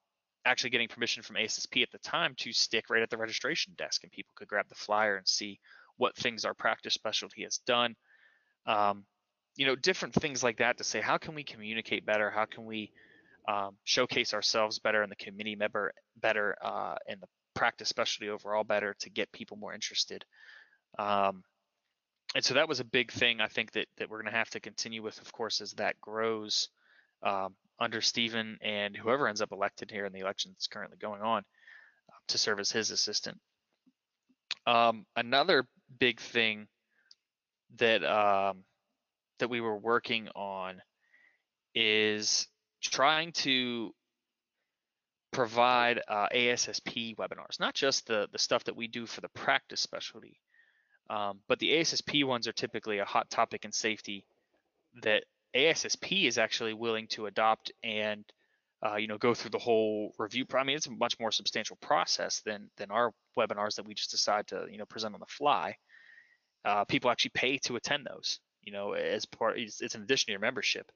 actually 0.44 0.70
getting 0.70 0.88
permission 0.88 1.22
from 1.22 1.36
ASSP 1.36 1.82
at 1.82 1.90
the 1.90 1.98
time 1.98 2.34
to 2.38 2.52
stick 2.52 2.88
right 2.88 3.02
at 3.02 3.10
the 3.10 3.16
registration 3.16 3.74
desk, 3.76 4.02
and 4.02 4.12
people 4.12 4.32
could 4.34 4.48
grab 4.48 4.66
the 4.68 4.74
flyer 4.74 5.16
and 5.16 5.28
see 5.28 5.58
what 5.98 6.16
things 6.16 6.44
our 6.44 6.54
practice 6.54 6.94
specialty 6.94 7.42
has 7.42 7.58
done. 7.66 7.94
Um, 8.66 9.04
you 9.56 9.66
know, 9.66 9.76
different 9.76 10.14
things 10.14 10.42
like 10.42 10.58
that 10.58 10.78
to 10.78 10.84
say, 10.84 11.00
how 11.02 11.18
can 11.18 11.34
we 11.34 11.44
communicate 11.44 12.06
better? 12.06 12.30
How 12.30 12.46
can 12.46 12.64
we 12.64 12.90
um, 13.48 13.76
showcase 13.84 14.34
ourselves 14.34 14.78
better 14.78 15.02
and 15.02 15.10
the 15.10 15.16
committee 15.16 15.56
member 15.56 15.92
better 16.16 16.56
uh, 16.62 16.96
and 17.08 17.20
the 17.20 17.26
practice 17.54 17.88
specialty 17.88 18.30
overall 18.30 18.64
better 18.64 18.94
to 19.00 19.10
get 19.10 19.32
people 19.32 19.56
more 19.56 19.74
interested? 19.74 20.24
Um, 20.98 21.42
and 22.34 22.44
so 22.44 22.54
that 22.54 22.68
was 22.68 22.80
a 22.80 22.84
big 22.84 23.12
thing 23.12 23.40
I 23.40 23.48
think 23.48 23.72
that 23.72 23.86
that 23.98 24.08
we're 24.08 24.22
going 24.22 24.32
to 24.32 24.38
have 24.38 24.50
to 24.50 24.60
continue 24.60 25.02
with, 25.02 25.20
of 25.20 25.32
course, 25.32 25.60
as 25.60 25.72
that 25.74 26.00
grows 26.00 26.68
um, 27.22 27.54
under 27.78 28.00
Stephen 28.00 28.58
and 28.62 28.96
whoever 28.96 29.28
ends 29.28 29.42
up 29.42 29.52
elected 29.52 29.90
here 29.90 30.06
in 30.06 30.12
the 30.12 30.20
election 30.20 30.52
that's 30.52 30.66
currently 30.66 30.96
going 30.98 31.20
on 31.20 31.42
uh, 32.08 32.16
to 32.28 32.38
serve 32.38 32.60
as 32.60 32.70
his 32.70 32.90
assistant. 32.90 33.38
Um, 34.66 35.06
another 35.16 35.66
big 35.98 36.20
thing 36.20 36.68
that 37.76 38.04
um, 38.04 38.64
that 39.38 39.48
we 39.48 39.60
were 39.60 39.76
working 39.76 40.28
on 40.36 40.80
is 41.74 42.46
trying 42.82 43.32
to 43.32 43.94
provide 45.32 46.00
uh, 46.08 46.28
ASSP 46.34 47.16
webinars, 47.16 47.58
not 47.58 47.74
just 47.74 48.06
the 48.06 48.28
the 48.32 48.38
stuff 48.38 48.64
that 48.64 48.76
we 48.76 48.86
do 48.86 49.06
for 49.06 49.20
the 49.20 49.28
practice 49.30 49.80
specialty, 49.80 50.40
um, 51.10 51.40
but 51.48 51.58
the 51.58 51.72
ASSP 51.72 52.24
ones 52.24 52.46
are 52.46 52.52
typically 52.52 52.98
a 52.98 53.04
hot 53.04 53.30
topic 53.30 53.64
in 53.64 53.72
safety 53.72 54.26
that 55.02 55.24
ASSP 55.54 56.26
is 56.26 56.38
actually 56.38 56.74
willing 56.74 57.06
to 57.08 57.26
adopt 57.26 57.72
and 57.82 58.24
uh, 58.84 58.96
you 58.96 59.06
know 59.06 59.18
go 59.18 59.34
through 59.34 59.50
the 59.50 59.58
whole 59.58 60.14
review. 60.18 60.44
I 60.54 60.64
mean, 60.64 60.76
it's 60.76 60.86
a 60.86 60.90
much 60.90 61.18
more 61.18 61.32
substantial 61.32 61.76
process 61.76 62.42
than 62.44 62.70
than 62.76 62.90
our 62.90 63.12
webinars 63.38 63.76
that 63.76 63.86
we 63.86 63.94
just 63.94 64.10
decide 64.10 64.46
to 64.48 64.66
you 64.70 64.78
know 64.78 64.86
present 64.86 65.14
on 65.14 65.20
the 65.20 65.26
fly. 65.26 65.76
Uh, 66.64 66.84
people 66.84 67.10
actually 67.10 67.32
pay 67.34 67.58
to 67.58 67.76
attend 67.76 68.06
those. 68.08 68.40
You 68.62 68.72
know, 68.72 68.92
as 68.92 69.24
part 69.24 69.58
it's, 69.58 69.80
it's 69.80 69.94
an 69.94 70.02
addition 70.02 70.26
to 70.26 70.32
your 70.32 70.40
membership. 70.40 70.90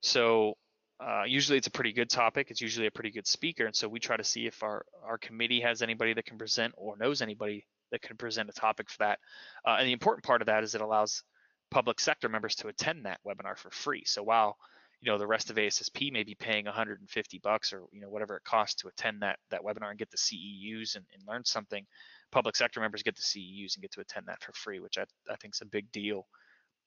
So 0.00 0.56
uh, 1.02 1.24
usually 1.26 1.58
it's 1.58 1.66
a 1.66 1.70
pretty 1.70 1.92
good 1.92 2.08
topic. 2.08 2.50
It's 2.50 2.60
usually 2.60 2.86
a 2.86 2.90
pretty 2.90 3.10
good 3.10 3.26
speaker, 3.26 3.66
and 3.66 3.74
so 3.74 3.88
we 3.88 3.98
try 3.98 4.16
to 4.16 4.24
see 4.24 4.46
if 4.46 4.62
our 4.62 4.84
our 5.04 5.18
committee 5.18 5.60
has 5.60 5.82
anybody 5.82 6.14
that 6.14 6.26
can 6.26 6.38
present 6.38 6.74
or 6.76 6.96
knows 6.96 7.22
anybody 7.22 7.66
that 7.90 8.02
can 8.02 8.16
present 8.16 8.48
a 8.48 8.52
topic 8.52 8.88
for 8.88 8.98
that. 8.98 9.18
Uh, 9.66 9.76
and 9.78 9.88
the 9.88 9.92
important 9.92 10.24
part 10.24 10.42
of 10.42 10.46
that 10.46 10.62
is 10.62 10.74
it 10.74 10.80
allows 10.80 11.24
public 11.70 11.98
sector 11.98 12.28
members 12.28 12.54
to 12.56 12.68
attend 12.68 13.04
that 13.04 13.18
webinar 13.26 13.56
for 13.56 13.70
free. 13.70 14.04
So 14.06 14.22
while 14.22 14.56
you 15.00 15.10
know 15.10 15.18
the 15.18 15.26
rest 15.26 15.50
of 15.50 15.56
ASSP 15.56 16.12
may 16.12 16.22
be 16.22 16.36
paying 16.36 16.66
150 16.66 17.40
bucks 17.42 17.72
or 17.72 17.82
you 17.90 18.00
know 18.00 18.08
whatever 18.08 18.36
it 18.36 18.44
costs 18.44 18.82
to 18.82 18.88
attend 18.88 19.22
that 19.22 19.38
that 19.50 19.62
webinar 19.62 19.90
and 19.90 19.98
get 19.98 20.10
the 20.10 20.16
CEUs 20.16 20.94
and, 20.94 21.04
and 21.12 21.22
learn 21.26 21.44
something, 21.44 21.84
public 22.30 22.54
sector 22.54 22.78
members 22.80 23.02
get 23.02 23.16
the 23.16 23.22
CEUs 23.22 23.74
and 23.74 23.82
get 23.82 23.90
to 23.92 24.00
attend 24.00 24.26
that 24.28 24.40
for 24.40 24.52
free, 24.52 24.78
which 24.78 24.98
I, 24.98 25.04
I 25.28 25.36
think 25.36 25.54
is 25.54 25.62
a 25.62 25.66
big 25.66 25.90
deal. 25.90 26.26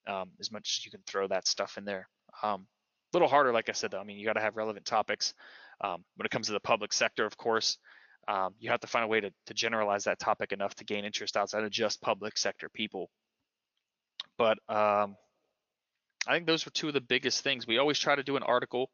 Um, 0.07 0.29
as 0.39 0.51
much 0.51 0.77
as 0.79 0.85
you 0.85 0.91
can 0.91 1.01
throw 1.07 1.27
that 1.27 1.47
stuff 1.47 1.79
in 1.79 1.83
there. 1.83 2.07
Um, 2.43 2.67
little 3.15 3.27
harder, 3.27 3.51
like 3.51 3.69
I 3.69 3.71
said, 3.71 3.91
though. 3.91 3.99
I 3.99 4.03
mean, 4.03 4.19
you 4.19 4.25
got 4.25 4.33
to 4.33 4.41
have 4.41 4.55
relevant 4.55 4.85
topics. 4.85 5.33
Um, 5.81 6.03
when 6.15 6.25
it 6.25 6.31
comes 6.31 6.47
to 6.47 6.53
the 6.53 6.59
public 6.59 6.93
sector, 6.93 7.25
of 7.25 7.35
course, 7.37 7.77
um, 8.27 8.53
you 8.59 8.69
have 8.69 8.81
to 8.81 8.87
find 8.87 9.05
a 9.05 9.07
way 9.07 9.21
to, 9.21 9.31
to 9.47 9.53
generalize 9.53 10.03
that 10.03 10.19
topic 10.19 10.51
enough 10.51 10.75
to 10.75 10.83
gain 10.83 11.05
interest 11.05 11.37
outside 11.37 11.63
of 11.63 11.71
just 11.71 12.01
public 12.01 12.37
sector 12.37 12.69
people. 12.69 13.09
But 14.37 14.57
um, 14.67 15.15
I 16.27 16.33
think 16.33 16.45
those 16.45 16.65
were 16.65 16.71
two 16.71 16.87
of 16.87 16.93
the 16.93 17.01
biggest 17.01 17.41
things. 17.41 17.67
We 17.67 17.77
always 17.77 17.99
try 17.99 18.15
to 18.15 18.23
do 18.23 18.35
an 18.35 18.43
article 18.43 18.89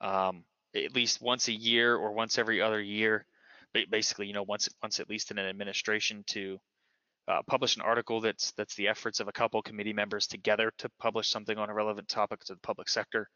um, 0.00 0.44
at 0.74 0.94
least 0.94 1.20
once 1.20 1.48
a 1.48 1.52
year 1.52 1.96
or 1.96 2.12
once 2.12 2.38
every 2.38 2.62
other 2.62 2.80
year. 2.80 3.26
Basically, 3.90 4.26
you 4.26 4.32
know, 4.32 4.44
once 4.44 4.68
once 4.82 4.98
at 4.98 5.10
least 5.10 5.30
in 5.30 5.38
an 5.38 5.46
administration 5.46 6.24
to 6.28 6.58
uh, 7.28 7.42
publish 7.46 7.76
an 7.76 7.82
article 7.82 8.20
that's 8.20 8.52
that's 8.52 8.74
the 8.74 8.88
efforts 8.88 9.20
of 9.20 9.28
a 9.28 9.32
couple 9.32 9.60
committee 9.60 9.92
members 9.92 10.26
together 10.26 10.72
to 10.78 10.88
publish 10.98 11.28
something 11.28 11.58
on 11.58 11.68
a 11.68 11.74
relevant 11.74 12.08
topic 12.08 12.42
to 12.44 12.54
the 12.54 12.60
public 12.60 12.88
sector. 12.88 13.28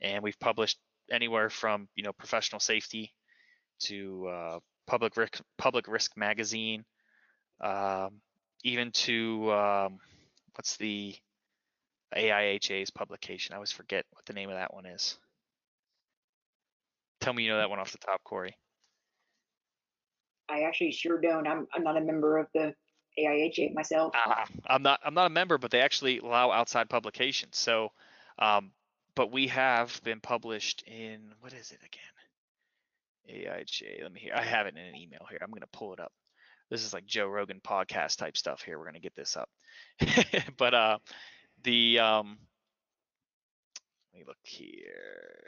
And 0.00 0.22
we've 0.22 0.38
published 0.40 0.78
anywhere 1.10 1.48
from 1.48 1.88
you 1.94 2.02
know 2.02 2.12
professional 2.12 2.60
safety 2.60 3.12
to 3.80 4.26
uh, 4.26 4.58
Public 4.88 5.16
Risk 5.16 5.40
Public 5.56 5.86
Risk 5.86 6.16
Magazine, 6.16 6.84
um, 7.60 8.20
even 8.64 8.90
to 8.92 9.52
um, 9.52 9.98
what's 10.56 10.76
the 10.76 11.14
AIHA's 12.16 12.90
publication? 12.90 13.52
I 13.52 13.56
always 13.56 13.70
forget 13.70 14.04
what 14.12 14.24
the 14.26 14.32
name 14.32 14.48
of 14.48 14.56
that 14.56 14.74
one 14.74 14.86
is. 14.86 15.16
Tell 17.20 17.32
me 17.32 17.44
you 17.44 17.50
know 17.50 17.58
that 17.58 17.70
one 17.70 17.78
off 17.78 17.92
the 17.92 17.98
top, 17.98 18.20
Corey. 18.24 18.56
I 20.48 20.62
actually 20.62 20.90
sure 20.90 21.20
don't. 21.20 21.46
I'm 21.46 21.68
I'm 21.72 21.84
not 21.84 21.96
a 21.96 22.00
member 22.00 22.38
of 22.38 22.48
the 22.52 22.74
AIHA 23.18 23.74
myself. 23.74 24.14
Uh, 24.14 24.44
I'm 24.66 24.82
not 24.82 25.00
I'm 25.04 25.14
not 25.14 25.26
a 25.26 25.30
member, 25.30 25.58
but 25.58 25.70
they 25.70 25.80
actually 25.80 26.18
allow 26.18 26.50
outside 26.50 26.88
publications. 26.88 27.56
So, 27.56 27.92
um, 28.38 28.70
but 29.14 29.32
we 29.32 29.48
have 29.48 30.00
been 30.04 30.20
published 30.20 30.82
in 30.86 31.32
what 31.40 31.52
is 31.52 31.72
it 31.72 31.80
again? 31.84 32.02
AIJ. 33.30 34.02
Let 34.02 34.12
me 34.12 34.20
hear. 34.20 34.32
I 34.34 34.42
have 34.42 34.66
it 34.66 34.74
in 34.76 34.82
an 34.82 34.96
email 34.96 35.26
here. 35.28 35.38
I'm 35.42 35.50
to 35.52 35.66
pull 35.72 35.92
it 35.92 36.00
up. 36.00 36.12
this 36.70 36.84
is 36.84 36.94
like 36.94 37.06
Joe 37.06 37.26
Rogan 37.26 37.60
podcast 37.64 38.16
type 38.16 38.36
stuff 38.36 38.62
here. 38.62 38.78
We're 38.78 38.86
gonna 38.86 39.00
get 39.00 39.16
this 39.16 39.36
up, 39.36 39.48
but 40.56 40.74
uh, 40.74 40.98
the 41.64 41.98
um, 41.98 42.38
let 44.12 44.20
me 44.20 44.24
look 44.26 44.38
here. 44.42 45.44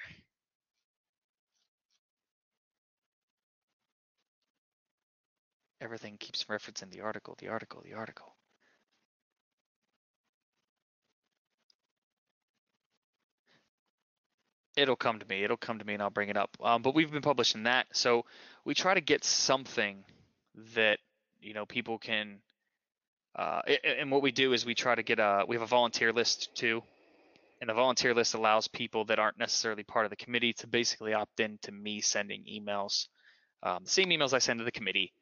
Everything 5.80 6.16
keeps 6.18 6.44
referencing 6.44 6.90
the 6.90 7.00
article, 7.00 7.36
the 7.38 7.48
article, 7.48 7.82
the 7.82 7.94
article. 7.94 8.34
It'll 14.76 14.96
come 14.96 15.18
to 15.18 15.26
me. 15.26 15.42
It'll 15.42 15.56
come 15.56 15.78
to 15.78 15.84
me, 15.84 15.94
and 15.94 16.02
I'll 16.02 16.10
bring 16.10 16.28
it 16.28 16.36
up. 16.36 16.56
Um, 16.62 16.82
but 16.82 16.94
we've 16.94 17.10
been 17.10 17.22
publishing 17.22 17.64
that, 17.64 17.86
so 17.92 18.24
we 18.64 18.74
try 18.74 18.94
to 18.94 19.00
get 19.00 19.24
something 19.24 20.04
that 20.74 20.98
you 21.40 21.54
know 21.54 21.66
people 21.66 21.98
can. 21.98 22.40
Uh, 23.34 23.62
and 23.84 24.10
what 24.10 24.22
we 24.22 24.32
do 24.32 24.52
is 24.52 24.66
we 24.66 24.74
try 24.74 24.94
to 24.94 25.02
get 25.02 25.18
a. 25.18 25.44
We 25.48 25.56
have 25.56 25.62
a 25.62 25.66
volunteer 25.66 26.12
list 26.12 26.54
too, 26.54 26.82
and 27.60 27.68
the 27.68 27.74
volunteer 27.74 28.14
list 28.14 28.34
allows 28.34 28.68
people 28.68 29.06
that 29.06 29.18
aren't 29.18 29.38
necessarily 29.38 29.82
part 29.82 30.06
of 30.06 30.10
the 30.10 30.16
committee 30.16 30.52
to 30.54 30.66
basically 30.66 31.14
opt 31.14 31.40
in 31.40 31.58
to 31.62 31.72
me 31.72 32.00
sending 32.00 32.44
emails, 32.44 33.08
um, 33.62 33.84
same 33.84 34.10
emails 34.10 34.32
I 34.32 34.38
send 34.38 34.60
to 34.60 34.64
the 34.64 34.72
committee, 34.72 35.12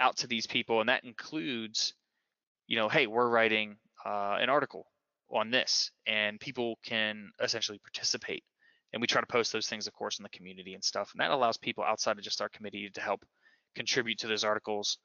out 0.00 0.16
to 0.18 0.26
these 0.26 0.46
people, 0.46 0.80
and 0.80 0.88
that 0.88 1.04
includes, 1.04 1.94
you 2.66 2.76
know, 2.76 2.88
hey, 2.88 3.06
we're 3.06 3.28
writing 3.28 3.76
uh, 4.04 4.38
an 4.40 4.48
article 4.48 4.86
on 5.30 5.50
this, 5.50 5.90
and 6.06 6.40
people 6.40 6.78
can 6.84 7.30
essentially 7.42 7.78
participate. 7.78 8.44
And 8.92 9.00
we 9.02 9.06
try 9.06 9.20
to 9.20 9.26
post 9.26 9.52
those 9.52 9.68
things 9.68 9.86
of 9.86 9.92
course 9.92 10.18
in 10.18 10.22
the 10.22 10.30
community 10.30 10.72
and 10.72 10.82
stuff 10.82 11.10
and 11.12 11.20
that 11.20 11.30
allows 11.30 11.58
people 11.58 11.84
outside 11.84 12.16
of 12.16 12.24
just 12.24 12.40
our 12.40 12.48
committee 12.48 12.88
to 12.88 13.00
help 13.00 13.22
contribute 13.74 14.18
to 14.20 14.26
those 14.26 14.44
articles. 14.44 14.98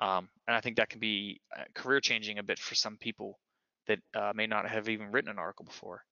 Um, 0.00 0.28
and 0.46 0.56
i 0.56 0.60
think 0.60 0.76
that 0.76 0.88
can 0.88 1.00
be 1.00 1.40
uh, 1.56 1.64
career 1.74 2.00
changing 2.00 2.38
a 2.38 2.42
bit 2.42 2.58
for 2.58 2.74
some 2.74 2.96
people 2.96 3.38
that 3.86 3.98
uh, 4.14 4.32
may 4.34 4.46
not 4.46 4.68
have 4.68 4.88
even 4.88 5.10
written 5.10 5.30
an 5.30 5.38
article 5.38 5.64
before. 5.64 6.04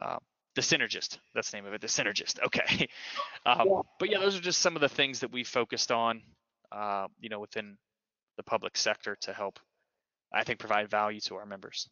Uh, 0.00 0.18
the 0.56 0.62
synergist 0.62 1.18
that's 1.34 1.50
the 1.50 1.56
name 1.56 1.66
of 1.66 1.72
it 1.72 1.80
the 1.80 1.86
synergist 1.86 2.40
okay. 2.44 2.88
Um, 3.46 3.68
yeah. 3.68 3.80
but 3.98 4.10
yeah 4.10 4.18
those 4.18 4.36
are 4.36 4.40
just 4.40 4.60
some 4.60 4.76
of 4.76 4.82
the 4.82 4.88
things 4.88 5.20
that 5.20 5.32
we 5.32 5.44
focused 5.44 5.90
on 5.90 6.22
uh, 6.72 7.06
you 7.18 7.28
know 7.28 7.40
within 7.40 7.76
the 8.36 8.42
public 8.42 8.76
sector 8.76 9.16
to 9.20 9.32
help 9.32 9.58
i 10.32 10.44
think 10.44 10.58
provide 10.58 10.88
value 10.88 11.20
to 11.20 11.34
our 11.34 11.46
members 11.46 11.88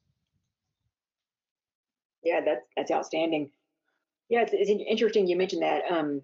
yeah 2.23 2.41
that's 2.45 2.65
that's 2.77 2.91
outstanding 2.91 3.51
yeah, 4.29 4.43
it's, 4.43 4.53
it's 4.53 4.71
interesting 4.71 5.27
you 5.27 5.37
mentioned 5.37 5.63
that. 5.63 5.83
Um, 5.91 6.23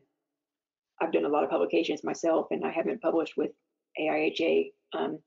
I've 1.01 1.13
done 1.13 1.25
a 1.25 1.29
lot 1.29 1.45
of 1.45 1.51
publications 1.51 2.05
myself, 2.05 2.49
and 2.51 2.65
I 2.65 2.71
haven't 2.71 3.03
published 3.03 3.37
with 3.37 3.51
AIHA. 3.99 4.73
Um, 4.93 5.19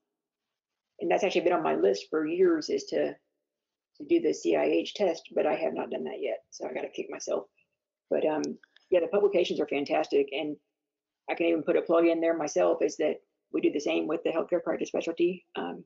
and 1.00 1.12
that's 1.12 1.24
actually 1.24 1.42
been 1.42 1.54
on 1.54 1.64
my 1.64 1.76
list 1.76 2.06
for 2.10 2.26
years 2.26 2.70
is 2.70 2.86
to 2.86 3.16
to 3.98 4.06
do 4.08 4.22
the 4.22 4.30
CIH 4.30 4.94
test, 4.94 5.30
but 5.34 5.48
I 5.48 5.56
have 5.56 5.74
not 5.74 5.90
done 5.90 6.04
that 6.04 6.22
yet. 6.22 6.44
So 6.52 6.68
I 6.68 6.74
got 6.74 6.82
to 6.82 6.90
kick 6.90 7.08
myself. 7.10 7.46
But 8.12 8.26
um, 8.28 8.44
yeah, 8.92 9.00
the 9.00 9.08
publications 9.08 9.60
are 9.60 9.68
fantastic, 9.68 10.30
and 10.32 10.56
I 11.30 11.36
can 11.36 11.48
even 11.48 11.64
put 11.64 11.76
a 11.76 11.82
plug 11.82 12.06
in 12.06 12.22
there 12.22 12.38
myself. 12.38 12.82
Is 12.82 12.98
that 12.98 13.18
we 13.52 13.62
do 13.62 13.72
the 13.72 13.80
same 13.80 14.08
with 14.08 14.24
the 14.24 14.32
healthcare 14.32 14.64
practice 14.64 14.90
specialty. 14.90 15.46
Um, 15.56 15.84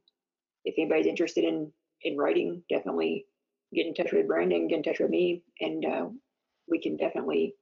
if 0.66 0.76
anybody's 0.78 1.08
interested 1.08 1.44
in 1.44 1.72
in 2.04 2.18
writing, 2.18 2.64
definitely 2.70 3.26
get 3.74 3.86
in 3.86 3.94
touch 3.94 4.12
with 4.12 4.28
Brandon, 4.28 4.68
get 4.68 4.78
in 4.78 4.84
touch 4.84 5.00
with 5.00 5.10
me, 5.10 5.44
and 5.60 5.86
uh, 5.86 6.08
we 6.68 6.82
can 6.82 6.98
definitely 6.98 7.56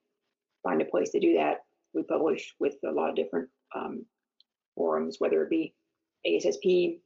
find 0.64 0.82
a 0.82 0.86
place 0.86 1.10
to 1.12 1.20
do 1.20 1.36
that. 1.36 1.60
We 1.94 2.04
publish 2.04 2.54
with 2.60 2.76
a 2.86 2.92
lot 2.92 3.10
of 3.10 3.16
different 3.16 3.50
um, 3.76 4.06
forums, 4.76 5.18
whether 5.20 5.44
it 5.44 5.50
be 5.50 5.74
ASSP, 6.26 7.00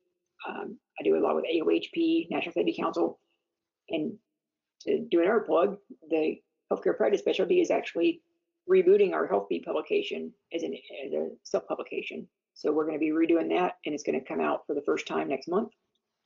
um, 0.48 0.78
I 1.00 1.04
do 1.04 1.18
a 1.18 1.20
lot 1.20 1.36
with 1.36 1.46
AOHP, 1.46 2.28
National 2.30 2.54
Safety 2.54 2.76
Council, 2.80 3.20
and 3.90 4.14
to 4.82 5.06
do 5.10 5.22
another 5.22 5.42
plug, 5.42 5.78
the 6.10 6.38
healthcare 6.72 6.98
practice 6.98 7.22
specialty 7.22 7.62
is 7.62 7.72
actually 7.72 8.22
rebooting 8.70 9.14
our 9.14 9.28
Health 9.28 9.47
Beat 9.49 9.66
publication 9.66 10.34
as, 10.53 10.64
an, 10.64 10.74
as 11.05 11.14
a 11.14 11.30
self-publication. 11.43 12.28
So 12.53 12.72
we're 12.72 12.86
going 12.86 12.99
to 12.99 12.99
be 12.99 13.11
redoing 13.11 13.49
that, 13.49 13.78
and 13.86 13.93
it's 13.93 14.03
going 14.03 14.20
to 14.20 14.26
come 14.26 14.39
out 14.39 14.61
for 14.68 14.74
the 14.74 14.84
first 14.86 15.07
time 15.07 15.28
next 15.28 15.47
month. 15.47 15.70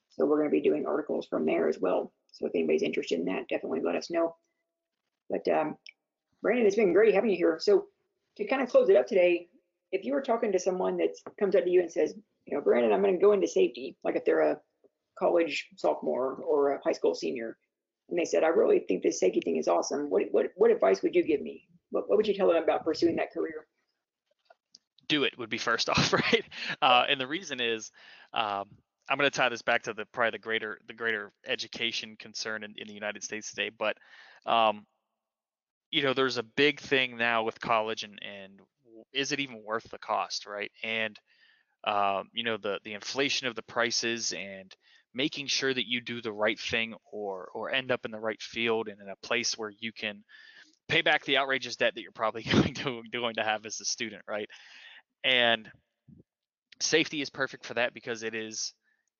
So 0.09 0.25
we're 0.25 0.37
going 0.37 0.49
to 0.49 0.55
be 0.55 0.61
doing 0.61 0.85
articles 0.85 1.27
from 1.27 1.45
there 1.45 1.67
as 1.67 1.79
well. 1.79 2.11
So 2.31 2.45
if 2.45 2.51
anybody's 2.55 2.83
interested 2.83 3.19
in 3.19 3.25
that, 3.25 3.47
definitely 3.47 3.81
let 3.83 3.95
us 3.95 4.11
know. 4.11 4.35
But 5.29 5.47
um, 5.47 5.75
Brandon, 6.41 6.65
it's 6.65 6.75
been 6.75 6.93
great 6.93 7.13
having 7.13 7.29
you 7.29 7.37
here. 7.37 7.57
So 7.59 7.85
to 8.37 8.45
kind 8.45 8.61
of 8.61 8.69
close 8.69 8.89
it 8.89 8.95
up 8.95 9.07
today, 9.07 9.47
if 9.91 10.05
you 10.05 10.13
were 10.13 10.21
talking 10.21 10.51
to 10.51 10.59
someone 10.59 10.97
that 10.97 11.15
comes 11.39 11.55
up 11.55 11.63
to 11.63 11.69
you 11.69 11.81
and 11.81 11.91
says, 11.91 12.13
you 12.45 12.55
know, 12.55 12.61
Brandon, 12.61 12.93
I'm 12.93 13.01
going 13.01 13.13
to 13.13 13.21
go 13.21 13.31
into 13.31 13.47
safety, 13.47 13.97
like 14.03 14.15
if 14.15 14.25
they're 14.25 14.51
a 14.51 14.59
college 15.17 15.67
sophomore 15.75 16.35
or 16.35 16.73
a 16.73 16.81
high 16.83 16.91
school 16.91 17.15
senior, 17.15 17.57
and 18.09 18.17
they 18.17 18.25
said, 18.25 18.43
I 18.43 18.47
really 18.47 18.79
think 18.79 19.03
this 19.03 19.19
safety 19.19 19.41
thing 19.41 19.57
is 19.57 19.67
awesome. 19.67 20.09
What 20.09 20.23
what 20.31 20.47
what 20.55 20.71
advice 20.71 21.01
would 21.01 21.15
you 21.15 21.23
give 21.23 21.41
me? 21.41 21.67
What, 21.91 22.09
what 22.09 22.17
would 22.17 22.27
you 22.27 22.33
tell 22.33 22.47
them 22.47 22.63
about 22.63 22.83
pursuing 22.83 23.15
that 23.17 23.31
career? 23.31 23.65
Do 25.07 25.23
it 25.23 25.37
would 25.37 25.49
be 25.49 25.57
first 25.57 25.89
off, 25.89 26.13
right? 26.13 26.43
Uh, 26.81 27.05
and 27.07 27.19
the 27.19 27.27
reason 27.27 27.59
is, 27.61 27.91
um, 28.33 28.65
I'm 29.09 29.17
going 29.17 29.29
to 29.29 29.35
tie 29.35 29.49
this 29.49 29.61
back 29.61 29.83
to 29.83 29.93
the 29.93 30.05
probably 30.05 30.31
the 30.31 30.39
greater 30.39 30.79
the 30.87 30.93
greater 30.93 31.31
education 31.45 32.17
concern 32.19 32.63
in, 32.63 32.73
in 32.77 32.87
the 32.87 32.93
United 32.93 33.23
States 33.23 33.49
today, 33.49 33.69
but 33.69 33.95
um, 34.45 34.85
you 35.91 36.03
know, 36.03 36.13
there's 36.13 36.37
a 36.37 36.43
big 36.43 36.81
thing 36.81 37.17
now 37.17 37.43
with 37.43 37.59
college 37.59 38.03
and 38.03 38.19
and 38.21 38.59
is 39.13 39.31
it 39.31 39.39
even 39.39 39.63
worth 39.63 39.89
the 39.89 39.97
cost, 39.97 40.45
right? 40.45 40.71
And 40.83 41.17
um, 41.83 42.29
you 42.33 42.43
know, 42.43 42.57
the 42.57 42.79
the 42.83 42.93
inflation 42.93 43.47
of 43.47 43.55
the 43.55 43.63
prices 43.63 44.33
and 44.33 44.75
making 45.13 45.47
sure 45.47 45.73
that 45.73 45.87
you 45.87 46.01
do 46.01 46.21
the 46.21 46.31
right 46.31 46.59
thing 46.59 46.93
or 47.11 47.49
or 47.53 47.71
end 47.71 47.91
up 47.91 48.05
in 48.05 48.11
the 48.11 48.19
right 48.19 48.41
field 48.41 48.87
and 48.87 49.01
in 49.01 49.09
a 49.09 49.27
place 49.27 49.57
where 49.57 49.71
you 49.79 49.93
can 49.93 50.23
pay 50.87 51.01
back 51.01 51.25
the 51.25 51.37
outrageous 51.37 51.75
debt 51.75 51.93
that 51.95 52.01
you're 52.01 52.11
probably 52.11 52.43
going 52.51 52.73
to 52.75 53.01
going 53.11 53.35
to 53.35 53.43
have 53.43 53.65
as 53.65 53.79
a 53.81 53.85
student, 53.85 54.23
right? 54.27 54.49
And 55.23 55.69
safety 56.79 57.21
is 57.21 57.29
perfect 57.29 57.65
for 57.65 57.73
that 57.75 57.93
because 57.93 58.23
it 58.23 58.35
is 58.35 58.73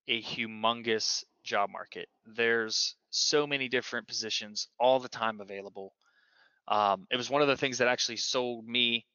a 0.07 0.21
humongous 0.21 1.23
job 1.43 1.69
market. 1.69 2.07
There's 2.25 2.95
so 3.09 3.47
many 3.47 3.67
different 3.67 4.07
positions 4.07 4.67
all 4.79 4.99
the 4.99 5.09
time 5.09 5.41
available. 5.41 5.93
Um, 6.67 7.07
it 7.11 7.17
was 7.17 7.29
one 7.29 7.41
of 7.41 7.47
the 7.47 7.57
things 7.57 7.77
that 7.79 7.87
actually 7.87 8.17
sold 8.17 8.65
me 8.65 9.05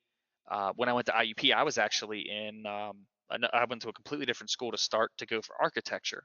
uh, 0.51 0.73
when 0.77 0.89
I 0.89 0.93
went 0.93 1.07
to 1.07 1.13
IUP. 1.13 1.55
I 1.55 1.63
was 1.63 1.79
actually 1.79 2.29
in, 2.29 2.67
um, 2.67 3.07
I 3.31 3.65
went 3.65 3.83
to 3.83 3.89
a 3.89 3.93
completely 3.93 4.27
different 4.27 4.51
school 4.51 4.73
to 4.73 4.79
start 4.79 5.13
to 5.19 5.27
go 5.27 5.41
for 5.41 5.55
architecture. 5.61 6.25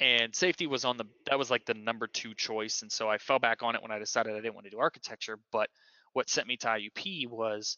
And 0.00 0.34
safety 0.34 0.66
was 0.66 0.84
on 0.84 0.96
the, 0.96 1.04
that 1.26 1.38
was 1.38 1.50
like 1.50 1.66
the 1.66 1.74
number 1.74 2.06
two 2.06 2.34
choice. 2.34 2.82
And 2.82 2.90
so 2.90 3.08
I 3.08 3.18
fell 3.18 3.38
back 3.38 3.62
on 3.62 3.74
it 3.74 3.82
when 3.82 3.90
I 3.90 3.98
decided 3.98 4.32
I 4.32 4.36
didn't 4.36 4.54
want 4.54 4.64
to 4.64 4.70
do 4.70 4.78
architecture. 4.78 5.38
But 5.52 5.68
what 6.14 6.30
sent 6.30 6.46
me 6.46 6.56
to 6.58 6.66
IUP 6.66 7.28
was 7.28 7.76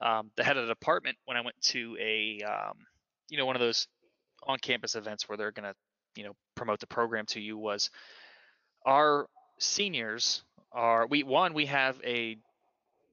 um, 0.00 0.30
the 0.36 0.44
head 0.44 0.56
of 0.56 0.66
the 0.66 0.72
department 0.72 1.16
when 1.24 1.36
I 1.36 1.40
went 1.40 1.60
to 1.62 1.96
a, 2.00 2.40
um, 2.42 2.76
you 3.28 3.38
know, 3.38 3.46
one 3.46 3.56
of 3.56 3.60
those 3.60 3.88
on 4.46 4.58
campus 4.58 4.94
events 4.94 5.28
where 5.28 5.36
they're 5.36 5.52
going 5.52 5.70
to, 5.70 5.74
you 6.16 6.24
know, 6.24 6.36
promote 6.54 6.78
the 6.78 6.86
program 6.86 7.26
to 7.26 7.40
you 7.40 7.58
was 7.58 7.90
our 8.86 9.26
seniors 9.58 10.42
are 10.72 11.06
we 11.06 11.22
one 11.22 11.54
we 11.54 11.66
have 11.66 12.00
a 12.04 12.36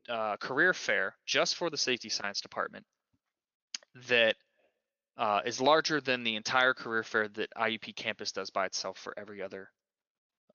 uh, 0.09 0.35
career 0.37 0.73
fair 0.73 1.15
just 1.25 1.55
for 1.55 1.69
the 1.69 1.77
safety 1.77 2.09
science 2.09 2.41
department 2.41 2.85
that 4.09 4.35
uh, 5.17 5.41
is 5.45 5.61
larger 5.61 6.01
than 6.01 6.23
the 6.23 6.35
entire 6.35 6.73
career 6.73 7.03
fair 7.03 7.27
that 7.27 7.49
IUP 7.57 7.95
campus 7.95 8.31
does 8.31 8.49
by 8.49 8.65
itself 8.65 8.97
for 8.97 9.13
every 9.17 9.41
other, 9.41 9.69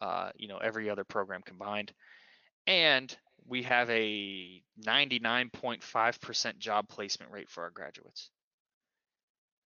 uh, 0.00 0.30
you 0.36 0.48
know, 0.48 0.58
every 0.58 0.90
other 0.90 1.04
program 1.04 1.42
combined. 1.44 1.92
And 2.66 3.14
we 3.46 3.62
have 3.62 3.88
a 3.90 4.62
99.5% 4.84 6.58
job 6.58 6.88
placement 6.88 7.30
rate 7.30 7.48
for 7.48 7.62
our 7.62 7.70
graduates. 7.70 8.30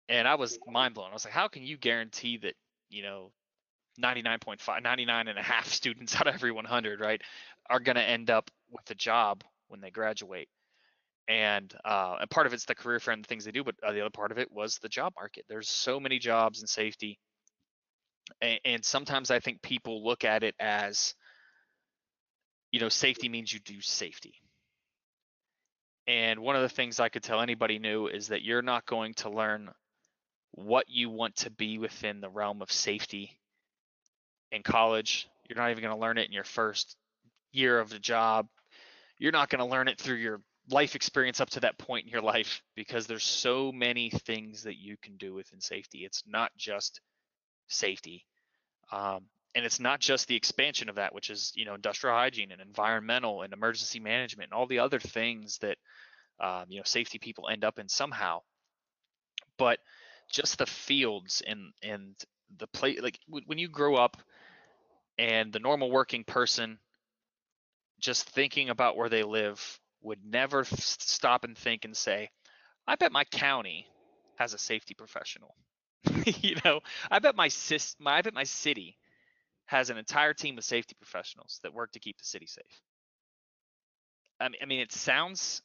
And 0.09 0.27
I 0.27 0.35
was 0.35 0.57
mind 0.67 0.93
blown. 0.93 1.09
I 1.09 1.13
was 1.13 1.25
like, 1.25 1.33
how 1.33 1.49
can 1.49 1.63
you 1.63 1.77
guarantee 1.77 2.37
that, 2.37 2.53
you 2.89 3.03
know, 3.03 3.31
99.5 4.01 4.83
99 4.83 5.27
and 5.27 5.39
a 5.39 5.41
half 5.41 5.67
students 5.73 6.15
out 6.15 6.27
of 6.27 6.35
every 6.35 6.51
100 6.51 6.99
right 6.99 7.21
are 7.69 7.79
going 7.79 7.95
to 7.95 8.03
end 8.03 8.29
up 8.29 8.49
with 8.71 8.89
a 8.89 8.95
job 8.95 9.43
when 9.67 9.81
they 9.81 9.89
graduate 9.89 10.49
and 11.27 11.73
uh, 11.85 12.17
and 12.21 12.29
part 12.29 12.47
of 12.47 12.53
it's 12.53 12.65
the 12.65 12.75
career 12.75 12.99
the 12.99 13.23
things 13.27 13.45
they 13.45 13.51
do 13.51 13.63
but 13.63 13.75
uh, 13.83 13.91
the 13.91 14.01
other 14.01 14.09
part 14.09 14.31
of 14.31 14.37
it 14.37 14.51
was 14.51 14.77
the 14.79 14.89
job 14.89 15.13
market 15.19 15.45
there's 15.49 15.69
so 15.69 15.99
many 15.99 16.19
jobs 16.19 16.61
in 16.61 16.67
safety 16.67 17.19
and, 18.41 18.59
and 18.65 18.85
sometimes 18.85 19.31
i 19.31 19.39
think 19.39 19.61
people 19.61 20.03
look 20.03 20.23
at 20.23 20.43
it 20.43 20.55
as 20.59 21.13
you 22.71 22.79
know 22.79 22.89
safety 22.89 23.29
means 23.29 23.51
you 23.51 23.59
do 23.59 23.81
safety 23.81 24.35
and 26.07 26.39
one 26.39 26.55
of 26.55 26.61
the 26.61 26.69
things 26.69 26.99
i 26.99 27.09
could 27.09 27.23
tell 27.23 27.41
anybody 27.41 27.79
new 27.79 28.07
is 28.07 28.29
that 28.29 28.41
you're 28.41 28.61
not 28.61 28.85
going 28.85 29.13
to 29.13 29.29
learn 29.29 29.69
what 30.51 30.85
you 30.89 31.09
want 31.09 31.35
to 31.35 31.51
be 31.51 31.77
within 31.77 32.19
the 32.19 32.29
realm 32.29 32.61
of 32.61 32.71
safety 32.71 33.39
in 34.51 34.63
college. 34.63 35.27
You're 35.47 35.57
not 35.57 35.71
even 35.71 35.83
going 35.83 35.93
to 35.93 36.01
learn 36.01 36.17
it 36.17 36.27
in 36.27 36.33
your 36.33 36.43
first 36.43 36.95
year 37.51 37.79
of 37.79 37.89
the 37.89 37.99
job. 37.99 38.47
You're 39.19 39.31
not 39.31 39.49
going 39.49 39.59
to 39.59 39.65
learn 39.65 39.87
it 39.87 39.99
through 39.99 40.15
your 40.15 40.41
life 40.69 40.95
experience 40.95 41.39
up 41.39 41.49
to 41.51 41.61
that 41.61 41.77
point 41.77 42.05
in 42.05 42.11
your 42.11 42.21
life 42.21 42.61
because 42.75 43.07
there's 43.07 43.23
so 43.23 43.71
many 43.71 44.09
things 44.09 44.63
that 44.63 44.77
you 44.77 44.97
can 45.01 45.15
do 45.17 45.33
within 45.33 45.61
safety. 45.61 45.99
It's 45.99 46.23
not 46.27 46.51
just 46.57 47.01
safety. 47.67 48.25
Um, 48.91 49.25
and 49.55 49.65
it's 49.65 49.79
not 49.79 49.99
just 49.99 50.27
the 50.27 50.35
expansion 50.35 50.89
of 50.89 50.95
that, 50.95 51.15
which 51.15 51.29
is, 51.29 51.51
you 51.55 51.65
know, 51.65 51.73
industrial 51.73 52.15
hygiene 52.15 52.51
and 52.51 52.61
environmental 52.61 53.41
and 53.41 53.53
emergency 53.53 53.99
management 53.99 54.51
and 54.51 54.57
all 54.57 54.67
the 54.67 54.79
other 54.79 54.99
things 54.99 55.57
that, 55.59 55.77
um, 56.39 56.65
you 56.69 56.77
know, 56.77 56.83
safety 56.85 57.17
people 57.17 57.49
end 57.49 57.63
up 57.63 57.79
in 57.79 57.89
somehow. 57.89 58.41
But 59.57 59.79
just 60.31 60.57
the 60.57 60.65
fields 60.65 61.41
and 61.45 61.71
and 61.81 62.15
the 62.57 62.67
place, 62.67 62.99
like 63.01 63.17
when 63.27 63.57
you 63.57 63.67
grow 63.67 63.95
up, 63.95 64.17
and 65.17 65.51
the 65.51 65.59
normal 65.59 65.89
working 65.89 66.23
person 66.23 66.77
just 67.99 68.29
thinking 68.29 68.69
about 68.69 68.95
where 68.95 69.09
they 69.09 69.23
live 69.23 69.79
would 70.07 70.25
never 70.25 70.63
stop 70.65 71.43
and 71.43 71.57
think 71.57 71.85
and 71.85 71.95
say, 71.95 72.29
I 72.87 72.95
bet 72.95 73.11
my 73.11 73.25
county 73.25 73.87
has 74.37 74.53
a 74.53 74.57
safety 74.57 74.93
professional. 74.93 75.55
you 76.25 76.55
know, 76.63 76.79
I 77.11 77.19
bet 77.19 77.35
my 77.35 77.49
sis, 77.49 77.95
my, 77.99 78.17
I 78.17 78.21
bet 78.21 78.33
my 78.33 78.43
city 78.43 78.97
has 79.65 79.89
an 79.89 79.97
entire 79.97 80.33
team 80.33 80.57
of 80.57 80.63
safety 80.63 80.95
professionals 80.97 81.59
that 81.63 81.73
work 81.73 81.91
to 81.91 81.99
keep 81.99 82.17
the 82.17 82.25
city 82.25 82.47
safe. 82.47 82.81
I 84.39 84.49
mean, 84.49 84.59
I 84.61 84.65
mean, 84.65 84.79
it 84.79 84.91
sounds 84.91 85.61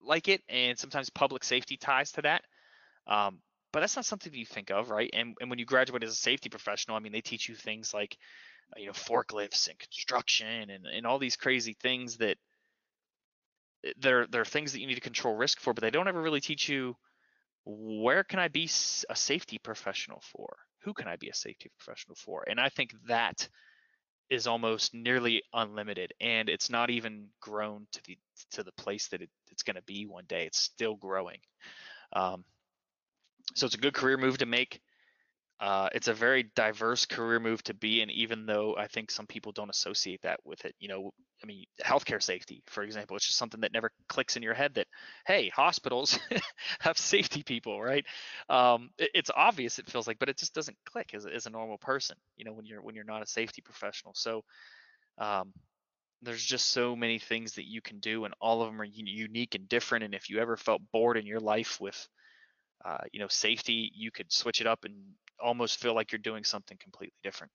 like 0.00 0.28
it, 0.28 0.42
and 0.48 0.78
sometimes 0.78 1.10
public 1.10 1.42
safety 1.42 1.76
ties 1.76 2.12
to 2.12 2.22
that. 2.22 2.42
Um, 3.06 3.40
but 3.72 3.80
that's 3.80 3.96
not 3.96 4.04
something 4.04 4.32
you 4.32 4.46
think 4.46 4.70
of, 4.70 4.90
right? 4.90 5.10
And, 5.12 5.36
and 5.40 5.50
when 5.50 5.58
you 5.58 5.64
graduate 5.64 6.04
as 6.04 6.12
a 6.12 6.16
safety 6.16 6.48
professional, 6.48 6.96
I 6.96 7.00
mean, 7.00 7.12
they 7.12 7.20
teach 7.20 7.48
you 7.48 7.56
things 7.56 7.92
like, 7.92 8.16
you 8.76 8.86
know, 8.86 8.92
forklifts 8.92 9.68
and 9.68 9.78
construction 9.78 10.70
and, 10.70 10.86
and 10.86 11.06
all 11.06 11.18
these 11.18 11.36
crazy 11.36 11.76
things 11.82 12.18
that 12.18 12.36
there 13.98 14.26
there 14.26 14.42
are 14.42 14.46
things 14.46 14.72
that 14.72 14.80
you 14.80 14.86
need 14.86 14.94
to 14.94 15.00
control 15.00 15.34
risk 15.34 15.60
for, 15.60 15.74
but 15.74 15.82
they 15.82 15.90
don't 15.90 16.08
ever 16.08 16.20
really 16.20 16.40
teach 16.40 16.68
you 16.68 16.96
where 17.64 18.24
can 18.24 18.38
I 18.38 18.48
be 18.48 18.64
a 19.08 19.16
safety 19.16 19.58
professional 19.58 20.22
for? 20.32 20.56
Who 20.82 20.92
can 20.92 21.08
I 21.08 21.16
be 21.16 21.30
a 21.30 21.34
safety 21.34 21.70
professional 21.78 22.14
for? 22.14 22.44
And 22.48 22.60
I 22.60 22.68
think 22.68 22.92
that 23.08 23.48
is 24.30 24.46
almost 24.46 24.94
nearly 24.94 25.42
unlimited, 25.52 26.12
and 26.20 26.48
it's 26.48 26.70
not 26.70 26.90
even 26.90 27.28
grown 27.40 27.86
to 27.92 28.00
the 28.06 28.18
to 28.52 28.62
the 28.62 28.72
place 28.72 29.08
that 29.08 29.22
it, 29.22 29.30
it's 29.50 29.62
going 29.62 29.76
to 29.76 29.82
be 29.82 30.06
one 30.06 30.24
day. 30.26 30.46
It's 30.46 30.58
still 30.58 30.94
growing. 30.96 31.38
Um, 32.12 32.44
so 33.54 33.66
it's 33.66 33.74
a 33.74 33.78
good 33.78 33.94
career 33.94 34.16
move 34.16 34.38
to 34.38 34.46
make. 34.46 34.80
Uh, 35.64 35.88
it's 35.94 36.08
a 36.08 36.14
very 36.14 36.42
diverse 36.54 37.06
career 37.06 37.40
move 37.40 37.62
to 37.64 37.72
be 37.72 38.02
in, 38.02 38.10
even 38.10 38.44
though 38.44 38.76
I 38.76 38.86
think 38.86 39.10
some 39.10 39.26
people 39.26 39.50
don't 39.50 39.70
associate 39.70 40.20
that 40.22 40.38
with 40.44 40.62
it. 40.66 40.74
You 40.78 40.88
know, 40.88 41.10
I 41.42 41.46
mean, 41.46 41.64
healthcare 41.82 42.22
safety, 42.22 42.62
for 42.66 42.82
example, 42.82 43.16
it's 43.16 43.24
just 43.24 43.38
something 43.38 43.62
that 43.62 43.72
never 43.72 43.90
clicks 44.06 44.36
in 44.36 44.42
your 44.42 44.52
head 44.52 44.74
that, 44.74 44.88
hey, 45.26 45.48
hospitals 45.48 46.18
have 46.80 46.98
safety 46.98 47.42
people, 47.42 47.82
right? 47.82 48.04
Um, 48.50 48.90
it, 48.98 49.10
it's 49.14 49.30
obvious, 49.34 49.78
it 49.78 49.88
feels 49.88 50.06
like, 50.06 50.18
but 50.18 50.28
it 50.28 50.36
just 50.36 50.52
doesn't 50.54 50.76
click 50.84 51.12
as, 51.14 51.24
as 51.24 51.46
a 51.46 51.50
normal 51.50 51.78
person, 51.78 52.18
you 52.36 52.44
know, 52.44 52.52
when 52.52 52.66
you're 52.66 52.82
when 52.82 52.94
you're 52.94 53.04
not 53.04 53.22
a 53.22 53.26
safety 53.26 53.62
professional. 53.62 54.12
So 54.14 54.44
um, 55.18 55.54
there's 56.22 56.44
just 56.44 56.68
so 56.70 56.96
many 56.96 57.18
things 57.18 57.54
that 57.54 57.66
you 57.66 57.82
can 57.82 58.00
do, 58.00 58.26
and 58.26 58.34
all 58.40 58.62
of 58.62 58.68
them 58.70 58.80
are 58.82 58.84
unique 58.84 59.54
and 59.54 59.68
different. 59.68 60.04
And 60.04 60.14
if 60.14 60.30
you 60.30 60.40
ever 60.40 60.56
felt 60.58 60.82
bored 60.92 61.16
in 61.18 61.26
your 61.26 61.40
life 61.40 61.80
with 61.80 62.08
uh, 62.84 62.98
you 63.12 63.20
know, 63.20 63.28
safety, 63.28 63.90
you 63.94 64.10
could 64.10 64.32
switch 64.32 64.60
it 64.60 64.66
up 64.66 64.84
and 64.84 64.94
almost 65.40 65.80
feel 65.80 65.94
like 65.94 66.12
you're 66.12 66.18
doing 66.18 66.44
something 66.44 66.76
completely 66.80 67.14
different. 67.22 67.52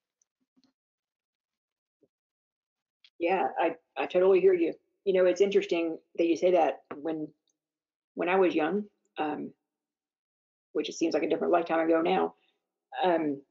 Yeah, 3.19 3.47
I, 3.59 3.75
I 3.97 4.05
totally 4.05 4.39
hear 4.39 4.53
you. 4.53 4.73
You 5.03 5.13
know, 5.13 5.25
it's 5.25 5.41
interesting 5.41 5.97
that 6.17 6.25
you 6.25 6.38
say 6.38 6.51
that 6.51 6.80
when 6.95 7.27
when 8.15 8.30
I 8.30 8.36
was 8.36 8.55
young, 8.55 8.86
um, 9.17 9.51
which 10.73 10.89
it 10.89 10.95
seems 10.95 11.13
like 11.13 11.23
a 11.23 11.30
different 11.30 11.53
lifetime 11.53 11.80
ago 11.86 12.01
now, 12.01 12.36
um, 13.03 13.41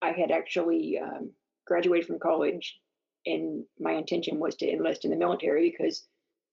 I 0.00 0.12
had 0.12 0.30
actually 0.30 0.98
um, 0.98 1.32
graduated 1.66 2.06
from 2.06 2.18
college, 2.18 2.78
and 3.26 3.64
my 3.78 3.92
intention 3.92 4.38
was 4.38 4.56
to 4.56 4.70
enlist 4.70 5.04
in 5.04 5.10
the 5.10 5.16
military 5.16 5.70
because 5.70 6.06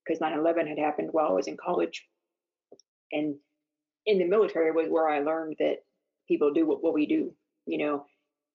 because 0.04 0.20
9/11 0.20 0.66
had 0.68 0.78
happened 0.78 1.08
while 1.12 1.28
I 1.28 1.32
was 1.32 1.46
in 1.46 1.56
college, 1.56 2.06
and 3.12 3.36
in 4.06 4.18
the 4.18 4.24
military 4.24 4.72
was 4.72 4.88
where 4.88 5.08
I 5.08 5.20
learned 5.20 5.56
that 5.58 5.78
people 6.30 6.52
do 6.52 6.64
what, 6.64 6.82
what 6.82 6.94
we 6.94 7.06
do, 7.06 7.32
you 7.66 7.78
know. 7.78 8.06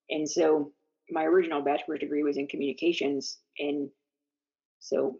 And 0.09 0.27
so 0.29 0.71
my 1.11 1.23
original 1.25 1.61
bachelor's 1.61 1.99
degree 1.99 2.23
was 2.23 2.37
in 2.37 2.47
communications. 2.47 3.39
And 3.59 3.89
so 4.79 5.19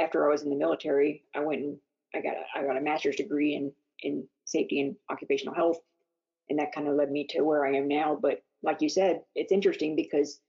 after 0.00 0.26
I 0.26 0.30
was 0.30 0.42
in 0.42 0.50
the 0.50 0.56
military, 0.56 1.24
I 1.34 1.40
went 1.40 1.62
and 1.62 1.78
I 2.14 2.20
got 2.20 2.34
a, 2.34 2.58
I 2.58 2.66
got 2.66 2.76
a 2.76 2.82
master's 2.82 3.16
degree 3.16 3.54
in, 3.54 3.72
in 4.02 4.28
safety 4.44 4.80
and 4.80 4.96
occupational 5.10 5.54
health. 5.54 5.78
And 6.50 6.58
that 6.58 6.74
kind 6.74 6.88
of 6.88 6.94
led 6.94 7.10
me 7.10 7.26
to 7.30 7.42
where 7.42 7.66
I 7.66 7.74
am 7.74 7.88
now. 7.88 8.18
But 8.20 8.42
like 8.62 8.82
you 8.82 8.88
said, 8.88 9.22
it's 9.34 9.52
interesting 9.52 9.96
because 9.96 10.40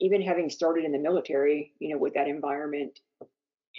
even 0.00 0.22
having 0.22 0.50
started 0.50 0.84
in 0.84 0.92
the 0.92 0.98
military, 0.98 1.72
you 1.80 1.92
know, 1.92 1.98
with 1.98 2.14
that 2.14 2.28
environment 2.28 2.98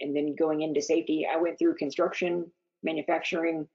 and 0.02 0.16
then 0.16 0.36
going 0.36 0.62
into 0.62 0.82
safety, 0.82 1.26
I 1.32 1.38
went 1.38 1.58
through 1.58 1.76
construction, 1.76 2.52
manufacturing, 2.84 3.68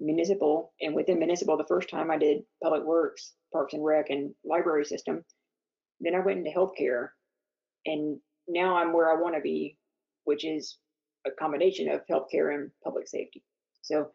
municipal, 0.00 0.72
and 0.80 0.94
within 0.94 1.18
municipal, 1.18 1.56
the 1.56 1.64
first 1.64 1.88
time 1.88 2.10
I 2.10 2.18
did 2.18 2.42
public 2.62 2.84
works, 2.84 3.32
parks 3.52 3.74
and 3.74 3.84
rec, 3.84 4.10
and 4.10 4.34
library 4.44 4.84
system. 4.84 5.24
Then 6.00 6.14
I 6.14 6.20
went 6.20 6.38
into 6.38 6.50
healthcare, 6.50 7.08
and 7.86 8.18
now 8.48 8.76
I'm 8.76 8.92
where 8.92 9.10
I 9.10 9.20
want 9.20 9.34
to 9.34 9.40
be, 9.40 9.78
which 10.24 10.44
is 10.44 10.78
a 11.26 11.30
combination 11.30 11.88
of 11.88 12.02
healthcare 12.10 12.54
and 12.54 12.70
public 12.84 13.08
safety. 13.08 13.42
So 13.82 14.10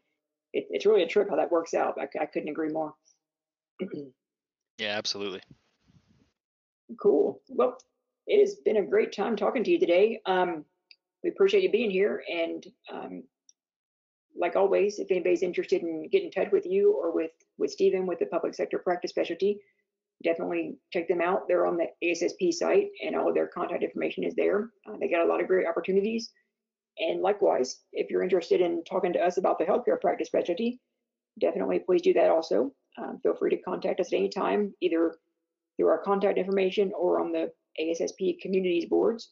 it, 0.53 0.65
it's 0.69 0.85
really 0.85 1.03
a 1.03 1.07
trip 1.07 1.29
how 1.29 1.35
that 1.35 1.51
works 1.51 1.73
out. 1.73 1.97
I, 1.99 2.07
I 2.21 2.25
couldn't 2.25 2.49
agree 2.49 2.69
more. 2.69 2.93
yeah, 4.77 4.97
absolutely. 4.97 5.41
Cool. 7.01 7.41
Well, 7.49 7.77
it 8.27 8.39
has 8.39 8.55
been 8.63 8.77
a 8.77 8.85
great 8.85 9.13
time 9.13 9.35
talking 9.35 9.63
to 9.63 9.71
you 9.71 9.79
today. 9.79 10.21
Um, 10.25 10.65
we 11.23 11.29
appreciate 11.29 11.63
you 11.63 11.71
being 11.71 11.91
here, 11.91 12.23
and 12.31 12.65
um, 12.91 13.23
like 14.37 14.55
always, 14.55 14.99
if 14.99 15.11
anybody's 15.11 15.43
interested 15.43 15.81
in 15.81 16.07
getting 16.09 16.27
in 16.27 16.31
touch 16.31 16.51
with 16.51 16.65
you 16.65 16.93
or 16.93 17.13
with 17.13 17.31
with 17.57 17.71
Stephen 17.71 18.05
with 18.05 18.19
the 18.19 18.25
public 18.25 18.53
sector 18.53 18.79
practice 18.79 19.11
specialty, 19.11 19.59
definitely 20.23 20.77
check 20.91 21.07
them 21.07 21.21
out. 21.21 21.47
They're 21.47 21.65
on 21.65 21.77
the 21.77 21.87
ASSP 22.03 22.53
site, 22.53 22.89
and 23.03 23.15
all 23.15 23.29
of 23.29 23.35
their 23.35 23.47
contact 23.47 23.83
information 23.83 24.23
is 24.23 24.35
there. 24.35 24.69
Uh, 24.87 24.97
they 24.99 25.09
got 25.09 25.25
a 25.25 25.29
lot 25.29 25.41
of 25.41 25.47
great 25.47 25.67
opportunities. 25.67 26.31
And 26.97 27.21
likewise, 27.21 27.79
if 27.93 28.09
you're 28.09 28.23
interested 28.23 28.61
in 28.61 28.83
talking 28.83 29.13
to 29.13 29.19
us 29.19 29.37
about 29.37 29.57
the 29.57 29.65
healthcare 29.65 29.99
practice 29.99 30.27
specialty, 30.27 30.79
definitely 31.39 31.79
please 31.79 32.01
do 32.01 32.13
that 32.13 32.29
also. 32.29 32.73
Um, 32.97 33.19
feel 33.23 33.35
free 33.35 33.49
to 33.51 33.61
contact 33.61 33.99
us 33.99 34.11
at 34.11 34.17
any 34.17 34.29
time, 34.29 34.73
either 34.81 35.15
through 35.77 35.87
our 35.87 36.03
contact 36.03 36.37
information 36.37 36.91
or 36.97 37.19
on 37.19 37.31
the 37.31 37.51
ASSP 37.79 38.39
communities 38.41 38.85
boards. 38.85 39.31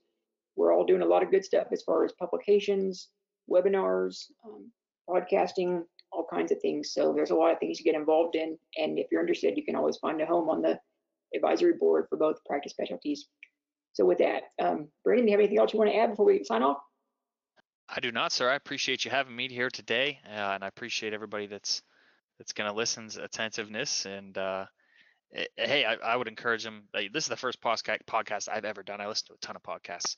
We're 0.55 0.73
all 0.73 0.85
doing 0.85 1.01
a 1.01 1.05
lot 1.05 1.23
of 1.23 1.31
good 1.31 1.45
stuff 1.45 1.67
as 1.71 1.83
far 1.83 2.05
as 2.05 2.13
publications, 2.13 3.09
webinars, 3.49 4.25
um, 4.45 4.71
podcasting, 5.09 5.83
all 6.11 6.25
kinds 6.31 6.51
of 6.51 6.61
things. 6.61 6.93
So 6.93 7.13
there's 7.13 7.31
a 7.31 7.35
lot 7.35 7.51
of 7.51 7.59
things 7.59 7.77
to 7.77 7.83
get 7.83 7.95
involved 7.95 8.35
in. 8.35 8.57
And 8.77 8.97
if 8.99 9.07
you're 9.11 9.21
interested, 9.21 9.57
you 9.57 9.65
can 9.65 9.75
always 9.75 9.97
find 9.97 10.21
a 10.21 10.25
home 10.25 10.49
on 10.49 10.61
the 10.61 10.79
advisory 11.35 11.73
board 11.73 12.05
for 12.09 12.17
both 12.17 12.43
practice 12.45 12.71
specialties. 12.71 13.27
So 13.93 14.05
with 14.05 14.19
that, 14.19 14.43
um, 14.61 14.87
Brandon, 15.03 15.25
do 15.25 15.31
you 15.31 15.37
have 15.37 15.41
anything 15.41 15.59
else 15.59 15.73
you 15.73 15.79
want 15.79 15.91
to 15.91 15.97
add 15.97 16.11
before 16.11 16.25
we 16.25 16.43
sign 16.43 16.63
off? 16.63 16.77
I 17.89 17.99
do 17.99 18.11
not, 18.11 18.31
sir. 18.31 18.49
I 18.49 18.55
appreciate 18.55 19.03
you 19.03 19.11
having 19.11 19.35
me 19.35 19.47
here 19.49 19.69
today, 19.69 20.19
uh, 20.27 20.51
and 20.53 20.63
I 20.63 20.67
appreciate 20.67 21.13
everybody 21.13 21.47
that's 21.47 21.81
that's 22.37 22.53
going 22.53 22.69
to 22.69 22.75
listen's 22.75 23.17
attentiveness. 23.17 24.05
And 24.05 24.37
uh, 24.37 24.65
eh, 25.33 25.45
hey, 25.57 25.85
I, 25.85 25.95
I, 25.95 26.15
would 26.15 26.27
encourage 26.27 26.63
them. 26.63 26.83
Like, 26.93 27.11
this 27.11 27.23
is 27.25 27.29
the 27.29 27.35
first 27.35 27.59
podcast 27.61 28.47
I've 28.47 28.63
ever 28.63 28.83
done. 28.83 29.01
I 29.01 29.07
listen 29.07 29.27
to 29.27 29.33
a 29.33 29.37
ton 29.37 29.55
of 29.55 29.63
podcasts, 29.63 30.15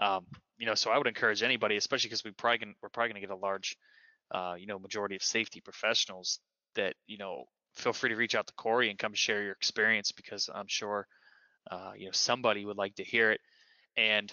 um, 0.00 0.26
you 0.58 0.66
know, 0.66 0.74
so 0.74 0.90
I 0.90 0.98
would 0.98 1.06
encourage 1.06 1.44
anybody, 1.44 1.76
especially 1.76 2.08
because 2.08 2.24
we 2.24 2.32
probably 2.32 2.74
we're 2.82 2.88
probably 2.88 3.12
going 3.12 3.22
to 3.22 3.28
get 3.28 3.34
a 3.34 3.36
large 3.36 3.76
uh, 4.32 4.54
you 4.58 4.66
know, 4.66 4.78
majority 4.78 5.16
of 5.16 5.22
safety 5.22 5.60
professionals 5.60 6.40
that, 6.74 6.94
you 7.06 7.18
know, 7.18 7.44
feel 7.74 7.92
free 7.92 8.10
to 8.10 8.16
reach 8.16 8.34
out 8.34 8.46
to 8.46 8.52
Corey 8.54 8.90
and 8.90 8.98
come 8.98 9.14
share 9.14 9.42
your 9.42 9.52
experience 9.52 10.12
because 10.12 10.48
I'm 10.52 10.68
sure, 10.68 11.06
uh, 11.70 11.92
you 11.96 12.06
know, 12.06 12.12
somebody 12.12 12.64
would 12.64 12.76
like 12.76 12.94
to 12.96 13.04
hear 13.04 13.32
it. 13.32 13.40
And, 13.96 14.32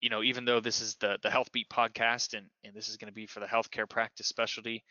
you 0.00 0.10
know, 0.10 0.22
even 0.22 0.44
though 0.44 0.60
this 0.60 0.80
is 0.80 0.96
the, 0.96 1.18
the 1.22 1.30
Health 1.30 1.50
Beat 1.52 1.68
podcast 1.68 2.34
and, 2.34 2.46
and 2.64 2.74
this 2.74 2.88
is 2.88 2.96
going 2.96 3.08
to 3.08 3.14
be 3.14 3.26
for 3.26 3.40
the 3.40 3.46
healthcare 3.46 3.88
practice 3.88 4.26
specialty, 4.26 4.84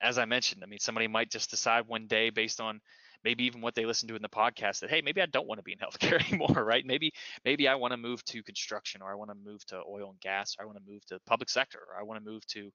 as 0.00 0.18
I 0.18 0.24
mentioned, 0.24 0.62
I 0.64 0.66
mean, 0.66 0.80
somebody 0.80 1.08
might 1.08 1.30
just 1.30 1.50
decide 1.50 1.86
one 1.86 2.06
day 2.06 2.30
based 2.30 2.60
on 2.60 2.80
maybe 3.24 3.44
even 3.44 3.60
what 3.60 3.74
they 3.74 3.86
listen 3.86 4.08
to 4.08 4.16
in 4.16 4.22
the 4.22 4.28
podcast 4.28 4.80
that, 4.80 4.90
hey, 4.90 5.00
maybe 5.00 5.22
I 5.22 5.26
don't 5.26 5.46
want 5.46 5.58
to 5.58 5.62
be 5.62 5.72
in 5.72 5.78
healthcare 5.86 6.24
anymore, 6.28 6.64
right? 6.64 6.84
Maybe, 6.84 7.12
maybe 7.44 7.68
I 7.68 7.76
want 7.76 7.92
to 7.92 7.96
move 7.96 8.24
to 8.26 8.42
construction 8.42 9.00
or 9.02 9.10
I 9.10 9.14
want 9.14 9.30
to 9.30 9.36
move 9.36 9.64
to 9.66 9.80
oil 9.88 10.10
and 10.10 10.20
gas 10.20 10.56
or 10.58 10.64
I 10.64 10.66
want 10.66 10.78
to 10.78 10.92
move 10.92 11.04
to 11.06 11.18
public 11.26 11.48
sector 11.50 11.78
or 11.78 11.98
I 11.98 12.04
want 12.04 12.22
to 12.24 12.30
move 12.30 12.44
to, 12.48 12.70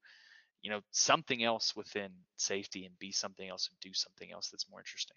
you 0.62 0.70
know 0.70 0.80
something 0.90 1.44
else 1.44 1.76
within 1.76 2.10
safety 2.36 2.84
and 2.86 2.98
be 2.98 3.12
something 3.12 3.48
else 3.48 3.68
and 3.70 3.78
do 3.80 3.94
something 3.94 4.32
else 4.32 4.50
that's 4.50 4.68
more 4.70 4.80
interesting 4.80 5.16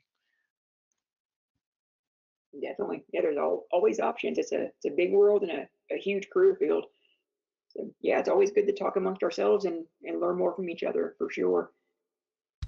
definitely 2.61 3.03
yeah 3.13 3.21
there's 3.21 3.37
all, 3.37 3.65
always 3.71 3.99
options 3.99 4.37
it's 4.37 4.51
a 4.51 4.63
it's 4.65 4.85
a 4.85 4.95
big 4.95 5.13
world 5.13 5.43
and 5.43 5.51
a, 5.51 5.67
a 5.93 5.97
huge 5.97 6.29
career 6.29 6.55
field 6.55 6.85
So 7.69 7.89
yeah, 8.01 8.19
it's 8.19 8.29
always 8.29 8.51
good 8.51 8.67
to 8.67 8.73
talk 8.73 8.95
amongst 8.97 9.23
ourselves 9.23 9.65
and, 9.65 9.85
and 10.03 10.19
learn 10.19 10.37
more 10.37 10.53
from 10.53 10.69
each 10.69 10.83
other 10.83 11.15
for 11.17 11.29
sure. 11.29 11.71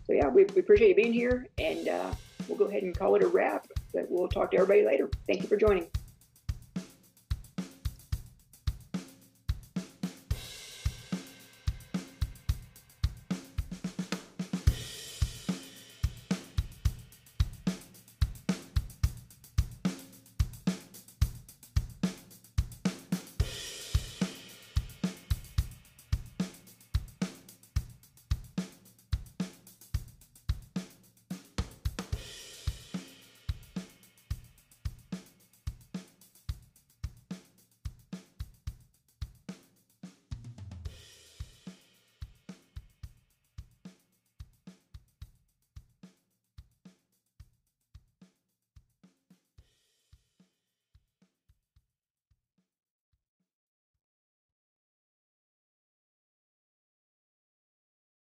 So 0.05 0.13
yeah, 0.13 0.29
we, 0.29 0.45
we 0.55 0.61
appreciate 0.61 0.89
you 0.89 0.95
being 0.95 1.13
here 1.13 1.47
and 1.57 1.87
uh, 1.87 2.13
we'll 2.47 2.57
go 2.57 2.65
ahead 2.65 2.83
and 2.83 2.97
call 2.97 3.15
it 3.15 3.23
a 3.23 3.27
wrap, 3.27 3.67
but 3.93 4.05
we'll 4.09 4.29
talk 4.29 4.51
to 4.51 4.57
everybody 4.57 4.85
later. 4.85 5.09
Thank 5.27 5.41
you 5.41 5.47
for 5.47 5.57
joining. 5.57 5.87